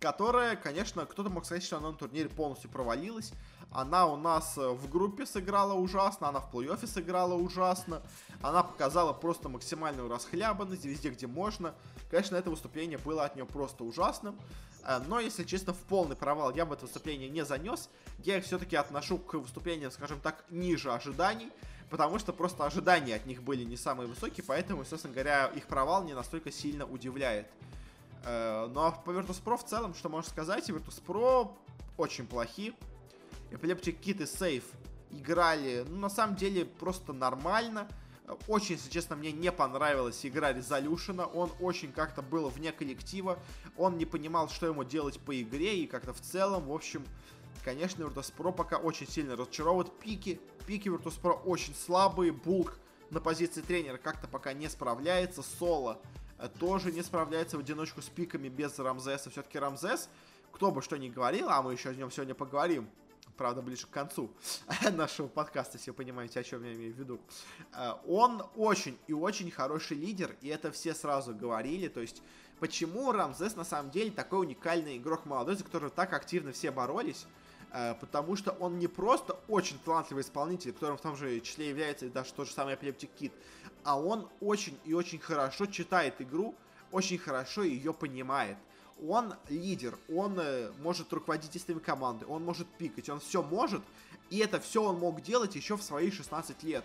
которая, 0.00 0.56
конечно, 0.56 1.06
кто-то 1.06 1.30
мог 1.30 1.44
сказать, 1.44 1.64
что 1.64 1.78
она 1.78 1.90
на 1.90 1.96
турнире 1.96 2.28
полностью 2.28 2.70
провалилась. 2.70 3.32
Она 3.70 4.06
у 4.06 4.16
нас 4.16 4.56
э, 4.56 4.68
в 4.68 4.88
группе 4.90 5.26
сыграла 5.26 5.74
ужасно, 5.74 6.28
она 6.28 6.40
в 6.40 6.54
плей-оффе 6.54 6.86
сыграла 6.86 7.34
ужасно, 7.34 8.02
она 8.40 8.62
показала 8.62 9.12
просто 9.12 9.48
максимальную 9.48 10.08
расхлябанность 10.08 10.84
везде, 10.84 11.10
где 11.10 11.26
можно. 11.26 11.74
Конечно, 12.10 12.36
это 12.36 12.50
выступление 12.50 12.98
было 12.98 13.24
от 13.24 13.34
нее 13.34 13.44
просто 13.44 13.84
ужасным, 13.84 14.38
э, 14.84 14.98
но, 15.08 15.18
если 15.18 15.44
честно, 15.44 15.72
в 15.72 15.78
полный 15.78 16.16
провал 16.16 16.54
я 16.54 16.64
бы 16.64 16.74
это 16.74 16.84
выступление 16.84 17.28
не 17.28 17.44
занес. 17.44 17.90
Я 18.18 18.38
их 18.38 18.44
все-таки 18.44 18.76
отношу 18.76 19.18
к 19.18 19.34
выступлениям, 19.34 19.90
скажем 19.90 20.20
так, 20.20 20.44
ниже 20.50 20.92
ожиданий, 20.92 21.50
потому 21.90 22.18
что 22.18 22.32
просто 22.32 22.64
ожидания 22.64 23.16
от 23.16 23.26
них 23.26 23.42
были 23.42 23.64
не 23.64 23.76
самые 23.76 24.06
высокие, 24.06 24.44
поэтому, 24.46 24.84
собственно 24.84 25.12
говоря, 25.14 25.46
их 25.46 25.66
провал 25.66 26.04
не 26.04 26.14
настолько 26.14 26.52
сильно 26.52 26.86
удивляет. 26.86 27.46
Э, 28.26 28.68
ну 28.72 28.80
а 28.80 28.90
по 28.90 29.10
Virtus.pro 29.10 29.56
в 29.56 29.64
целом, 29.64 29.94
что 29.94 30.08
можно 30.08 30.28
сказать, 30.28 30.68
Virtus.pro 30.68 31.52
очень 31.96 32.26
плохи. 32.26 32.74
Epileptic 33.50 34.00
Kit 34.00 34.22
и 34.22 34.24
Safe 34.24 34.64
играли, 35.12 35.84
ну, 35.88 35.96
на 35.98 36.10
самом 36.10 36.34
деле, 36.34 36.64
просто 36.64 37.12
нормально. 37.12 37.88
Очень, 38.48 38.74
если 38.74 38.90
честно, 38.90 39.14
мне 39.14 39.30
не 39.30 39.52
понравилась 39.52 40.26
игра 40.26 40.52
Резолюшена. 40.52 41.26
Он 41.26 41.52
очень 41.60 41.92
как-то 41.92 42.22
был 42.22 42.48
вне 42.48 42.72
коллектива. 42.72 43.38
Он 43.76 43.96
не 43.96 44.04
понимал, 44.04 44.48
что 44.48 44.66
ему 44.66 44.82
делать 44.82 45.20
по 45.20 45.40
игре. 45.40 45.78
И 45.78 45.86
как-то 45.86 46.12
в 46.12 46.20
целом, 46.20 46.66
в 46.66 46.72
общем, 46.72 47.04
конечно, 47.64 48.02
Virtus.pro 48.02 48.52
пока 48.52 48.78
очень 48.78 49.08
сильно 49.08 49.36
разочаровывает. 49.36 49.96
Пики, 50.00 50.40
пики 50.66 50.88
Virtus.pro 50.88 51.40
очень 51.44 51.76
слабые. 51.76 52.32
Булк 52.32 52.78
на 53.10 53.20
позиции 53.20 53.60
тренера 53.60 53.96
как-то 53.96 54.26
пока 54.26 54.52
не 54.52 54.68
справляется. 54.68 55.44
Соло 55.44 56.00
тоже 56.58 56.92
не 56.92 57.02
справляется 57.02 57.56
в 57.56 57.60
одиночку 57.60 58.02
с 58.02 58.08
пиками 58.08 58.48
без 58.48 58.78
Рамзеса. 58.78 59.30
Все-таки 59.30 59.58
Рамзес, 59.58 60.08
кто 60.52 60.70
бы 60.70 60.82
что 60.82 60.96
ни 60.96 61.08
говорил, 61.08 61.48
а 61.48 61.62
мы 61.62 61.72
еще 61.72 61.90
о 61.90 61.94
нем 61.94 62.10
сегодня 62.10 62.34
поговорим, 62.34 62.88
правда, 63.36 63.62
ближе 63.62 63.86
к 63.86 63.90
концу 63.90 64.30
нашего 64.92 65.28
подкаста, 65.28 65.78
если 65.78 65.90
вы 65.90 65.96
понимаете, 65.96 66.40
о 66.40 66.42
чем 66.42 66.64
я 66.64 66.74
имею 66.74 66.94
в 66.94 66.98
виду. 66.98 67.20
Э, 67.72 67.94
он 68.06 68.42
очень 68.56 68.98
и 69.06 69.12
очень 69.12 69.50
хороший 69.50 69.96
лидер, 69.96 70.36
и 70.40 70.48
это 70.48 70.72
все 70.72 70.94
сразу 70.94 71.34
говорили, 71.34 71.88
то 71.88 72.00
есть 72.00 72.22
почему 72.58 73.12
Рамзес 73.12 73.56
на 73.56 73.64
самом 73.64 73.90
деле 73.90 74.10
такой 74.10 74.40
уникальный 74.40 74.96
игрок 74.96 75.26
молодой, 75.26 75.56
за 75.56 75.64
которого 75.64 75.90
так 75.90 76.12
активно 76.12 76.52
все 76.52 76.70
боролись, 76.70 77.26
э, 77.72 77.94
потому 78.00 78.36
что 78.36 78.52
он 78.52 78.78
не 78.78 78.88
просто 78.88 79.38
очень 79.48 79.78
талантливый 79.84 80.22
исполнитель, 80.22 80.72
которым 80.72 80.96
в 80.96 81.02
том 81.02 81.16
же 81.16 81.40
числе 81.40 81.68
является 81.68 82.08
даже 82.08 82.32
тот 82.32 82.48
же 82.48 82.54
самый 82.54 82.74
Epileptic 82.74 83.10
Kid, 83.18 83.32
а 83.86 83.98
он 83.98 84.28
очень 84.40 84.76
и 84.84 84.92
очень 84.92 85.20
хорошо 85.20 85.66
читает 85.66 86.20
игру, 86.20 86.54
очень 86.90 87.18
хорошо 87.18 87.62
ее 87.62 87.94
понимает. 87.94 88.58
Он 89.06 89.34
лидер, 89.48 89.96
он 90.12 90.38
э, 90.40 90.72
может 90.82 91.12
руководить 91.12 91.52
действиями 91.52 91.80
команды, 91.80 92.26
он 92.26 92.44
может 92.44 92.66
пикать, 92.78 93.08
он 93.08 93.20
все 93.20 93.42
может, 93.42 93.82
и 94.28 94.38
это 94.38 94.58
все 94.58 94.82
он 94.82 94.98
мог 94.98 95.22
делать 95.22 95.54
еще 95.54 95.76
в 95.76 95.82
свои 95.82 96.10
16 96.10 96.62
лет. 96.64 96.84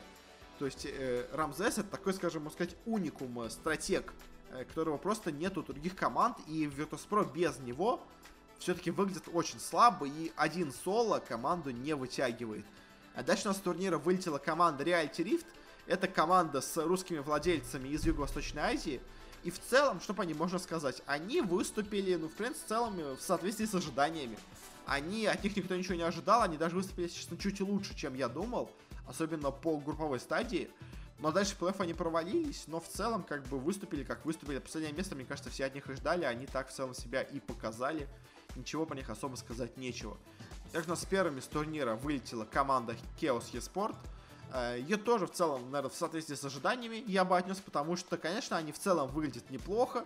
То 0.60 0.66
есть 0.66 0.86
э, 0.86 1.26
Рамзес 1.34 1.80
это 1.80 1.90
такой, 1.90 2.14
скажем, 2.14 2.44
можно 2.44 2.56
сказать, 2.56 2.76
уникум, 2.86 3.42
э, 3.42 3.50
стратег, 3.50 4.14
э, 4.52 4.64
которого 4.66 4.98
просто 4.98 5.32
нет 5.32 5.58
у 5.58 5.64
других 5.64 5.96
команд, 5.96 6.38
и 6.48 6.66
Virtus.pro 6.66 7.32
без 7.34 7.58
него 7.60 8.00
все-таки 8.60 8.92
выглядит 8.92 9.24
очень 9.34 9.60
слабо, 9.60 10.06
и 10.06 10.32
один 10.36 10.72
соло 10.72 11.20
команду 11.20 11.72
не 11.72 11.96
вытягивает. 11.96 12.66
А 13.16 13.24
дальше 13.24 13.46
у 13.46 13.48
нас 13.48 13.58
с 13.58 13.62
турнира 13.62 13.98
вылетела 13.98 14.38
команда 14.38 14.84
Reality 14.84 15.24
Rift, 15.24 15.46
это 15.92 16.08
команда 16.08 16.62
с 16.62 16.78
русскими 16.78 17.18
владельцами 17.18 17.90
из 17.90 18.06
Юго-Восточной 18.06 18.62
Азии. 18.62 19.02
И 19.44 19.52
в 19.52 19.60
целом, 19.60 20.00
что 20.00 20.14
по 20.14 20.22
ним 20.22 20.38
можно 20.38 20.58
сказать? 20.58 21.02
Они 21.06 21.42
выступили, 21.42 22.16
ну, 22.16 22.30
в 22.30 22.34
принципе, 22.34 22.66
в 22.66 22.70
целом, 22.70 22.98
э, 22.98 23.16
в 23.16 23.22
соответствии 23.22 23.66
с 23.66 23.76
ожиданиями. 23.76 24.38
Они, 24.86 25.26
от 25.26 25.44
них 25.44 25.56
никто 25.58 25.76
ничего 25.76 25.96
не 25.96 26.04
ожидал, 26.04 26.44
они 26.44 26.58
даже 26.58 26.78
выступили, 26.78 27.10
честно, 27.10 27.38
чуть 27.38 27.60
лучше, 27.60 27.94
чем 27.94 28.14
я 28.14 28.30
думал. 28.30 28.72
Особенно 29.06 29.52
по 29.52 29.78
групповой 29.78 30.22
стадии. 30.22 30.70
Но 31.20 31.34
дальше 31.34 31.56
в 31.56 31.58
плей 31.58 31.74
они 31.78 31.94
провалились, 31.94 32.64
но 32.68 32.80
в 32.80 32.88
целом 32.88 33.24
как 33.24 33.46
бы 33.48 33.60
выступили, 33.60 34.06
как 34.06 34.26
выступили. 34.26 34.60
Последнее 34.60 34.96
место, 34.96 35.16
мне 35.16 35.26
кажется, 35.26 35.50
все 35.50 35.66
от 35.66 35.76
них 35.76 35.90
и 35.90 35.94
ждали, 35.94 36.24
они 36.24 36.46
так 36.46 36.70
в 36.70 36.72
целом 36.72 36.94
себя 36.94 37.22
и 37.22 37.42
показали. 37.42 38.08
Ничего 38.56 38.86
по 38.86 38.94
них 38.94 39.10
особо 39.10 39.36
сказать 39.36 39.76
нечего. 39.76 40.18
Также 40.72 40.88
у 40.88 40.92
нас 40.92 41.04
первыми 41.04 41.42
с 41.42 41.48
турнира 41.48 41.96
вылетела 41.96 42.46
команда 42.46 42.96
Chaos 43.20 43.52
eSport. 43.52 43.98
Э, 44.52 44.78
Ее 44.80 44.98
тоже 44.98 45.28
в 45.28 45.32
целом, 45.32 45.72
наверное, 45.72 45.90
в 45.90 45.96
соответствии 45.96 46.36
с 46.36 46.44
ожиданиями 46.44 47.04
я 47.08 47.26
бы 47.26 47.38
отнес, 47.38 47.58
потому 47.58 47.96
что, 47.96 48.18
конечно, 48.18 48.58
они 48.58 48.72
в 48.72 48.80
целом 48.80 49.10
выглядят 49.10 49.50
неплохо 49.50 50.06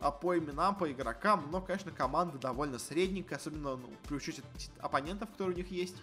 а 0.00 0.10
по 0.10 0.36
именам, 0.36 0.74
по 0.74 0.90
игрокам, 0.90 1.46
но, 1.52 1.60
конечно, 1.60 1.92
команда 1.92 2.36
довольно 2.36 2.80
средненькая, 2.80 3.38
особенно 3.38 3.76
ну, 3.76 3.88
при 4.08 4.16
учете 4.16 4.42
оппонентов, 4.80 5.30
которые 5.30 5.54
у 5.54 5.56
них 5.58 5.70
есть. 5.70 5.94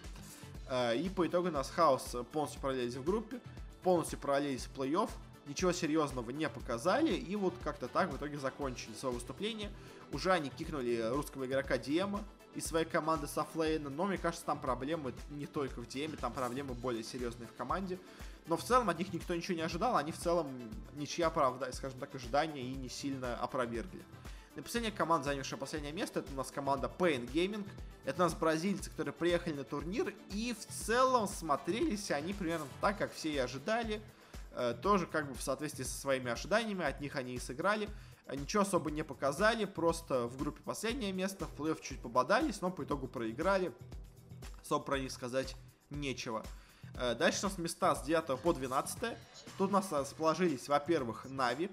Э, 0.70 0.96
и 0.96 1.08
по 1.10 1.26
итогу 1.26 1.50
нас 1.50 1.68
Хаос 1.70 2.16
полностью 2.32 2.62
параллелись 2.62 2.94
в 2.94 3.04
группе 3.04 3.40
полностью 3.82 4.18
провалились 4.18 4.66
в 4.66 4.78
плей-офф, 4.78 5.10
ничего 5.46 5.72
серьезного 5.72 6.30
не 6.30 6.48
показали, 6.48 7.12
и 7.14 7.36
вот 7.36 7.54
как-то 7.64 7.88
так 7.88 8.12
в 8.12 8.16
итоге 8.16 8.38
закончили 8.38 8.94
свое 8.94 9.14
выступление. 9.14 9.70
Уже 10.12 10.32
они 10.32 10.50
кикнули 10.50 11.00
русского 11.10 11.46
игрока 11.46 11.78
Диема 11.78 12.24
из 12.54 12.66
своей 12.66 12.86
команды 12.86 13.26
Софлейна, 13.26 13.90
но 13.90 14.06
мне 14.06 14.18
кажется, 14.18 14.44
там 14.44 14.60
проблемы 14.60 15.14
не 15.30 15.46
только 15.46 15.80
в 15.80 15.88
Диеме, 15.88 16.16
там 16.16 16.32
проблемы 16.32 16.74
более 16.74 17.04
серьезные 17.04 17.48
в 17.48 17.54
команде. 17.54 17.98
Но 18.46 18.56
в 18.56 18.64
целом 18.64 18.88
от 18.88 18.98
них 18.98 19.12
никто 19.12 19.34
ничего 19.34 19.56
не 19.56 19.62
ожидал, 19.62 19.96
они 19.96 20.12
в 20.12 20.18
целом 20.18 20.48
ничья 20.94 21.28
оправдали, 21.28 21.70
скажем 21.72 21.98
так, 22.00 22.14
ожидания 22.14 22.62
и 22.62 22.74
не 22.74 22.88
сильно 22.88 23.36
опровергли. 23.36 24.02
И 24.56 24.60
последняя 24.60 24.90
команда, 24.90 25.26
занявшая 25.26 25.58
последнее 25.60 25.92
место, 25.92 26.20
это 26.20 26.32
у 26.32 26.36
нас 26.36 26.50
команда 26.50 26.90
Pain 26.98 27.30
Gaming. 27.30 27.66
Это 28.04 28.22
у 28.22 28.24
нас 28.24 28.34
бразильцы, 28.34 28.90
которые 28.90 29.14
приехали 29.14 29.52
на 29.52 29.64
турнир, 29.64 30.12
и 30.32 30.54
в 30.54 30.66
целом 30.66 31.28
смотрелись 31.28 32.10
они 32.10 32.32
примерно 32.32 32.66
так, 32.80 32.98
как 32.98 33.12
все 33.12 33.30
и 33.30 33.38
ожидали. 33.38 34.02
Э, 34.52 34.74
тоже 34.82 35.06
как 35.06 35.28
бы 35.28 35.34
в 35.34 35.42
соответствии 35.42 35.84
со 35.84 36.00
своими 36.00 36.30
ожиданиями, 36.30 36.84
от 36.84 37.00
них 37.00 37.14
они 37.16 37.34
и 37.34 37.38
сыграли. 37.38 37.88
Э, 38.30 38.36
ничего 38.36 38.62
особо 38.62 38.90
не 38.90 39.02
показали, 39.02 39.64
просто 39.64 40.26
в 40.26 40.38
группе 40.38 40.62
последнее 40.62 41.12
место, 41.12 41.46
в 41.46 41.60
плей-офф 41.60 41.80
чуть 41.82 42.00
пободались, 42.00 42.60
но 42.60 42.70
по 42.70 42.84
итогу 42.84 43.08
проиграли. 43.08 43.72
Особо 44.62 44.84
про 44.84 44.98
них 44.98 45.10
сказать 45.10 45.56
нечего. 45.90 46.44
Э, 46.94 47.14
дальше 47.14 47.40
у 47.42 47.48
нас 47.48 47.58
места 47.58 47.94
с 47.94 48.02
9 48.02 48.40
по 48.40 48.52
12. 48.52 49.16
Тут 49.58 49.70
у 49.70 49.72
нас 49.72 49.90
расположились, 49.90 50.68
во-первых, 50.68 51.26
Нави. 51.28 51.70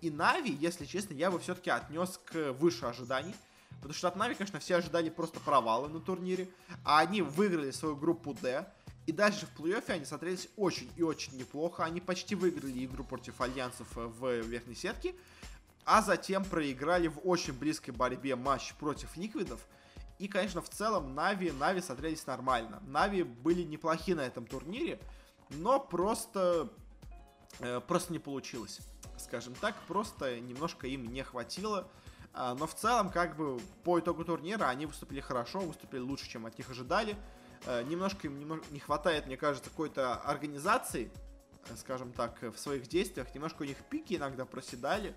И 0.00 0.10
Нави, 0.10 0.56
если 0.60 0.84
честно, 0.84 1.14
я 1.14 1.30
бы 1.30 1.38
все-таки 1.38 1.70
отнес 1.70 2.20
к 2.24 2.52
выше 2.52 2.86
ожиданий. 2.86 3.34
Потому 3.76 3.94
что 3.94 4.08
от 4.08 4.16
Нави, 4.16 4.34
конечно, 4.34 4.58
все 4.58 4.76
ожидали 4.76 5.08
просто 5.08 5.40
провалы 5.40 5.88
на 5.88 6.00
турнире. 6.00 6.48
А 6.84 6.98
они 6.98 7.22
выиграли 7.22 7.70
свою 7.70 7.96
группу 7.96 8.34
D. 8.34 8.66
И 9.06 9.12
дальше 9.12 9.46
в 9.46 9.58
плей-оффе 9.58 9.92
они 9.92 10.04
смотрелись 10.04 10.48
очень 10.56 10.90
и 10.96 11.02
очень 11.02 11.36
неплохо. 11.36 11.84
Они 11.84 12.00
почти 12.00 12.34
выиграли 12.34 12.84
игру 12.84 13.04
против 13.04 13.40
альянсов 13.40 13.86
в 13.94 14.40
верхней 14.42 14.74
сетке. 14.74 15.14
А 15.92 16.02
затем 16.02 16.44
проиграли 16.44 17.08
в 17.08 17.18
очень 17.24 17.52
близкой 17.52 17.90
борьбе 17.90 18.36
матч 18.36 18.74
против 18.74 19.16
Ликвидов. 19.16 19.58
И, 20.20 20.28
конечно, 20.28 20.62
в 20.62 20.68
целом 20.68 21.16
Нави, 21.16 21.50
Нави 21.50 21.80
смотрелись 21.80 22.24
нормально. 22.28 22.80
Нави 22.86 23.24
были 23.24 23.64
неплохи 23.64 24.14
на 24.14 24.20
этом 24.20 24.46
турнире, 24.46 25.00
но 25.48 25.80
просто, 25.80 26.68
э, 27.58 27.80
просто 27.80 28.12
не 28.12 28.20
получилось. 28.20 28.78
Скажем 29.18 29.52
так, 29.54 29.74
просто 29.88 30.38
немножко 30.38 30.86
им 30.86 31.12
не 31.12 31.24
хватило. 31.24 31.90
А, 32.34 32.54
но 32.54 32.68
в 32.68 32.74
целом, 32.76 33.10
как 33.10 33.34
бы, 33.34 33.58
по 33.82 33.98
итогу 33.98 34.24
турнира 34.24 34.66
они 34.66 34.86
выступили 34.86 35.18
хорошо, 35.18 35.58
выступили 35.58 35.98
лучше, 35.98 36.28
чем 36.28 36.46
от 36.46 36.56
них 36.56 36.70
ожидали. 36.70 37.16
А, 37.66 37.82
немножко 37.82 38.28
им 38.28 38.38
немного 38.38 38.62
не 38.70 38.78
хватает, 38.78 39.26
мне 39.26 39.36
кажется, 39.36 39.68
какой-то 39.70 40.14
организации, 40.14 41.10
э, 41.68 41.74
скажем 41.76 42.12
так, 42.12 42.40
в 42.42 42.56
своих 42.56 42.86
действиях. 42.86 43.34
Немножко 43.34 43.62
у 43.62 43.66
них 43.66 43.78
пики 43.90 44.14
иногда 44.14 44.44
проседали. 44.44 45.16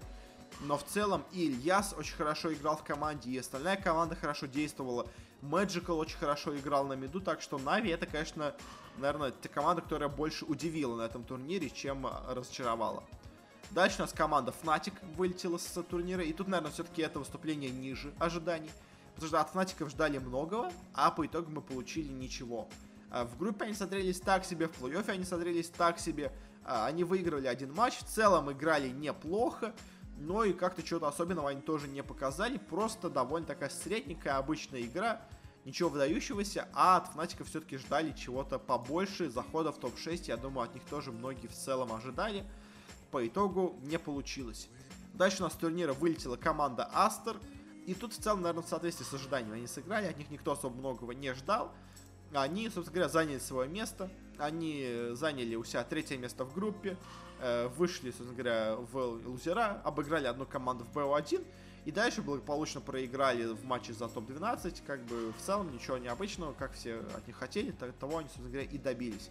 Но 0.61 0.77
в 0.77 0.83
целом 0.83 1.23
и 1.31 1.47
Ильяс 1.47 1.93
очень 1.97 2.15
хорошо 2.15 2.53
играл 2.53 2.77
в 2.77 2.83
команде, 2.83 3.29
и 3.31 3.37
остальная 3.37 3.75
команда 3.75 4.15
хорошо 4.15 4.45
действовала. 4.45 5.07
Magical 5.41 5.95
очень 5.95 6.17
хорошо 6.17 6.57
играл 6.57 6.85
на 6.85 6.93
миду, 6.93 7.19
так 7.19 7.41
что 7.41 7.57
Нави 7.57 7.89
это, 7.89 8.05
конечно, 8.05 8.55
наверное, 8.97 9.31
та 9.31 9.49
команда, 9.49 9.81
которая 9.81 10.09
больше 10.09 10.45
удивила 10.45 10.95
на 10.95 11.01
этом 11.01 11.23
турнире, 11.23 11.69
чем 11.69 12.07
разочаровала. 12.29 13.03
Дальше 13.71 13.97
у 13.99 14.01
нас 14.01 14.13
команда 14.13 14.53
Fnatic 14.63 14.93
вылетела 15.15 15.57
с 15.57 15.83
турнира, 15.83 16.23
и 16.23 16.31
тут, 16.31 16.47
наверное, 16.47 16.71
все-таки 16.71 17.01
это 17.01 17.19
выступление 17.19 17.71
ниже 17.71 18.13
ожиданий. 18.19 18.69
Потому 19.15 19.27
что 19.27 19.41
от 19.41 19.53
Fnatic 19.53 19.89
ждали 19.89 20.17
многого, 20.17 20.71
а 20.93 21.11
по 21.11 21.25
итогу 21.25 21.51
мы 21.51 21.61
получили 21.61 22.07
ничего. 22.07 22.67
А 23.09 23.25
в 23.25 23.37
группе 23.37 23.65
они 23.65 23.73
смотрелись 23.73 24.19
так 24.19 24.45
себе, 24.45 24.67
в 24.67 24.81
плей-оффе 24.81 25.11
они 25.11 25.23
смотрелись 25.23 25.69
так 25.69 25.99
себе. 25.99 26.31
А, 26.65 26.85
они 26.85 27.03
выиграли 27.03 27.47
один 27.47 27.73
матч, 27.73 27.97
в 27.97 28.05
целом 28.05 28.51
играли 28.51 28.89
неплохо 28.89 29.73
но 30.17 30.43
и 30.43 30.53
как-то 30.53 30.83
чего-то 30.83 31.07
особенного 31.07 31.49
они 31.49 31.61
тоже 31.61 31.87
не 31.87 32.01
показали, 32.01 32.57
просто 32.57 33.09
довольно 33.09 33.47
такая 33.47 33.69
средненькая 33.69 34.37
обычная 34.37 34.81
игра, 34.81 35.21
ничего 35.65 35.89
выдающегося, 35.89 36.67
а 36.73 36.97
от 36.97 37.07
Фнатика 37.07 37.43
все-таки 37.43 37.77
ждали 37.77 38.11
чего-то 38.11 38.59
побольше, 38.59 39.29
захода 39.29 39.71
в 39.71 39.77
топ-6, 39.77 40.25
я 40.27 40.37
думаю, 40.37 40.69
от 40.69 40.73
них 40.73 40.83
тоже 40.85 41.11
многие 41.11 41.47
в 41.47 41.53
целом 41.53 41.91
ожидали, 41.93 42.45
по 43.11 43.25
итогу 43.25 43.79
не 43.83 43.97
получилось. 43.99 44.69
Дальше 45.13 45.41
у 45.41 45.43
нас 45.43 45.53
с 45.53 45.57
турнира 45.57 45.93
вылетела 45.93 46.35
команда 46.35 46.89
Астер, 46.93 47.37
и 47.85 47.93
тут 47.93 48.13
в 48.13 48.21
целом, 48.21 48.41
наверное, 48.41 48.63
в 48.63 48.69
соответствии 48.69 49.05
с 49.05 49.13
ожиданиями 49.13 49.57
они 49.57 49.67
сыграли, 49.67 50.07
от 50.07 50.17
них 50.17 50.29
никто 50.29 50.53
особо 50.53 50.75
многого 50.75 51.13
не 51.13 51.33
ждал, 51.33 51.71
они, 52.33 52.65
собственно 52.65 52.93
говоря, 52.95 53.09
заняли 53.09 53.39
свое 53.39 53.69
место, 53.69 54.09
они 54.39 55.09
заняли 55.11 55.55
у 55.55 55.63
себя 55.63 55.83
третье 55.83 56.17
место 56.17 56.45
в 56.45 56.53
группе, 56.53 56.97
э, 57.43 57.67
вышли, 57.67 58.11
собственно 58.11 58.33
говоря, 58.33 58.75
в 58.75 59.27
лузера, 59.27 59.81
обыграли 59.83 60.27
одну 60.27 60.45
команду 60.45 60.85
в 60.85 60.97
БО1, 60.97 61.45
и 61.85 61.91
дальше 61.91 62.21
благополучно 62.21 62.79
проиграли 62.79 63.45
в 63.45 63.65
матче 63.65 63.93
за 63.93 64.07
топ-12, 64.07 64.81
как 64.87 65.01
бы 65.03 65.33
в 65.33 65.41
целом 65.45 65.71
ничего 65.73 65.97
необычного, 65.97 66.53
как 66.53 66.73
все 66.73 66.99
от 67.15 67.27
них 67.27 67.35
хотели, 67.35 67.71
того 67.99 68.19
они, 68.19 68.27
собственно 68.29 68.49
говоря, 68.49 68.67
и 68.67 68.77
добились. 68.77 69.29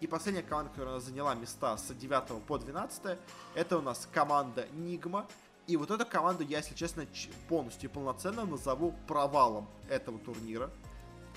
И 0.00 0.06
последняя 0.06 0.42
команда, 0.42 0.70
которая 0.72 1.00
заняла 1.00 1.34
места 1.34 1.78
с 1.78 1.94
9 1.94 2.44
по 2.44 2.58
12, 2.58 3.18
это 3.54 3.78
у 3.78 3.80
нас 3.80 4.06
команда 4.12 4.68
Нигма. 4.74 5.26
И 5.66 5.76
вот 5.78 5.90
эту 5.90 6.04
команду 6.04 6.44
я, 6.44 6.58
если 6.58 6.74
честно, 6.74 7.06
полностью 7.48 7.88
и 7.88 7.92
полноценно 7.92 8.44
назову 8.44 8.94
провалом 9.08 9.66
этого 9.88 10.18
турнира. 10.18 10.70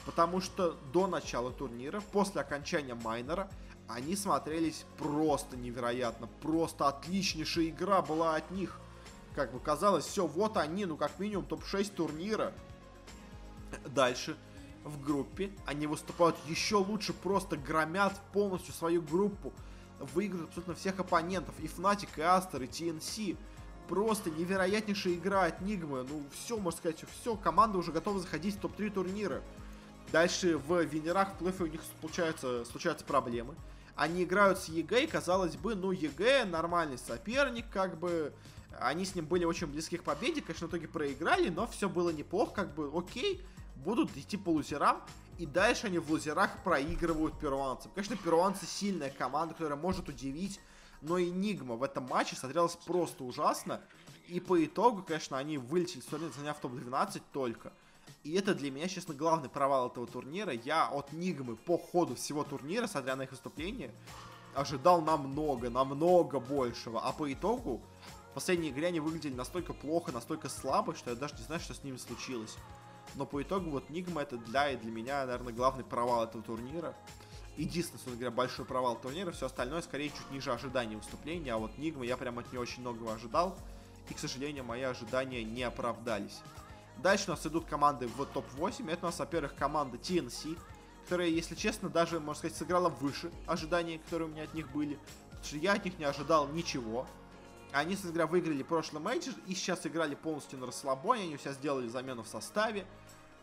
Потому 0.05 0.41
что 0.41 0.77
до 0.91 1.07
начала 1.07 1.51
турнира, 1.51 2.01
после 2.11 2.41
окончания 2.41 2.95
майнера, 2.95 3.49
они 3.89 4.15
смотрелись 4.15 4.85
просто 4.97 5.57
невероятно. 5.57 6.27
Просто 6.41 6.87
отличнейшая 6.87 7.69
игра 7.69 8.01
была 8.01 8.35
от 8.35 8.51
них. 8.51 8.79
Как 9.35 9.51
бы 9.51 9.59
казалось, 9.59 10.05
все, 10.05 10.27
вот 10.27 10.57
они, 10.57 10.85
ну 10.85 10.95
как 10.95 11.17
минимум 11.19 11.45
топ-6 11.45 11.95
турнира. 11.95 12.53
Дальше 13.87 14.37
в 14.83 15.03
группе 15.03 15.51
они 15.65 15.87
выступают 15.87 16.35
еще 16.45 16.75
лучше, 16.75 17.13
просто 17.13 17.57
громят 17.57 18.13
полностью 18.31 18.73
свою 18.73 19.01
группу. 19.01 19.51
Выигрывают 20.13 20.49
абсолютно 20.49 20.75
всех 20.75 20.99
оппонентов. 20.99 21.55
И 21.59 21.65
Fnatic, 21.65 22.09
и 22.17 22.21
Aster, 22.21 22.63
и 22.63 22.67
TNC. 22.67 23.37
Просто 23.87 24.29
невероятнейшая 24.29 25.15
игра 25.15 25.45
от 25.45 25.61
Нигмы. 25.61 26.05
Ну, 26.07 26.23
все, 26.31 26.57
можно 26.57 26.77
сказать, 26.77 27.03
все, 27.19 27.35
команда 27.35 27.79
уже 27.79 27.91
готова 27.91 28.19
заходить 28.19 28.55
в 28.55 28.59
топ-3 28.59 28.91
турнира. 28.91 29.41
Дальше 30.11 30.57
в 30.57 30.79
виннерах, 30.83 31.33
в 31.33 31.37
плей 31.37 31.53
у 31.59 31.65
них 31.65 31.81
случаются, 31.99 32.65
случаются 32.65 33.03
проблемы. 33.03 33.55
Они 33.99 34.23
играют 34.23 34.59
с 34.59 34.69
EG, 34.69 35.07
казалось 35.07 35.57
бы, 35.57 35.75
ну, 35.75 35.91
EG 35.91 36.45
нормальный 36.45 36.97
соперник, 36.97 37.65
как 37.69 37.99
бы... 37.99 38.33
Они 38.79 39.03
с 39.03 39.13
ним 39.13 39.25
были 39.25 39.43
очень 39.43 39.67
близки 39.67 39.97
к 39.97 40.05
победе, 40.05 40.39
конечно, 40.39 40.67
в 40.67 40.69
итоге 40.69 40.87
проиграли, 40.87 41.49
но 41.49 41.67
все 41.67 41.89
было 41.89 42.09
неплохо, 42.11 42.53
как 42.55 42.75
бы, 42.75 42.89
окей, 42.97 43.41
будут 43.75 44.15
идти 44.15 44.37
по 44.37 44.51
лузерам, 44.51 45.01
и 45.37 45.45
дальше 45.45 45.87
они 45.87 45.99
в 45.99 46.09
лузерах 46.09 46.63
проигрывают 46.63 47.37
перуанцам. 47.41 47.91
Конечно, 47.93 48.15
перуанцы 48.15 48.65
сильная 48.65 49.09
команда, 49.09 49.53
которая 49.53 49.77
может 49.77 50.07
удивить, 50.07 50.61
но 51.01 51.17
и 51.17 51.29
Нигма 51.29 51.75
в 51.75 51.83
этом 51.83 52.05
матче 52.05 52.37
смотрелась 52.37 52.77
просто 52.77 53.25
ужасно, 53.25 53.81
и 54.29 54.39
по 54.39 54.63
итогу, 54.63 55.03
конечно, 55.03 55.37
они 55.37 55.57
вылетели 55.57 56.01
заняв 56.37 56.57
топ-12 56.61 57.21
только. 57.33 57.73
И 58.23 58.33
это 58.33 58.53
для 58.53 58.71
меня, 58.71 58.87
честно, 58.87 59.13
главный 59.13 59.49
провал 59.49 59.87
этого 59.87 60.07
турнира. 60.07 60.53
Я 60.53 60.87
от 60.87 61.13
Нигмы 61.13 61.55
по 61.55 61.77
ходу 61.77 62.15
всего 62.15 62.43
турнира, 62.43 62.87
смотря 62.87 63.15
на 63.15 63.23
их 63.23 63.31
выступление, 63.31 63.91
ожидал 64.53 65.01
намного, 65.01 65.69
намного 65.69 66.39
большего. 66.39 67.01
А 67.01 67.11
по 67.11 67.31
итогу, 67.31 67.81
в 68.31 68.33
последней 68.33 68.69
игре 68.69 68.87
они 68.87 68.99
выглядели 68.99 69.33
настолько 69.33 69.73
плохо, 69.73 70.11
настолько 70.11 70.49
слабо, 70.49 70.95
что 70.95 71.11
я 71.11 71.15
даже 71.15 71.35
не 71.35 71.43
знаю, 71.43 71.61
что 71.61 71.73
с 71.73 71.83
ними 71.83 71.97
случилось. 71.97 72.55
Но 73.15 73.25
по 73.25 73.41
итогу 73.41 73.71
вот 73.71 73.89
Нигма 73.89 74.21
это 74.21 74.37
для 74.37 74.69
и 74.69 74.77
для 74.77 74.91
меня, 74.91 75.25
наверное, 75.25 75.53
главный 75.53 75.83
провал 75.83 76.23
этого 76.23 76.43
турнира. 76.43 76.95
Единственный, 77.57 77.97
собственно 77.97 78.17
говоря, 78.17 78.31
большой 78.31 78.65
провал 78.65 78.95
турнира. 78.95 79.31
Все 79.31 79.47
остальное 79.47 79.81
скорее 79.81 80.09
чуть 80.09 80.31
ниже 80.31 80.53
ожиданий 80.53 80.95
выступления. 80.95 81.53
А 81.53 81.57
вот 81.57 81.77
Нигма 81.77 82.05
я 82.05 82.17
прям 82.17 82.39
от 82.39 82.51
нее 82.51 82.61
очень 82.61 82.81
многого 82.81 83.13
ожидал. 83.13 83.57
и, 84.09 84.13
к 84.13 84.19
сожалению, 84.19 84.63
мои 84.63 84.81
ожидания 84.81 85.43
не 85.43 85.63
оправдались. 85.63 86.39
Дальше 87.01 87.25
у 87.27 87.31
нас 87.31 87.45
идут 87.47 87.65
команды 87.65 88.07
в 88.07 88.25
топ-8. 88.25 88.91
Это 88.91 89.05
у 89.05 89.05
нас, 89.05 89.19
во-первых, 89.19 89.55
команда 89.55 89.97
TNC, 89.97 90.57
которая, 91.03 91.27
если 91.27 91.55
честно, 91.55 91.89
даже, 91.89 92.19
можно 92.19 92.39
сказать, 92.39 92.57
сыграла 92.57 92.89
выше 92.89 93.31
ожиданий, 93.47 93.99
которые 93.99 94.27
у 94.27 94.31
меня 94.31 94.43
от 94.43 94.53
них 94.53 94.69
были. 94.71 94.99
Потому 95.29 95.45
что 95.45 95.57
я 95.57 95.73
от 95.73 95.85
них 95.85 95.97
не 95.97 96.03
ожидал 96.03 96.49
ничего. 96.49 97.07
Они, 97.71 97.91
собственно 97.91 98.13
говоря, 98.15 98.27
выиграли 98.31 98.63
прошлый 98.63 99.01
мейджор 99.01 99.33
и 99.47 99.53
сейчас 99.53 99.85
играли 99.87 100.15
полностью 100.15 100.59
на 100.59 100.65
расслабоне. 100.65 101.23
Они 101.23 101.37
сейчас 101.37 101.55
сделали 101.55 101.87
замену 101.87 102.23
в 102.23 102.27
составе. 102.27 102.85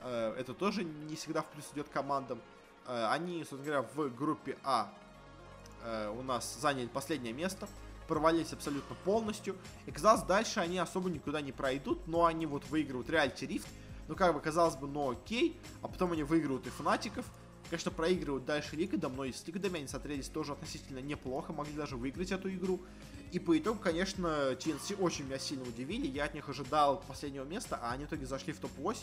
Э, 0.02 0.34
это 0.38 0.52
тоже 0.52 0.84
не 0.84 1.16
всегда 1.16 1.40
в 1.40 1.46
плюс 1.46 1.64
идет 1.72 1.88
командам. 1.88 2.40
Э, 2.86 3.08
они, 3.10 3.38
собственно 3.38 3.64
говоря, 3.64 3.88
в 3.94 4.14
группе 4.14 4.58
А 4.64 4.92
э, 5.82 6.08
у 6.10 6.22
нас 6.22 6.58
заняли 6.60 6.88
последнее 6.88 7.32
место. 7.32 7.66
Провалились 8.08 8.52
абсолютно 8.52 8.96
полностью. 9.04 9.56
И 9.86 9.90
казалось, 9.90 10.22
дальше 10.22 10.60
они 10.60 10.78
особо 10.78 11.10
никуда 11.10 11.40
не 11.40 11.52
пройдут. 11.52 12.06
Но 12.06 12.24
они 12.24 12.46
вот 12.46 12.64
выигрывают 12.70 13.08
Reality 13.08 13.48
Rift. 13.48 13.66
Ну, 14.08 14.14
как 14.14 14.34
бы, 14.34 14.40
казалось 14.40 14.76
бы, 14.76 14.86
ну 14.86 15.10
окей. 15.10 15.60
А 15.82 15.88
потом 15.88 16.12
они 16.12 16.22
выигрывают 16.22 16.66
и 16.66 16.70
Фнатиков. 16.70 17.24
Конечно, 17.68 17.90
проигрывают 17.90 18.44
дальше 18.44 18.76
Ликвидом, 18.76 19.16
но 19.16 19.24
и 19.24 19.32
с 19.32 19.44
Ликвидами 19.44 19.78
они 19.78 19.88
смотрелись 19.88 20.28
тоже 20.28 20.52
относительно 20.52 21.00
неплохо, 21.00 21.52
могли 21.52 21.74
даже 21.74 21.96
выиграть 21.96 22.30
эту 22.30 22.48
игру. 22.50 22.80
И 23.32 23.40
по 23.40 23.58
итогу, 23.58 23.80
конечно, 23.80 24.52
TNC 24.52 25.00
очень 25.00 25.24
меня 25.24 25.38
сильно 25.38 25.64
удивили, 25.64 26.06
я 26.06 26.24
от 26.26 26.34
них 26.34 26.48
ожидал 26.48 27.02
последнего 27.08 27.44
места, 27.44 27.78
а 27.82 27.90
они 27.90 28.04
в 28.04 28.08
итоге 28.08 28.24
зашли 28.24 28.52
в 28.52 28.60
топ-8, 28.60 28.98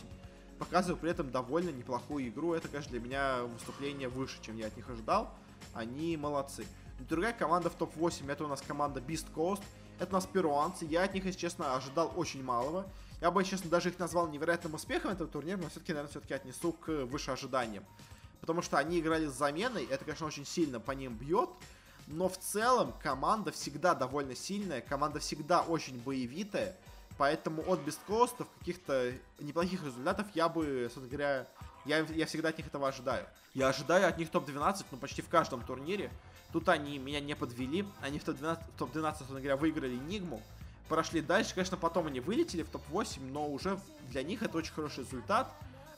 показывая 0.59 0.97
при 0.97 1.11
этом 1.11 1.29
довольно 1.29 1.71
неплохую 1.71 2.29
игру. 2.29 2.53
Это, 2.53 2.69
конечно, 2.69 2.91
для 2.91 3.01
меня 3.01 3.43
выступление 3.43 4.07
выше, 4.07 4.37
чем 4.41 4.55
я 4.55 4.67
от 4.67 4.77
них 4.77 4.89
ожидал. 4.89 5.35
Они 5.73 6.15
молодцы. 6.15 6.65
Другая 6.99 7.33
команда 7.33 7.69
в 7.69 7.75
топ-8, 7.75 8.31
это 8.31 8.45
у 8.45 8.47
нас 8.47 8.61
команда 8.61 8.99
Beast 8.99 9.27
Coast. 9.33 9.61
Это 9.99 10.11
у 10.11 10.13
нас 10.13 10.25
перуанцы. 10.25 10.85
Я 10.85 11.03
от 11.03 11.13
них, 11.13 11.25
если 11.25 11.39
честно, 11.39 11.75
ожидал 11.75 12.11
очень 12.15 12.43
малого. 12.43 12.85
Я 13.21 13.31
бы, 13.31 13.43
честно, 13.43 13.69
даже 13.69 13.89
их 13.89 13.99
назвал 13.99 14.27
невероятным 14.27 14.73
успехом 14.73 15.11
этого 15.11 15.29
турнира, 15.29 15.57
но 15.57 15.69
все-таки, 15.69 15.93
наверное, 15.93 16.11
все-таки 16.11 16.33
отнесу 16.33 16.73
к 16.73 17.05
выше 17.05 17.31
ожиданиям 17.31 17.83
потому 18.43 18.61
что 18.61 18.77
они 18.77 18.99
играли 18.99 19.25
с 19.25 19.31
заменой, 19.31 19.85
это, 19.85 20.03
конечно, 20.03 20.27
очень 20.27 20.45
сильно 20.45 20.81
по 20.81 20.91
ним 20.91 21.15
бьет, 21.15 21.49
но 22.07 22.27
в 22.27 22.37
целом 22.37 22.93
команда 23.01 23.53
всегда 23.53 23.95
довольно 23.95 24.35
сильная, 24.35 24.81
команда 24.81 25.21
всегда 25.21 25.61
очень 25.61 25.97
боевитая, 25.97 26.75
поэтому 27.17 27.63
от 27.65 27.79
бесткостов 27.79 28.49
каких-то 28.59 29.13
неплохих 29.39 29.81
результатов 29.85 30.27
я 30.33 30.49
бы, 30.49 30.89
собственно 30.93 31.07
говоря, 31.07 31.47
я, 31.85 31.99
я 31.99 32.25
всегда 32.25 32.49
от 32.49 32.57
них 32.57 32.67
этого 32.67 32.89
ожидаю. 32.89 33.25
Я 33.53 33.69
ожидаю 33.69 34.09
от 34.09 34.17
них 34.17 34.29
топ-12, 34.29 34.87
ну, 34.91 34.97
почти 34.97 35.21
в 35.21 35.29
каждом 35.29 35.61
турнире. 35.63 36.11
Тут 36.53 36.69
они 36.69 36.97
меня 36.99 37.19
не 37.19 37.35
подвели, 37.35 37.85
они 38.01 38.19
в 38.19 38.23
топ-12, 38.23 38.59
топ-12 38.77 39.17
собственно 39.17 39.39
говоря, 39.41 39.57
выиграли 39.57 39.95
Нигму, 39.95 40.41
прошли 40.87 41.19
дальше, 41.19 41.53
конечно, 41.53 41.75
потом 41.75 42.07
они 42.07 42.21
вылетели 42.21 42.63
в 42.63 42.69
топ-8, 42.69 43.19
но 43.31 43.47
уже 43.47 43.77
для 44.09 44.23
них 44.23 44.43
это 44.43 44.57
очень 44.57 44.73
хороший 44.73 45.03
результат 45.03 45.51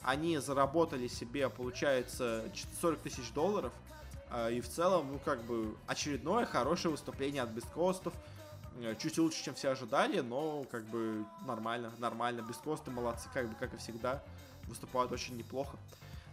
они 0.05 0.37
заработали 0.37 1.07
себе, 1.07 1.49
получается, 1.49 2.45
40 2.79 2.99
тысяч 2.99 3.31
долларов. 3.31 3.73
А, 4.29 4.49
и 4.49 4.61
в 4.61 4.69
целом, 4.69 5.11
ну, 5.11 5.19
как 5.19 5.41
бы, 5.43 5.75
очередное 5.87 6.45
хорошее 6.45 6.91
выступление 6.91 7.41
от 7.41 7.49
бесткостов. 7.49 8.13
Э, 8.81 8.95
чуть 8.99 9.17
лучше, 9.17 9.43
чем 9.43 9.55
все 9.55 9.69
ожидали, 9.69 10.19
но, 10.19 10.63
как 10.69 10.83
бы, 10.85 11.25
нормально, 11.47 11.91
нормально. 11.97 12.41
Бесткосты 12.41 12.91
молодцы, 12.91 13.27
как 13.33 13.49
бы, 13.49 13.55
как 13.55 13.73
и 13.73 13.77
всегда. 13.77 14.23
Выступают 14.65 15.11
очень 15.11 15.37
неплохо. 15.37 15.75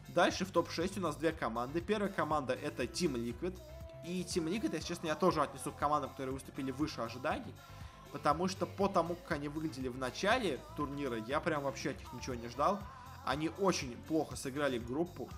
Дальше 0.09 0.45
в 0.45 0.51
топ-6 0.51 0.99
у 0.99 1.03
нас 1.03 1.17
две 1.17 1.33
команды. 1.33 1.81
Первая 1.81 2.13
команда 2.13 2.53
это 2.53 2.85
Team 2.85 3.15
Liquid. 3.15 3.59
И 4.05 4.23
Team 4.23 4.49
Liquid, 4.49 4.75
если 4.75 4.89
честно, 4.89 5.07
я 5.07 5.15
тоже 5.15 5.43
отнесу 5.43 5.71
к 5.71 5.77
командам, 5.77 6.11
которые 6.11 6.35
выступили 6.35 6.71
выше 6.71 7.01
ожиданий. 7.01 7.55
Потому 8.11 8.49
что 8.49 8.67
по 8.67 8.89
тому, 8.89 9.15
как 9.15 9.33
они 9.33 9.49
выглядели 9.49 9.89
в 9.89 9.97
начале 9.97 10.61
турнира, 10.77 11.17
я 11.17 11.41
прям 11.41 11.63
вообще 11.63 11.91
от 11.91 11.99
них 11.99 12.13
ничего 12.13 12.35
не 12.35 12.49
ждал. 12.49 12.79
Они 13.25 13.51
очень 13.59 13.97
плохо 14.09 14.37
сыграли 14.37 14.79
группу. 14.79 15.29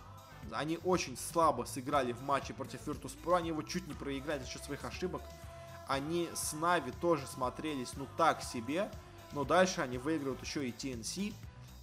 Они 0.50 0.78
очень 0.84 1.16
слабо 1.16 1.64
сыграли 1.64 2.12
в 2.12 2.22
матче 2.22 2.52
против 2.52 2.86
Virtus.pro. 2.86 3.36
Они 3.36 3.48
его 3.48 3.62
чуть 3.62 3.86
не 3.86 3.94
проиграли 3.94 4.40
за 4.40 4.46
счет 4.46 4.64
своих 4.64 4.84
ошибок. 4.84 5.22
Они 5.86 6.28
с 6.34 6.52
Нави 6.54 6.92
тоже 7.00 7.26
смотрелись, 7.26 7.92
ну, 7.94 8.06
так 8.16 8.42
себе. 8.42 8.90
Но 9.32 9.44
дальше 9.44 9.80
они 9.80 9.98
выигрывают 9.98 10.42
еще 10.42 10.66
и 10.66 10.72
TNC. 10.72 11.32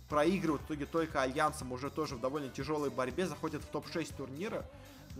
Проигрывают 0.09 0.63
в 0.63 0.65
итоге 0.65 0.86
только 0.86 1.21
Альянсом 1.21 1.71
уже 1.71 1.89
тоже 1.89 2.15
в 2.15 2.19
довольно 2.19 2.49
тяжелой 2.49 2.89
борьбе. 2.89 3.27
Заходят 3.27 3.63
в 3.63 3.67
топ-6 3.67 4.15
турнира. 4.15 4.65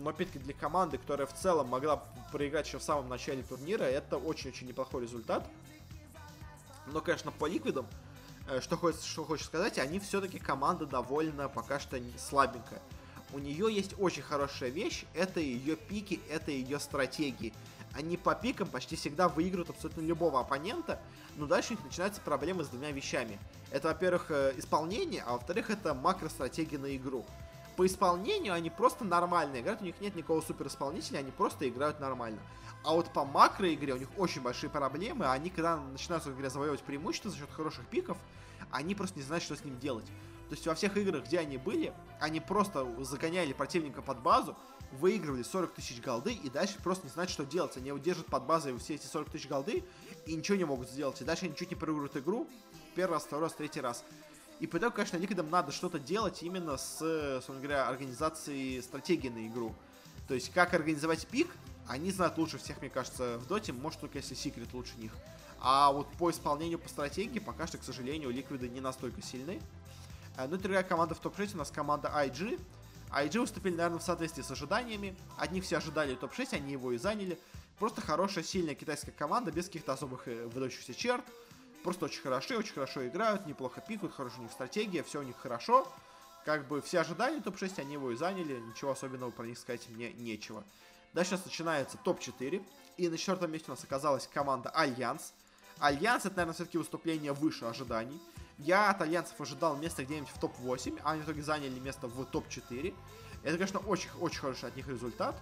Но 0.02 0.10
опять-таки 0.10 0.38
для 0.38 0.54
команды, 0.54 0.98
которая 0.98 1.26
в 1.26 1.34
целом 1.34 1.68
могла 1.68 2.04
проиграть 2.30 2.66
еще 2.66 2.78
в 2.78 2.82
самом 2.82 3.08
начале 3.08 3.42
турнира, 3.42 3.84
это 3.84 4.18
очень-очень 4.18 4.66
неплохой 4.66 5.02
результат. 5.02 5.46
Но, 6.86 7.00
конечно, 7.00 7.30
по 7.30 7.46
ликвидам 7.46 7.86
Э, 8.48 8.60
что 8.60 8.76
хочешь, 8.76 9.02
что 9.02 9.24
хочешь 9.24 9.46
сказать, 9.46 9.78
они 9.78 9.98
все-таки 10.00 10.38
команда 10.38 10.86
довольно 10.86 11.48
пока 11.48 11.78
что 11.78 11.98
слабенькая. 12.18 12.80
У 13.32 13.38
нее 13.38 13.72
есть 13.74 13.94
очень 13.98 14.22
хорошая 14.22 14.70
вещь, 14.70 15.04
это 15.14 15.40
ее 15.40 15.76
пики, 15.76 16.20
это 16.28 16.50
ее 16.50 16.78
стратегии. 16.78 17.54
Они 17.94 18.16
по 18.16 18.34
пикам 18.34 18.68
почти 18.68 18.96
всегда 18.96 19.28
выигрывают 19.28 19.70
абсолютно 19.70 20.00
любого 20.00 20.40
оппонента, 20.40 21.00
но 21.36 21.46
дальше 21.46 21.72
у 21.72 21.76
них 21.76 21.84
начинаются 21.84 22.20
проблемы 22.20 22.64
с 22.64 22.68
двумя 22.68 22.90
вещами. 22.90 23.38
Это, 23.70 23.88
во-первых, 23.88 24.30
э, 24.30 24.54
исполнение, 24.56 25.22
а 25.26 25.32
во-вторых, 25.32 25.70
это 25.70 25.94
макростратегия 25.94 26.78
на 26.78 26.94
игру. 26.96 27.24
По 27.76 27.86
исполнению 27.86 28.52
они 28.54 28.70
просто 28.70 29.04
нормально 29.04 29.60
играют, 29.60 29.80
у 29.80 29.84
них 29.84 30.00
нет 30.00 30.14
никакого 30.14 30.40
супер 30.40 30.66
исполнителя, 30.66 31.18
они 31.18 31.30
просто 31.30 31.68
играют 31.68 32.00
нормально. 32.00 32.40
А 32.84 32.92
вот 32.92 33.12
по 33.12 33.24
макроигре 33.24 33.94
у 33.94 33.96
них 33.96 34.08
очень 34.16 34.42
большие 34.42 34.68
проблемы. 34.68 35.26
Они, 35.26 35.50
когда 35.50 35.76
начинают, 35.76 36.24
говоря, 36.24 36.50
завоевывать 36.50 36.82
преимущество 36.82 37.30
за 37.30 37.38
счет 37.38 37.50
хороших 37.50 37.86
пиков, 37.86 38.18
они 38.70 38.94
просто 38.94 39.18
не 39.18 39.24
знают, 39.24 39.44
что 39.44 39.56
с 39.56 39.64
ним 39.64 39.78
делать. 39.78 40.06
То 40.48 40.54
есть 40.54 40.66
во 40.66 40.74
всех 40.74 40.96
играх, 40.98 41.24
где 41.24 41.38
они 41.38 41.56
были, 41.56 41.94
они 42.20 42.40
просто 42.40 42.86
загоняли 43.04 43.52
противника 43.54 44.02
под 44.02 44.20
базу, 44.20 44.56
выигрывали 44.92 45.42
40 45.42 45.72
тысяч 45.72 46.02
голды, 46.02 46.34
и 46.34 46.50
дальше 46.50 46.74
просто 46.82 47.06
не 47.06 47.10
знают, 47.10 47.30
что 47.30 47.46
делать. 47.46 47.76
Они 47.76 47.90
удержат 47.92 48.26
под 48.26 48.44
базой 48.44 48.76
все 48.78 48.96
эти 48.96 49.06
40 49.06 49.30
тысяч 49.30 49.48
голды, 49.48 49.82
и 50.26 50.34
ничего 50.34 50.58
не 50.58 50.64
могут 50.64 50.90
сделать. 50.90 51.20
И 51.22 51.24
дальше 51.24 51.46
они 51.46 51.56
чуть 51.56 51.70
не 51.70 51.76
проигрывают 51.76 52.16
игру, 52.18 52.46
первый 52.94 53.14
раз, 53.14 53.24
второй 53.24 53.44
раз, 53.44 53.54
третий 53.54 53.80
раз. 53.80 54.04
И 54.62 54.68
поэтому, 54.68 54.92
конечно, 54.92 55.16
Ликвидам 55.16 55.50
надо 55.50 55.72
что-то 55.72 55.98
делать 55.98 56.44
именно 56.44 56.76
с, 56.76 56.98
собственно 56.98 57.58
говоря, 57.58 57.88
организацией 57.88 58.80
стратегии 58.80 59.28
на 59.28 59.44
игру. 59.48 59.74
То 60.28 60.34
есть, 60.34 60.52
как 60.52 60.72
организовать 60.72 61.26
пик, 61.26 61.48
они 61.88 62.12
знают 62.12 62.38
лучше 62.38 62.58
всех, 62.58 62.80
мне 62.80 62.88
кажется, 62.88 63.38
в 63.38 63.48
доте, 63.48 63.72
может 63.72 63.98
только 63.98 64.18
если 64.18 64.34
секрет 64.36 64.68
лучше 64.72 64.92
них. 64.98 65.10
А 65.58 65.90
вот 65.90 66.06
по 66.12 66.30
исполнению 66.30 66.78
по 66.78 66.88
стратегии 66.88 67.40
пока 67.40 67.66
что, 67.66 67.78
к 67.78 67.82
сожалению, 67.82 68.30
ликвиды 68.30 68.68
не 68.68 68.80
настолько 68.80 69.20
сильны. 69.20 69.60
Э, 70.36 70.46
ну 70.46 70.54
и 70.54 70.60
другая 70.60 70.84
команда 70.84 71.16
в 71.16 71.18
топ-6 71.18 71.54
у 71.54 71.58
нас 71.58 71.72
команда 71.72 72.12
IG. 72.14 72.60
IG 73.10 73.40
выступили, 73.40 73.74
наверное, 73.74 73.98
в 73.98 74.04
соответствии 74.04 74.42
с 74.42 74.50
ожиданиями. 74.52 75.16
От 75.38 75.45
них 75.45 75.60
все 75.60 75.78
ожидали 75.78 76.14
топ-6, 76.14 76.54
они 76.54 76.70
его 76.70 76.92
и 76.92 76.98
заняли. 76.98 77.36
Просто 77.80 78.00
хорошая, 78.00 78.44
сильная 78.44 78.76
китайская 78.76 79.10
команда, 79.10 79.50
без 79.50 79.66
каких-то 79.66 79.94
особых 79.94 80.28
э, 80.28 80.46
выдающихся 80.46 80.94
черт. 80.94 81.24
Просто 81.82 82.04
очень 82.04 82.22
хороши, 82.22 82.56
очень 82.56 82.74
хорошо 82.74 83.06
играют, 83.06 83.46
неплохо 83.46 83.80
пикают, 83.80 84.14
хорошая 84.14 84.40
у 84.40 84.42
них 84.44 84.52
стратегия, 84.52 85.02
все 85.02 85.20
у 85.20 85.22
них 85.22 85.36
хорошо. 85.36 85.86
Как 86.44 86.66
бы 86.66 86.80
все 86.80 87.00
ожидали 87.00 87.40
топ-6, 87.40 87.80
они 87.80 87.94
его 87.94 88.10
и 88.10 88.16
заняли, 88.16 88.60
ничего 88.60 88.92
особенного 88.92 89.30
про 89.30 89.46
них 89.46 89.58
сказать 89.58 89.88
мне 89.88 90.12
нечего. 90.12 90.64
Дальше 91.12 91.30
сейчас 91.30 91.44
начинается 91.44 91.98
топ-4. 91.98 92.64
И 92.96 93.08
на 93.08 93.16
четвертом 93.16 93.50
месте 93.52 93.66
у 93.68 93.74
нас 93.74 93.84
оказалась 93.84 94.28
команда 94.32 94.70
Альянс. 94.70 95.32
Альянс 95.78 96.26
это, 96.26 96.36
наверное, 96.36 96.54
все-таки 96.54 96.78
выступление 96.78 97.32
выше 97.32 97.64
ожиданий. 97.64 98.20
Я 98.58 98.90
от 98.90 99.02
Альянсов 99.02 99.40
ожидал 99.40 99.76
место 99.76 100.04
где-нибудь 100.04 100.30
в 100.30 100.38
топ-8, 100.38 101.00
а 101.02 101.12
они 101.12 101.22
в 101.22 101.24
итоге 101.24 101.42
заняли 101.42 101.78
место 101.80 102.06
в 102.06 102.24
топ-4. 102.26 102.94
Это, 103.42 103.56
конечно, 103.56 103.80
очень-очень 103.80 104.40
хороший 104.40 104.68
от 104.68 104.76
них 104.76 104.86
результат. 104.88 105.34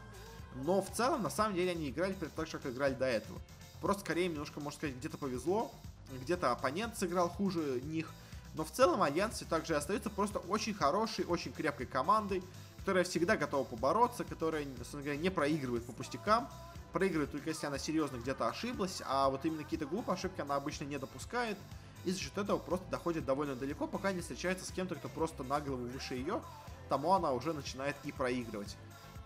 Но 0.55 0.80
в 0.80 0.91
целом, 0.91 1.22
на 1.22 1.30
самом 1.30 1.55
деле, 1.55 1.72
они 1.72 1.91
играли 1.91 2.14
так 2.14 2.51
как 2.51 2.66
играли 2.66 2.95
до 2.95 3.07
этого. 3.07 3.41
Просто 3.80 4.03
скорее 4.03 4.28
немножко, 4.28 4.61
можно 4.61 4.76
сказать, 4.76 4.97
где-то 4.97 5.18
повезло, 5.18 5.72
где-то 6.18 6.52
оппонент 6.52 6.96
сыграл 6.96 7.28
хуже 7.28 7.80
них. 7.84 8.11
Но 8.54 8.64
в 8.64 8.70
целом 8.70 9.02
Альянс 9.02 9.36
все 9.36 9.44
так 9.44 9.66
же 9.66 9.76
остается 9.76 10.11
просто 10.11 10.38
очень 10.40 10.74
хорошей, 10.74 11.24
очень 11.24 11.52
крепкой 11.52 11.86
командой, 11.86 12.42
которая 12.78 13.04
всегда 13.04 13.36
готова 13.36 13.64
побороться, 13.64 14.24
которая, 14.24 14.64
собственно 14.78 15.02
говоря, 15.02 15.20
не 15.20 15.30
проигрывает 15.30 15.84
по 15.84 15.92
пустякам, 15.92 16.48
проигрывает 16.92 17.30
только 17.30 17.50
если 17.50 17.66
она 17.66 17.78
серьезно 17.78 18.16
где-то 18.16 18.48
ошиблась, 18.48 19.02
а 19.06 19.28
вот 19.30 19.44
именно 19.44 19.62
какие-то 19.62 19.86
глупые 19.86 20.14
ошибки 20.14 20.40
она 20.40 20.56
обычно 20.56 20.84
не 20.84 20.98
допускает, 20.98 21.56
и 22.04 22.11
за 22.11 22.18
счет 22.18 22.36
этого 22.38 22.58
просто 22.58 22.86
доходит 22.90 23.24
довольно 23.24 23.54
далеко, 23.54 23.86
пока 23.86 24.12
не 24.12 24.20
встречается 24.20 24.64
с 24.64 24.72
кем-то, 24.72 24.96
кто 24.96 25.08
просто 25.08 25.44
на 25.44 25.61
голову 25.61 25.86
выше 25.86 26.14
ее, 26.14 26.42
тому 26.88 27.12
она 27.12 27.32
уже 27.32 27.52
начинает 27.52 27.94
и 28.04 28.12
проигрывать. 28.12 28.76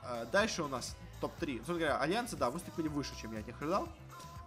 А, 0.03 0.27
дальше 0.27 0.63
у 0.63 0.69
нас 0.69 0.97
топ-3. 1.21 1.59
Собственно 1.59 1.79
говоря, 1.79 1.99
Альянсы, 1.99 2.37
да, 2.37 2.51
выступили 2.51 2.89
выше, 2.89 3.13
чем 3.21 3.33
я 3.33 3.39
от 3.39 3.47
них 3.47 3.57
ожидал. 3.61 3.89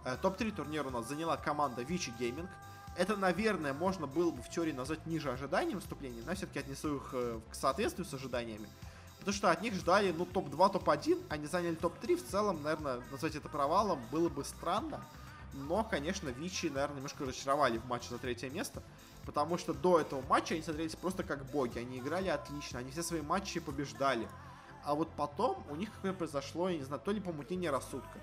А, 0.08 0.16
топ-3 0.16 0.52
турнира 0.52 0.84
у 0.84 0.90
нас 0.90 1.06
заняла 1.06 1.36
команда 1.36 1.82
Вичи 1.82 2.12
Gaming. 2.18 2.48
Это, 2.96 3.16
наверное, 3.16 3.74
можно 3.74 4.06
было 4.06 4.30
бы 4.30 4.42
в 4.42 4.48
теории 4.48 4.72
назвать 4.72 5.04
ниже 5.06 5.30
ожиданий 5.30 5.74
выступлений, 5.74 6.22
но 6.24 6.34
все-таки 6.34 6.60
отнесу 6.60 6.96
их 6.96 7.10
э, 7.12 7.40
к 7.50 7.54
соответствию 7.54 8.06
с 8.06 8.14
ожиданиями. 8.14 8.66
Потому 9.18 9.34
что 9.34 9.50
от 9.50 9.60
них 9.60 9.74
ждали, 9.74 10.12
ну, 10.16 10.24
топ-2, 10.24 10.72
топ-1, 10.72 11.26
они 11.28 11.46
заняли 11.46 11.74
топ-3. 11.74 12.16
В 12.16 12.26
целом, 12.26 12.62
наверное, 12.62 13.02
назвать 13.10 13.34
это 13.34 13.50
провалом 13.50 14.00
было 14.10 14.30
бы 14.30 14.44
странно. 14.44 15.04
Но, 15.52 15.84
конечно, 15.84 16.30
Вичи, 16.30 16.66
наверное, 16.66 16.96
немножко 16.96 17.24
разочаровали 17.24 17.76
в 17.76 17.86
матче 17.86 18.08
за 18.08 18.18
третье 18.18 18.48
место. 18.48 18.82
Потому 19.26 19.58
что 19.58 19.74
до 19.74 20.00
этого 20.00 20.22
матча 20.22 20.54
они 20.54 20.62
смотрелись 20.62 20.96
просто 20.96 21.22
как 21.22 21.44
боги. 21.50 21.78
Они 21.78 21.98
играли 21.98 22.28
отлично, 22.28 22.78
они 22.78 22.90
все 22.92 23.02
свои 23.02 23.20
матчи 23.20 23.60
побеждали. 23.60 24.26
А 24.84 24.94
вот 24.94 25.10
потом 25.16 25.62
у 25.68 25.76
них 25.76 25.92
какое 25.92 26.14
произошло, 26.14 26.70
я 26.70 26.78
не 26.78 26.84
знаю, 26.84 27.02
то 27.04 27.12
ли 27.12 27.20
помутнение 27.20 27.70
рассудка, 27.70 28.18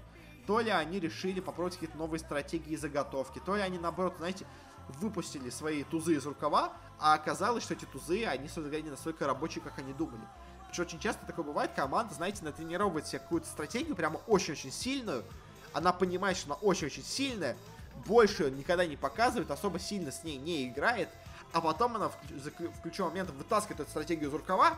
то 0.46 0.60
ли 0.60 0.70
они 0.70 1.00
решили 1.00 1.40
попробовать 1.40 1.76
какие-то 1.76 1.98
новые 1.98 2.20
стратегии 2.20 2.76
заготовки, 2.76 3.42
то 3.46 3.56
ли 3.56 3.62
они, 3.62 3.78
наоборот, 3.78 4.16
знаете, 4.18 4.46
выпустили 5.00 5.50
свои 5.50 5.84
тузы 5.84 6.16
из 6.16 6.26
рукава, 6.26 6.74
а 7.00 7.14
оказалось, 7.14 7.64
что 7.64 7.74
эти 7.74 7.86
тузы, 7.86 8.26
они, 8.26 8.48
собственно 8.48 8.82
не 8.82 8.90
настолько 8.90 9.26
рабочие, 9.26 9.64
как 9.64 9.78
они 9.80 9.94
думали. 9.94 10.22
Потому 10.60 10.74
что 10.74 10.84
очень 10.84 11.00
часто 11.00 11.26
такое 11.26 11.46
бывает, 11.46 11.72
команда, 11.76 12.14
знаете, 12.14 12.44
натренировывает 12.44 13.08
себе 13.08 13.20
какую-то 13.20 13.48
стратегию, 13.48 13.96
прямо 13.96 14.18
очень-очень 14.28 14.72
сильную, 14.72 15.24
она 15.74 15.92
понимает, 15.92 16.38
что 16.38 16.54
она 16.54 16.56
очень-очень 16.62 17.04
сильная, 17.04 17.58
больше 18.06 18.44
ее 18.44 18.52
никогда 18.52 18.86
не 18.86 18.98
показывает, 18.98 19.50
особо 19.52 19.80
сильно 19.80 20.12
с 20.12 20.24
ней 20.24 20.38
не 20.38 20.68
играет, 20.68 21.10
а 21.54 21.62
потом 21.62 21.96
она 21.96 22.10
в, 22.10 22.18
в 22.30 22.82
ключевой 22.82 23.10
момент 23.10 23.32
вытаскивает 23.32 23.82
эту 23.82 23.90
стратегию 23.90 24.30
из 24.30 24.34
рукава, 24.34 24.78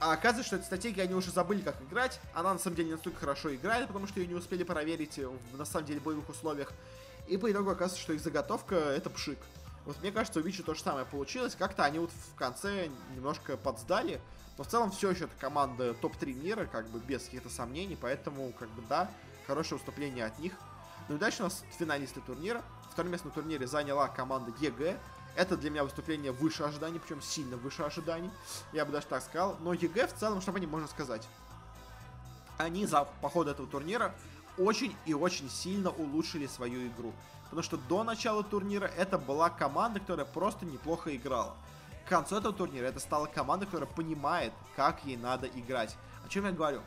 а 0.00 0.12
оказывается, 0.12 0.46
что 0.46 0.56
эта 0.56 0.64
стратегия 0.64 1.02
они 1.02 1.14
уже 1.14 1.30
забыли, 1.30 1.60
как 1.60 1.80
играть. 1.82 2.20
Она 2.32 2.52
на 2.52 2.58
самом 2.58 2.76
деле 2.76 2.88
не 2.88 2.94
настолько 2.94 3.20
хорошо 3.20 3.54
играет, 3.54 3.88
потому 3.88 4.06
что 4.06 4.20
ее 4.20 4.28
не 4.28 4.34
успели 4.34 4.62
проверить 4.62 5.18
в, 5.18 5.56
на 5.56 5.64
самом 5.64 5.86
деле, 5.86 6.00
боевых 6.00 6.28
условиях. 6.28 6.72
И 7.26 7.36
по 7.36 7.50
итогу 7.50 7.70
оказывается, 7.70 8.00
что 8.00 8.12
их 8.12 8.20
заготовка 8.20 8.76
это 8.76 9.10
пшик. 9.10 9.38
Вот 9.84 10.00
мне 10.00 10.12
кажется, 10.12 10.40
у 10.40 10.42
Вичи 10.42 10.62
то 10.62 10.74
же 10.74 10.82
самое 10.82 11.04
получилось. 11.04 11.54
Как-то 11.56 11.84
они 11.84 11.98
вот 11.98 12.10
в 12.10 12.34
конце 12.36 12.90
немножко 13.14 13.56
подсдали. 13.56 14.20
Но 14.56 14.64
в 14.64 14.66
целом 14.66 14.90
все 14.90 15.10
еще 15.10 15.24
это 15.24 15.34
команда 15.38 15.94
топ-3 15.94 16.32
мира, 16.32 16.68
как 16.70 16.88
бы 16.88 16.98
без 17.00 17.24
каких-то 17.24 17.48
сомнений. 17.48 17.96
Поэтому, 18.00 18.52
как 18.52 18.68
бы, 18.70 18.82
да, 18.88 19.10
хорошее 19.46 19.78
выступление 19.78 20.26
от 20.26 20.38
них. 20.38 20.52
Ну 21.08 21.16
и 21.16 21.18
дальше 21.18 21.40
у 21.40 21.44
нас 21.44 21.64
финалисты 21.78 22.20
турнира. 22.20 22.62
Второе 22.92 23.12
место 23.12 23.28
на 23.28 23.32
турнире 23.32 23.66
заняла 23.66 24.08
команда 24.08 24.52
EG. 24.60 24.98
Это 25.38 25.56
для 25.56 25.70
меня 25.70 25.84
выступление 25.84 26.32
выше 26.32 26.64
ожиданий, 26.64 26.98
причем 26.98 27.22
сильно 27.22 27.56
выше 27.56 27.84
ожиданий. 27.84 28.28
Я 28.72 28.84
бы 28.84 28.90
даже 28.90 29.06
так 29.06 29.22
сказал. 29.22 29.56
Но 29.60 29.72
EG 29.72 30.08
в 30.08 30.14
целом, 30.14 30.40
что 30.40 30.50
по 30.50 30.56
ним 30.56 30.70
можно 30.70 30.88
сказать? 30.88 31.28
Они 32.56 32.84
за 32.86 33.04
по 33.22 33.28
ходу 33.28 33.52
этого 33.52 33.68
турнира 33.68 34.12
очень 34.58 34.96
и 35.06 35.14
очень 35.14 35.48
сильно 35.48 35.90
улучшили 35.90 36.48
свою 36.48 36.88
игру. 36.88 37.12
Потому 37.44 37.62
что 37.62 37.76
до 37.76 38.02
начала 38.02 38.42
турнира 38.42 38.86
это 38.86 39.16
была 39.16 39.48
команда, 39.48 40.00
которая 40.00 40.26
просто 40.26 40.66
неплохо 40.66 41.14
играла. 41.14 41.54
К 42.04 42.08
концу 42.08 42.38
этого 42.38 42.52
турнира 42.52 42.86
это 42.86 42.98
стала 42.98 43.26
команда, 43.26 43.66
которая 43.66 43.88
понимает, 43.88 44.52
как 44.74 45.04
ей 45.04 45.16
надо 45.16 45.46
играть. 45.46 45.94
О 46.26 46.28
чем 46.28 46.46
я 46.46 46.50
говорю? 46.50 46.82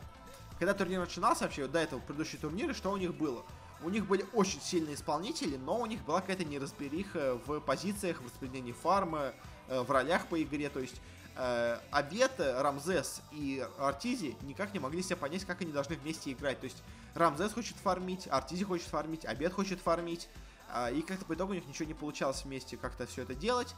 Когда 0.58 0.74
турнир 0.74 1.00
начинался 1.00 1.44
вообще, 1.44 1.66
до 1.68 1.78
этого 1.78 2.00
предыдущие 2.00 2.38
турниры, 2.38 2.74
что 2.74 2.92
у 2.92 2.98
них 2.98 3.14
было? 3.14 3.44
У 3.84 3.90
них 3.90 4.06
были 4.06 4.24
очень 4.32 4.60
сильные 4.60 4.94
исполнители, 4.94 5.56
но 5.56 5.80
у 5.80 5.86
них 5.86 6.02
была 6.04 6.20
какая-то 6.20 6.44
неразбериха 6.44 7.38
в 7.46 7.60
позициях, 7.60 8.20
в 8.20 8.24
распределении 8.26 8.72
фармы, 8.72 9.34
э, 9.68 9.80
в 9.80 9.90
ролях 9.90 10.26
по 10.28 10.40
игре. 10.40 10.68
То 10.68 10.80
есть 10.80 11.00
э, 11.36 11.78
Рамзес 11.90 13.22
и 13.32 13.66
Артизи 13.78 14.36
никак 14.42 14.72
не 14.72 14.78
могли 14.78 15.02
себе 15.02 15.16
понять, 15.16 15.44
как 15.44 15.62
они 15.62 15.72
должны 15.72 15.96
вместе 15.96 16.32
играть. 16.32 16.60
То 16.60 16.64
есть 16.64 16.82
Рамзес 17.14 17.52
хочет 17.52 17.76
фармить, 17.76 18.28
Артизи 18.30 18.64
хочет 18.64 18.86
фармить, 18.86 19.24
Обед 19.24 19.52
хочет 19.52 19.80
фармить. 19.80 20.28
Э, 20.72 20.94
и 20.94 21.02
как-то 21.02 21.24
по 21.24 21.34
итогу 21.34 21.52
у 21.52 21.54
них 21.54 21.66
ничего 21.66 21.88
не 21.88 21.94
получалось 21.94 22.44
вместе 22.44 22.76
как-то 22.76 23.06
все 23.06 23.22
это 23.22 23.34
делать. 23.34 23.74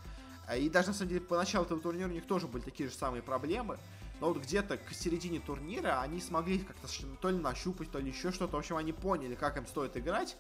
Э, 0.48 0.59
и 0.59 0.68
даже 0.68 0.88
на 0.88 0.94
самом 0.94 1.09
деле 1.09 1.20
по 1.22 1.36
началу 1.36 1.64
этого 1.64 1.80
турнира 1.80 2.09
у 2.09 2.12
них 2.12 2.26
тоже 2.26 2.46
были 2.46 2.62
такие 2.62 2.88
же 2.88 2.94
самые 2.94 3.22
проблемы. 3.22 3.78
Но 4.20 4.28
вот 4.28 4.42
где-то 4.42 4.76
к 4.76 4.92
середине 4.92 5.40
турнира 5.40 6.00
они 6.00 6.20
смогли 6.20 6.58
как-то 6.60 6.88
то 7.20 7.30
ли 7.30 7.38
нащупать, 7.38 7.90
то 7.90 7.98
ли 7.98 8.10
еще 8.10 8.30
что-то. 8.32 8.56
В 8.56 8.58
общем, 8.58 8.76
они 8.76 8.92
поняли, 8.92 9.34
как 9.34 9.56
им 9.56 9.66
стоит 9.66 9.96
играть. 9.96 10.36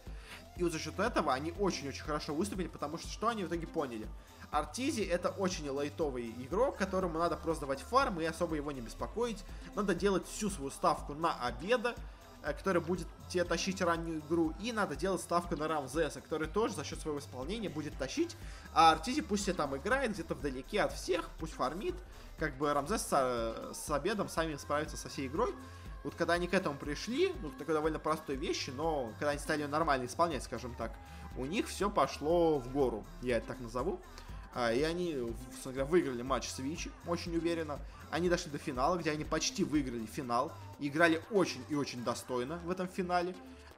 И 0.56 0.62
вот 0.62 0.72
за 0.72 0.78
счет 0.78 0.98
этого 0.98 1.32
они 1.32 1.52
очень-очень 1.58 2.02
хорошо 2.02 2.34
выступили, 2.34 2.68
потому 2.68 2.98
что 2.98 3.08
что 3.08 3.28
они 3.28 3.44
в 3.44 3.48
итоге 3.48 3.66
поняли? 3.66 4.06
Артизи 4.50 5.02
это 5.02 5.30
очень 5.30 5.68
лайтовый 5.68 6.30
игрок, 6.38 6.76
которому 6.76 7.18
надо 7.18 7.36
просто 7.36 7.62
давать 7.62 7.80
фарм 7.80 8.20
и 8.20 8.24
особо 8.24 8.54
его 8.54 8.70
не 8.70 8.80
беспокоить. 8.80 9.44
Надо 9.74 9.94
делать 9.94 10.26
всю 10.28 10.48
свою 10.48 10.70
ставку 10.70 11.14
на 11.14 11.34
обеда, 11.34 11.94
Э, 12.44 12.52
который 12.52 12.82
будет 12.82 13.06
тебе 13.28 13.44
тащить 13.44 13.80
раннюю 13.80 14.20
игру. 14.20 14.52
И 14.60 14.72
надо 14.72 14.96
делать 14.96 15.22
ставку 15.22 15.56
на 15.56 15.66
Рамзеса, 15.66 16.20
который 16.20 16.46
тоже 16.46 16.74
за 16.74 16.84
счет 16.84 17.00
своего 17.00 17.18
исполнения 17.18 17.70
будет 17.70 17.96
тащить. 17.96 18.36
А 18.74 18.92
Артизи 18.92 19.22
пусть 19.22 19.44
себе 19.44 19.54
там 19.54 19.74
играет 19.76 20.12
где-то 20.12 20.34
вдалеке 20.34 20.82
от 20.82 20.92
всех, 20.92 21.28
пусть 21.38 21.54
фармит. 21.54 21.94
Как 22.38 22.56
бы 22.56 22.72
Рамзес 22.72 23.02
с, 23.02 23.72
с 23.74 23.90
обедом 23.90 24.28
сами 24.28 24.56
справится 24.56 24.96
со 24.96 25.08
всей 25.08 25.28
игрой. 25.28 25.54
Вот 26.02 26.14
когда 26.16 26.34
они 26.34 26.46
к 26.46 26.54
этому 26.54 26.76
пришли, 26.76 27.32
ну, 27.40 27.50
такой 27.50 27.74
довольно 27.74 27.98
простой 27.98 28.36
вещи, 28.36 28.70
но 28.70 29.10
когда 29.18 29.30
они 29.30 29.38
стали 29.38 29.62
ее 29.62 29.68
нормально 29.68 30.04
исполнять, 30.04 30.42
скажем 30.42 30.74
так, 30.74 30.92
у 31.36 31.46
них 31.46 31.66
все 31.68 31.88
пошло 31.88 32.58
в 32.58 32.70
гору, 32.70 33.04
я 33.22 33.38
это 33.38 33.48
так 33.48 33.60
назову. 33.60 34.00
А, 34.54 34.72
и 34.72 34.82
они, 34.82 35.16
собственно 35.50 35.74
говоря, 35.74 35.90
выиграли 35.90 36.22
матч 36.22 36.48
с 36.48 36.58
Vici 36.60 36.90
очень 37.06 37.34
уверенно. 37.36 37.80
Они 38.10 38.28
дошли 38.28 38.52
до 38.52 38.58
финала, 38.58 38.96
где 38.96 39.10
они 39.10 39.24
почти 39.24 39.64
выиграли 39.64 40.06
финал. 40.06 40.52
Играли 40.78 41.20
очень 41.30 41.64
и 41.68 41.74
очень 41.74 42.04
достойно 42.04 42.58
в 42.58 42.70
этом 42.70 42.86
финале. 42.86 43.34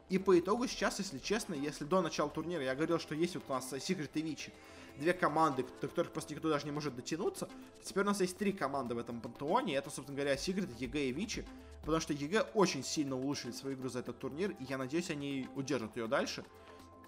И 0.09 0.19
по 0.19 0.39
итогу 0.39 0.67
сейчас, 0.69 0.99
если 1.01 1.19
честно, 1.19 1.55
если 1.55 1.85
до 1.85 2.01
начала 2.01 2.31
турнира 2.31 2.63
я 2.63 2.75
говорил, 2.75 2.99
что 2.99 3.15
есть 3.15 3.35
вот 3.35 3.45
у 3.49 3.53
нас 3.53 3.73
Secret 3.73 4.11
и 4.15 4.23
Vici, 4.23 4.53
две 4.99 5.13
команды, 5.13 5.65
до 5.81 5.89
которых 5.89 6.13
просто 6.13 6.35
никто 6.35 6.49
даже 6.49 6.65
не 6.65 6.71
может 6.71 6.95
дотянуться, 6.95 7.49
теперь 7.83 8.05
у 8.05 8.07
нас 8.07 8.21
есть 8.21 8.39
три 8.39 8.53
команды 8.53 8.95
в 8.95 8.99
этом 8.99 9.21
пантеоне, 9.21 9.75
это, 9.75 9.91
собственно 9.91 10.17
говоря, 10.17 10.37
Secret, 10.37 10.71
EG 10.79 11.07
и 11.07 11.13
Vici, 11.13 11.45
потому 11.81 12.01
что 12.01 12.13
EG 12.13 12.43
очень 12.55 12.85
сильно 12.85 13.17
улучшили 13.17 13.53
свою 13.53 13.77
игру 13.77 13.89
за 13.89 13.99
этот 13.99 14.19
турнир, 14.19 14.53
и 14.53 14.65
я 14.65 14.79
надеюсь, 14.79 15.11
они 15.11 15.49
удержат 15.57 15.97
ее 15.97 16.07
дальше 16.07 16.45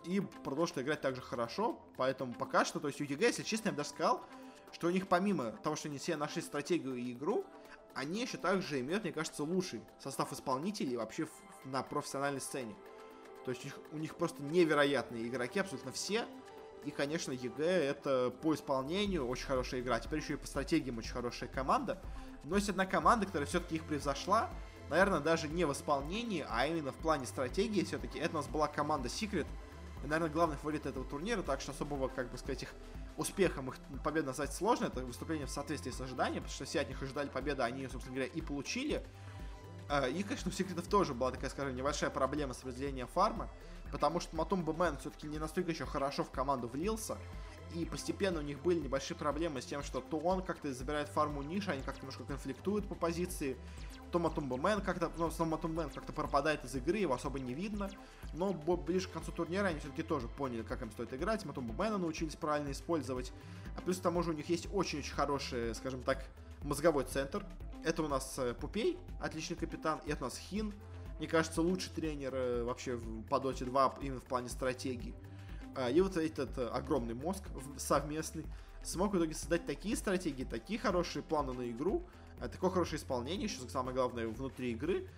и 0.05 0.21
продолжат 0.21 0.79
играть 0.79 1.01
так 1.01 1.15
же 1.15 1.23
хорошо, 1.23 1.79
поэтому 1.97 2.35
пока 2.35 2.65
что, 2.65 2.81
то 2.81 2.89
есть 2.89 3.01
у 3.01 3.05
EG, 3.05 3.27
если 3.27 3.43
честно, 3.45 3.69
я 3.69 3.73
бы 3.73 3.79
даже 3.79 3.91
сказал, 3.91 4.25
что 4.73 4.89
у 4.89 4.91
них 4.91 5.07
помимо 5.09 5.53
того, 5.63 5.77
что 5.77 5.89
они 5.89 5.99
все 5.99 6.17
нашли 6.17 6.43
стратегию 6.43 6.97
и 6.97 7.13
игру, 7.13 7.45
они 7.95 8.23
еще 8.23 8.39
также 8.39 8.81
имеют, 8.81 9.05
мне 9.05 9.13
кажется, 9.13 9.43
лучший 9.43 9.81
состав 9.99 10.33
исполнителей 10.33 10.97
вообще 10.97 11.29
на 11.65 11.83
профессиональной 11.83 12.41
сцене. 12.41 12.75
То 13.45 13.51
есть 13.51 13.65
у 13.65 13.67
них, 13.67 13.79
у 13.93 13.97
них 13.99 14.17
просто 14.17 14.43
невероятные 14.43 15.27
игроки, 15.27 15.61
абсолютно 15.61 15.93
все. 15.93 16.27
И, 16.85 16.91
конечно, 16.91 17.33
EG 17.33 17.65
это 17.65 18.33
по 18.43 18.55
исполнению 18.55 19.27
очень 19.27 19.47
хорошая 19.47 19.81
игра. 19.81 19.99
Теперь 20.01 20.21
еще 20.21 20.35
и 20.35 20.37
по 20.37 20.47
стратегиям 20.47 20.99
очень 20.99 21.13
хорошая 21.13 21.49
команда. 21.49 22.01
Но 22.45 22.57
есть 22.57 22.69
одна 22.69 22.87
команда, 22.87 23.27
которая 23.27 23.47
все-таки 23.47 23.77
их 23.77 23.85
превзошла. 23.85 24.51
Наверное, 24.89 25.21
даже 25.21 25.49
не 25.49 25.65
в 25.67 25.73
исполнении, 25.73 26.47
а 26.49 26.67
именно 26.67 26.93
в 26.93 26.97
плане 26.97 27.27
стратегии 27.27 27.83
все-таки. 27.85 28.19
Это 28.19 28.35
у 28.35 28.37
нас 28.37 28.47
была 28.47 28.69
команда 28.69 29.09
Secret. 29.09 29.47
И, 30.05 30.07
наверное, 30.07 30.31
главный 30.31 30.57
фаворит 30.57 30.87
этого 30.87 31.05
турнира, 31.05 31.43
так 31.43 31.61
что 31.61 31.73
особого, 31.73 32.09
как 32.09 32.31
бы 32.31 32.39
сказать, 32.39 32.63
их 32.63 32.73
успехом 33.19 33.69
их 33.69 33.77
победу 34.03 34.29
назвать 34.29 34.53
сложно, 34.55 34.87
это 34.87 35.01
выступление 35.01 35.47
в 35.47 35.51
соответствии 35.51 35.91
с 35.91 36.01
ожиданиями, 36.01 36.39
потому 36.39 36.55
что 36.55 36.65
все 36.65 36.81
от 36.81 36.89
них 36.89 37.03
ожидали 37.03 37.29
победы, 37.29 37.63
они 37.63 37.83
ее, 37.83 37.91
собственно 37.91 38.15
говоря, 38.15 38.31
и 38.33 38.41
получили. 38.41 39.05
А, 39.89 40.07
и, 40.07 40.23
конечно, 40.23 40.51
у 40.51 40.53
секретов 40.53 40.87
тоже 40.87 41.15
была 41.15 41.31
такая, 41.31 41.51
скажем, 41.51 41.75
небольшая 41.75 42.11
проблема 42.11 42.55
с 42.55 42.65
разделением 42.65 43.07
фарма, 43.09 43.49
потому 43.91 44.21
что 44.21 44.37
MATUMBAMAN 44.37 44.99
все-таки 44.99 45.27
не 45.27 45.39
настолько 45.39 45.71
еще 45.71 45.87
хорошо 45.87 46.25
в 46.25 46.31
команду 46.31 46.69
влился, 46.69 47.17
и 47.75 47.85
постепенно 47.85 48.41
у 48.41 48.43
них 48.43 48.61
были 48.61 48.81
небольшие 48.81 49.17
проблемы 49.17 49.63
с 49.63 49.67
тем, 49.67 49.83
что 49.83 50.01
то 50.01 50.19
он 50.19 50.43
как-то 50.43 50.73
забирает 50.73 51.09
фарм 51.09 51.43
у 51.43 51.47
Ниши, 51.47 51.71
они 51.71 51.83
как-то 51.83 52.03
немножко 52.03 52.25
конфликтуют 52.25 52.87
по 52.87 52.95
позиции, 52.95 53.57
то 54.11 54.19
MATUMBAMAN 54.19 54.81
как-то, 54.81 55.11
ну, 55.17 55.31
снова 55.31 55.51
MATUMBAMAN 55.51 55.91
как-то 55.91 56.13
пропадает 56.13 56.65
из 56.65 56.75
игры, 56.75 56.99
его 56.99 57.15
особо 57.15 57.39
не 57.39 57.55
видно. 57.55 57.91
Но 58.33 58.53
ближе 58.53 59.09
к 59.09 59.13
концу 59.13 59.33
турнира 59.33 59.67
они 59.67 59.81
все-таки 59.81 60.03
тоже 60.03 60.29
поняли, 60.29 60.63
как 60.63 60.83
им 60.83 60.91
стоит 60.91 61.13
играть. 61.13 61.45
Матумба 61.45 61.75
Мэна 61.75 61.99
научились 61.99 62.37
правильно 62.37 62.71
использовать. 62.73 63.33
А 63.77 63.81
плюс 63.81 63.99
к 63.99 64.03
тому 64.03 64.23
же 64.23 64.31
у 64.31 64.35
них 64.35 64.49
есть 64.49 64.69
очень-очень 64.73 65.15
хороший, 65.15 65.75
скажем 65.75 66.03
так, 66.03 66.25
мозговой 66.63 67.05
центр. 67.05 67.45
Это 67.85 68.03
у 68.03 68.09
нас 68.09 68.39
э, 68.39 68.55
Пупей, 68.55 68.99
отличный 69.21 69.57
капитан, 69.57 70.01
и 70.05 70.11
это 70.11 70.25
у 70.25 70.27
нас 70.27 70.39
Хин. 70.39 70.75
Мне 71.19 71.29
кажется, 71.29 71.63
лучший 71.63 71.93
тренер 71.95 72.35
э, 72.35 72.63
вообще 72.65 72.99
по 73.29 73.37
Dota 73.37 73.65
2 73.65 73.99
именно 74.03 74.21
в 74.21 74.25
плане 74.25 74.49
стратегии. 74.49 75.15
А, 75.75 75.91
и 75.91 76.01
вот 76.01 76.17
этот 76.17 76.59
э, 76.59 76.67
огромный 76.69 77.15
мозг 77.15 77.45
совместный 77.77 78.45
смог 78.83 79.13
в 79.13 79.19
итоге 79.19 79.35
создать 79.35 79.67
такие 79.67 79.97
стратегии, 79.97 80.45
такие 80.45 80.79
хорошие 80.79 81.23
планы 81.23 81.53
на 81.53 81.71
игру, 81.71 82.03
такое 82.41 82.71
хорошее 82.71 83.01
исполнение, 83.01 83.45
еще 83.45 83.61
самое 83.69 83.95
главное, 83.95 84.29
внутри 84.29 84.71
игры, 84.71 85.09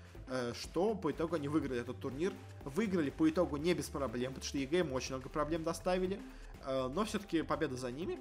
что 0.54 0.94
по 0.94 1.10
итогу 1.10 1.36
они 1.36 1.48
выиграли 1.48 1.80
этот 1.80 2.00
турнир. 2.00 2.32
Выиграли 2.64 3.10
по 3.10 3.28
итогу 3.28 3.58
не 3.58 3.74
без 3.74 3.90
проблем, 3.90 4.32
потому 4.32 4.48
что 4.48 4.56
EG 4.56 4.80
им 4.80 4.92
очень 4.92 5.14
много 5.14 5.28
проблем 5.28 5.62
доставили. 5.62 6.18
Но 6.66 7.04
все-таки 7.04 7.42
победа 7.42 7.76
за 7.76 7.90
ними. 7.92 8.18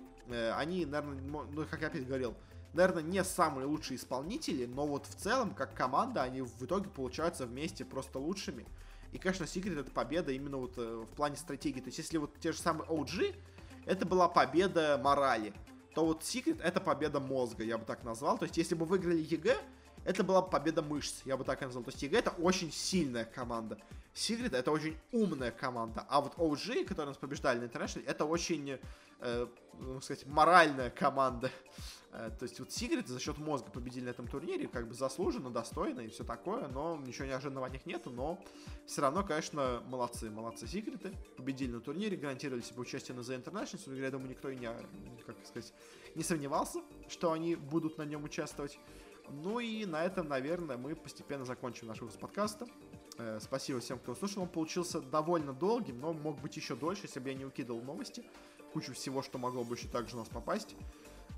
Они, 0.55 0.85
наверное, 0.85 1.21
ну, 1.21 1.65
как 1.69 1.81
я 1.81 1.87
опять 1.87 2.05
говорил, 2.05 2.35
наверное, 2.73 3.03
не 3.03 3.23
самые 3.23 3.65
лучшие 3.65 3.97
исполнители, 3.97 4.65
но 4.65 4.85
вот 4.85 5.05
в 5.05 5.15
целом, 5.15 5.53
как 5.53 5.73
команда, 5.73 6.23
они 6.23 6.41
в 6.41 6.63
итоге 6.63 6.89
получаются 6.89 7.45
вместе 7.45 7.85
просто 7.85 8.19
лучшими. 8.19 8.65
И, 9.11 9.17
конечно, 9.17 9.45
Secret 9.45 9.79
это 9.79 9.91
победа 9.91 10.31
именно 10.31 10.57
вот 10.57 10.77
в 10.77 11.07
плане 11.15 11.35
стратегии. 11.35 11.79
То 11.79 11.87
есть, 11.87 11.97
если 11.97 12.17
вот 12.17 12.39
те 12.39 12.51
же 12.51 12.59
самые 12.59 12.87
OG, 12.87 13.35
это 13.85 14.05
была 14.05 14.27
победа 14.27 14.99
морали 15.03 15.53
то 15.95 16.05
вот 16.05 16.21
Secret 16.21 16.61
это 16.61 16.79
победа 16.79 17.19
мозга, 17.19 17.63
я 17.63 17.77
бы 17.77 17.83
так 17.83 18.03
назвал. 18.03 18.37
То 18.37 18.45
есть, 18.45 18.57
если 18.57 18.75
бы 18.75 18.85
выиграли 18.85 19.21
EG, 19.21 19.57
это 20.05 20.23
была 20.23 20.41
победа 20.41 20.81
мышц, 20.81 21.21
я 21.25 21.35
бы 21.35 21.43
так 21.43 21.61
назвал. 21.61 21.83
То 21.83 21.91
есть 21.91 22.01
EG 22.01 22.19
это 22.19 22.29
очень 22.31 22.71
сильная 22.71 23.25
команда. 23.25 23.77
Сигрид 24.13 24.53
это 24.53 24.71
очень 24.71 24.97
умная 25.11 25.51
команда, 25.51 26.05
а 26.09 26.21
вот 26.21 26.35
OG, 26.35 26.85
которые 26.85 27.09
нас 27.09 27.17
побеждали 27.17 27.59
на 27.59 27.65
International, 27.65 28.03
это 28.05 28.25
очень, 28.25 28.79
э, 29.19 29.47
ну, 29.79 30.01
сказать, 30.01 30.25
моральная 30.25 30.89
команда. 30.89 31.51
Э, 32.11 32.31
то 32.37 32.43
есть 32.43 32.59
вот 32.59 32.71
Сигрид 32.71 33.07
за 33.07 33.19
счет 33.19 33.37
мозга 33.37 33.69
победили 33.69 34.05
на 34.05 34.09
этом 34.09 34.27
турнире, 34.27 34.67
как 34.67 34.87
бы 34.87 34.93
заслуженно, 34.93 35.49
достойно 35.49 36.01
и 36.01 36.07
все 36.07 36.23
такое, 36.23 36.67
но 36.67 36.97
ничего 36.97 37.27
неожиданного 37.27 37.67
о 37.67 37.69
них 37.69 37.85
нету, 37.85 38.09
но 38.09 38.39
все 38.85 39.01
равно, 39.01 39.23
конечно, 39.23 39.83
молодцы, 39.87 40.29
молодцы 40.29 40.67
Сигриды, 40.67 41.13
победили 41.37 41.71
на 41.71 41.81
турнире, 41.81 42.17
гарантировали 42.17 42.61
себе 42.61 42.81
участие 42.81 43.15
на 43.15 43.21
The 43.21 43.43
International, 43.43 43.99
я 43.99 44.11
думаю, 44.11 44.29
никто 44.29 44.49
и 44.49 44.57
не, 44.57 44.69
как 45.25 45.35
сказать, 45.45 45.73
не 46.15 46.23
сомневался, 46.23 46.81
что 47.07 47.31
они 47.31 47.55
будут 47.55 47.97
на 47.97 48.03
нем 48.03 48.23
участвовать. 48.23 48.79
Ну 49.29 49.59
и 49.59 49.85
на 49.85 50.03
этом, 50.03 50.27
наверное, 50.27 50.77
мы 50.77 50.95
постепенно 50.95 51.45
закончим 51.45 51.87
наш 51.87 52.01
выпуск 52.01 52.19
подкаста. 52.19 52.67
Э, 53.19 53.37
спасибо 53.39 53.79
всем, 53.79 53.99
кто 53.99 54.15
слушал. 54.15 54.41
Он 54.43 54.49
получился 54.49 55.01
довольно 55.01 55.53
долгим, 55.53 55.99
но 55.99 56.13
мог 56.13 56.41
быть 56.41 56.55
еще 56.57 56.75
дольше, 56.75 57.03
если 57.03 57.19
бы 57.19 57.29
я 57.29 57.35
не 57.35 57.45
укидывал 57.45 57.81
новости. 57.81 58.25
Кучу 58.73 58.93
всего, 58.93 59.21
что 59.21 59.37
могло 59.37 59.63
бы 59.63 59.75
еще 59.75 59.87
также 59.87 60.15
у 60.15 60.19
нас 60.19 60.29
попасть. 60.29 60.75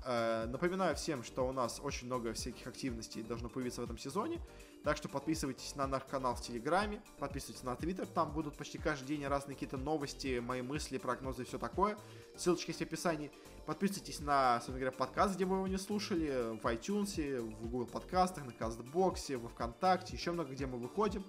Э, 0.04 0.46
напоминаю 0.46 0.96
всем, 0.96 1.22
что 1.22 1.46
у 1.46 1.52
нас 1.52 1.80
очень 1.82 2.06
много 2.06 2.32
всяких 2.32 2.66
активностей 2.66 3.22
должно 3.22 3.48
появиться 3.48 3.80
в 3.80 3.84
этом 3.84 3.98
сезоне. 3.98 4.40
Так 4.82 4.96
что 4.96 5.08
подписывайтесь 5.08 5.76
на 5.76 5.86
наш 5.86 6.02
канал 6.02 6.34
в 6.34 6.42
Телеграме, 6.42 7.00
подписывайтесь 7.20 7.62
на 7.62 7.76
Твиттер, 7.76 8.06
там 8.06 8.32
будут 8.32 8.56
почти 8.56 8.78
каждый 8.78 9.06
день 9.06 9.24
разные 9.26 9.54
какие-то 9.54 9.76
новости, 9.76 10.40
мои 10.40 10.60
мысли, 10.60 10.98
прогнозы 10.98 11.42
и 11.42 11.44
все 11.44 11.58
такое. 11.58 11.96
Ссылочки 12.36 12.70
есть 12.70 12.80
в 12.80 12.82
описании. 12.82 13.30
Подписывайтесь 13.64 14.18
на, 14.18 14.54
собственно 14.54 14.80
говоря, 14.80 14.96
подкаст, 14.96 15.36
где 15.36 15.44
вы 15.44 15.56
его 15.56 15.68
не 15.68 15.78
слушали, 15.78 16.58
в 16.60 16.66
iTunes, 16.66 17.40
в 17.40 17.68
Google 17.68 17.86
подкастах, 17.86 18.44
на 18.44 18.52
Кастбоксе, 18.52 19.36
во 19.36 19.48
Вконтакте, 19.48 20.16
еще 20.16 20.32
много 20.32 20.52
где 20.52 20.66
мы 20.66 20.78
выходим. 20.78 21.24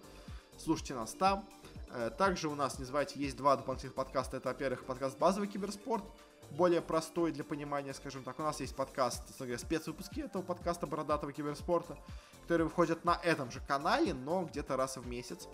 Слушайте 0.58 0.96
нас 0.96 1.14
там. 1.14 1.48
Э, 1.92 2.10
также 2.10 2.48
у 2.48 2.56
нас, 2.56 2.80
не 2.80 2.86
забывайте, 2.86 3.20
есть 3.20 3.38
два 3.38 3.56
дополнительных 3.56 3.94
подкаста. 3.94 4.38
Это, 4.38 4.50
во-первых, 4.50 4.84
подкаст 4.86 5.20
«Базовый 5.20 5.48
киберспорт», 5.48 6.04
более 6.52 6.82
простой 6.82 7.32
для 7.32 7.44
понимания, 7.44 7.94
скажем 7.94 8.24
так. 8.24 8.40
У 8.40 8.44
нас 8.44 8.60
есть 8.60 8.76
подкаст, 8.76 9.24
спецвыпуски 9.36 10.22
этого 10.22 10.42
подкаста 10.42 10.88
«Бородатого 10.88 11.32
киберспорта», 11.32 11.98
которые 12.44 12.68
выходят 12.68 13.06
на 13.06 13.20
этом 13.24 13.52
же 13.52 13.60
канале, 13.62 14.14
но 14.14 14.44
где-то 14.44 14.78
раз 14.78 14.98
в 14.98 15.08
месяц. 15.08 15.48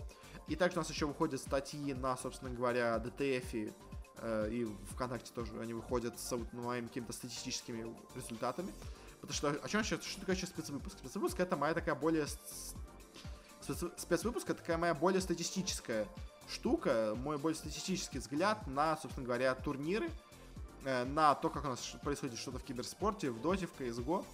И 0.48 0.56
также 0.56 0.78
у 0.78 0.82
нас 0.82 0.90
еще 0.90 1.06
выходят 1.06 1.40
статьи 1.40 1.94
на, 1.94 2.18
собственно 2.18 2.52
говоря, 2.52 2.98
DTF 2.98 3.74
э, 4.18 4.50
и 4.52 4.66
ВКонтакте 4.94 5.32
тоже 5.34 5.54
они 5.62 5.74
выходят 5.74 6.20
с 6.20 6.32
вот, 6.32 6.52
моими 6.54 6.88
какими-то 6.88 7.14
статистическими 7.14 7.96
результатами. 8.16 8.72
Потому 9.22 9.34
что, 9.34 9.50
о 9.50 9.68
чем 9.68 9.84
сейчас, 9.84 10.04
что 10.04 10.22
такое 10.22 10.36
сейчас 10.36 10.50
спецвыпуск? 10.50 10.98
Спецвыпуск 10.98 11.40
это 11.40 11.56
моя 11.56 11.74
такая 11.74 11.96
более... 11.96 12.26
Спецвыпуск 13.98 14.50
это 14.50 14.62
такая 14.62 14.78
моя 14.78 14.96
более 14.96 15.22
статистическая 15.22 16.08
штука, 16.50 17.14
мой 17.18 17.38
более 17.38 17.58
статистический 17.58 18.20
взгляд 18.20 18.66
на, 18.68 18.98
собственно 18.98 19.26
говоря, 19.26 19.54
турниры, 19.54 20.10
на 20.84 21.36
то, 21.36 21.50
как 21.50 21.66
у 21.66 21.68
нас 21.70 21.96
происходит 22.04 22.38
что-то 22.38 22.60
в 22.60 22.64
киберспорте, 22.64 23.32
в 23.32 23.42
доте, 23.42 23.68
в 23.68 23.80
CSGO. 23.80 24.26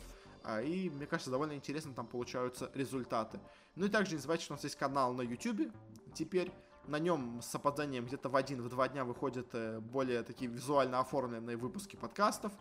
А, 0.45 0.61
и, 0.61 0.89
мне 0.89 1.07
кажется, 1.07 1.31
довольно 1.31 1.53
интересно 1.53 1.93
там 1.93 2.05
получаются 2.05 2.69
результаты. 2.75 3.39
Ну 3.75 3.87
и 3.87 3.89
также 3.89 4.13
не 4.13 4.19
забывайте, 4.19 4.43
что 4.43 4.53
у 4.53 4.57
нас 4.57 4.63
есть 4.63 4.75
канал 4.75 5.13
на 5.13 5.21
YouTube 5.21 5.71
теперь. 6.13 6.51
На 6.87 6.99
нем 6.99 7.41
с 7.41 7.53
опозданием 7.55 8.05
где-то 8.05 8.29
в 8.29 8.35
один, 8.35 8.61
в 8.61 8.69
два 8.69 8.87
дня 8.87 9.05
выходят 9.05 9.47
э, 9.53 9.79
более 9.79 10.21
такие 10.21 10.49
визуально 10.51 10.99
оформленные 10.99 11.57
выпуски 11.57 11.95
подкастов. 11.95 12.53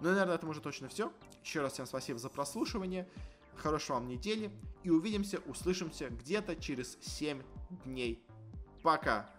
Ну 0.00 0.08
и, 0.08 0.10
наверное, 0.10 0.34
это 0.34 0.48
уже 0.48 0.60
точно 0.60 0.88
все. 0.88 1.12
Еще 1.44 1.60
раз 1.60 1.74
всем 1.74 1.86
спасибо 1.86 2.18
за 2.18 2.28
прослушивание. 2.28 3.08
Хорошей 3.54 3.92
вам 3.92 4.08
недели. 4.08 4.50
И 4.82 4.90
увидимся, 4.90 5.38
услышимся 5.46 6.10
где-то 6.10 6.56
через 6.56 6.98
7 7.00 7.40
дней. 7.84 8.20
Пока! 8.82 9.37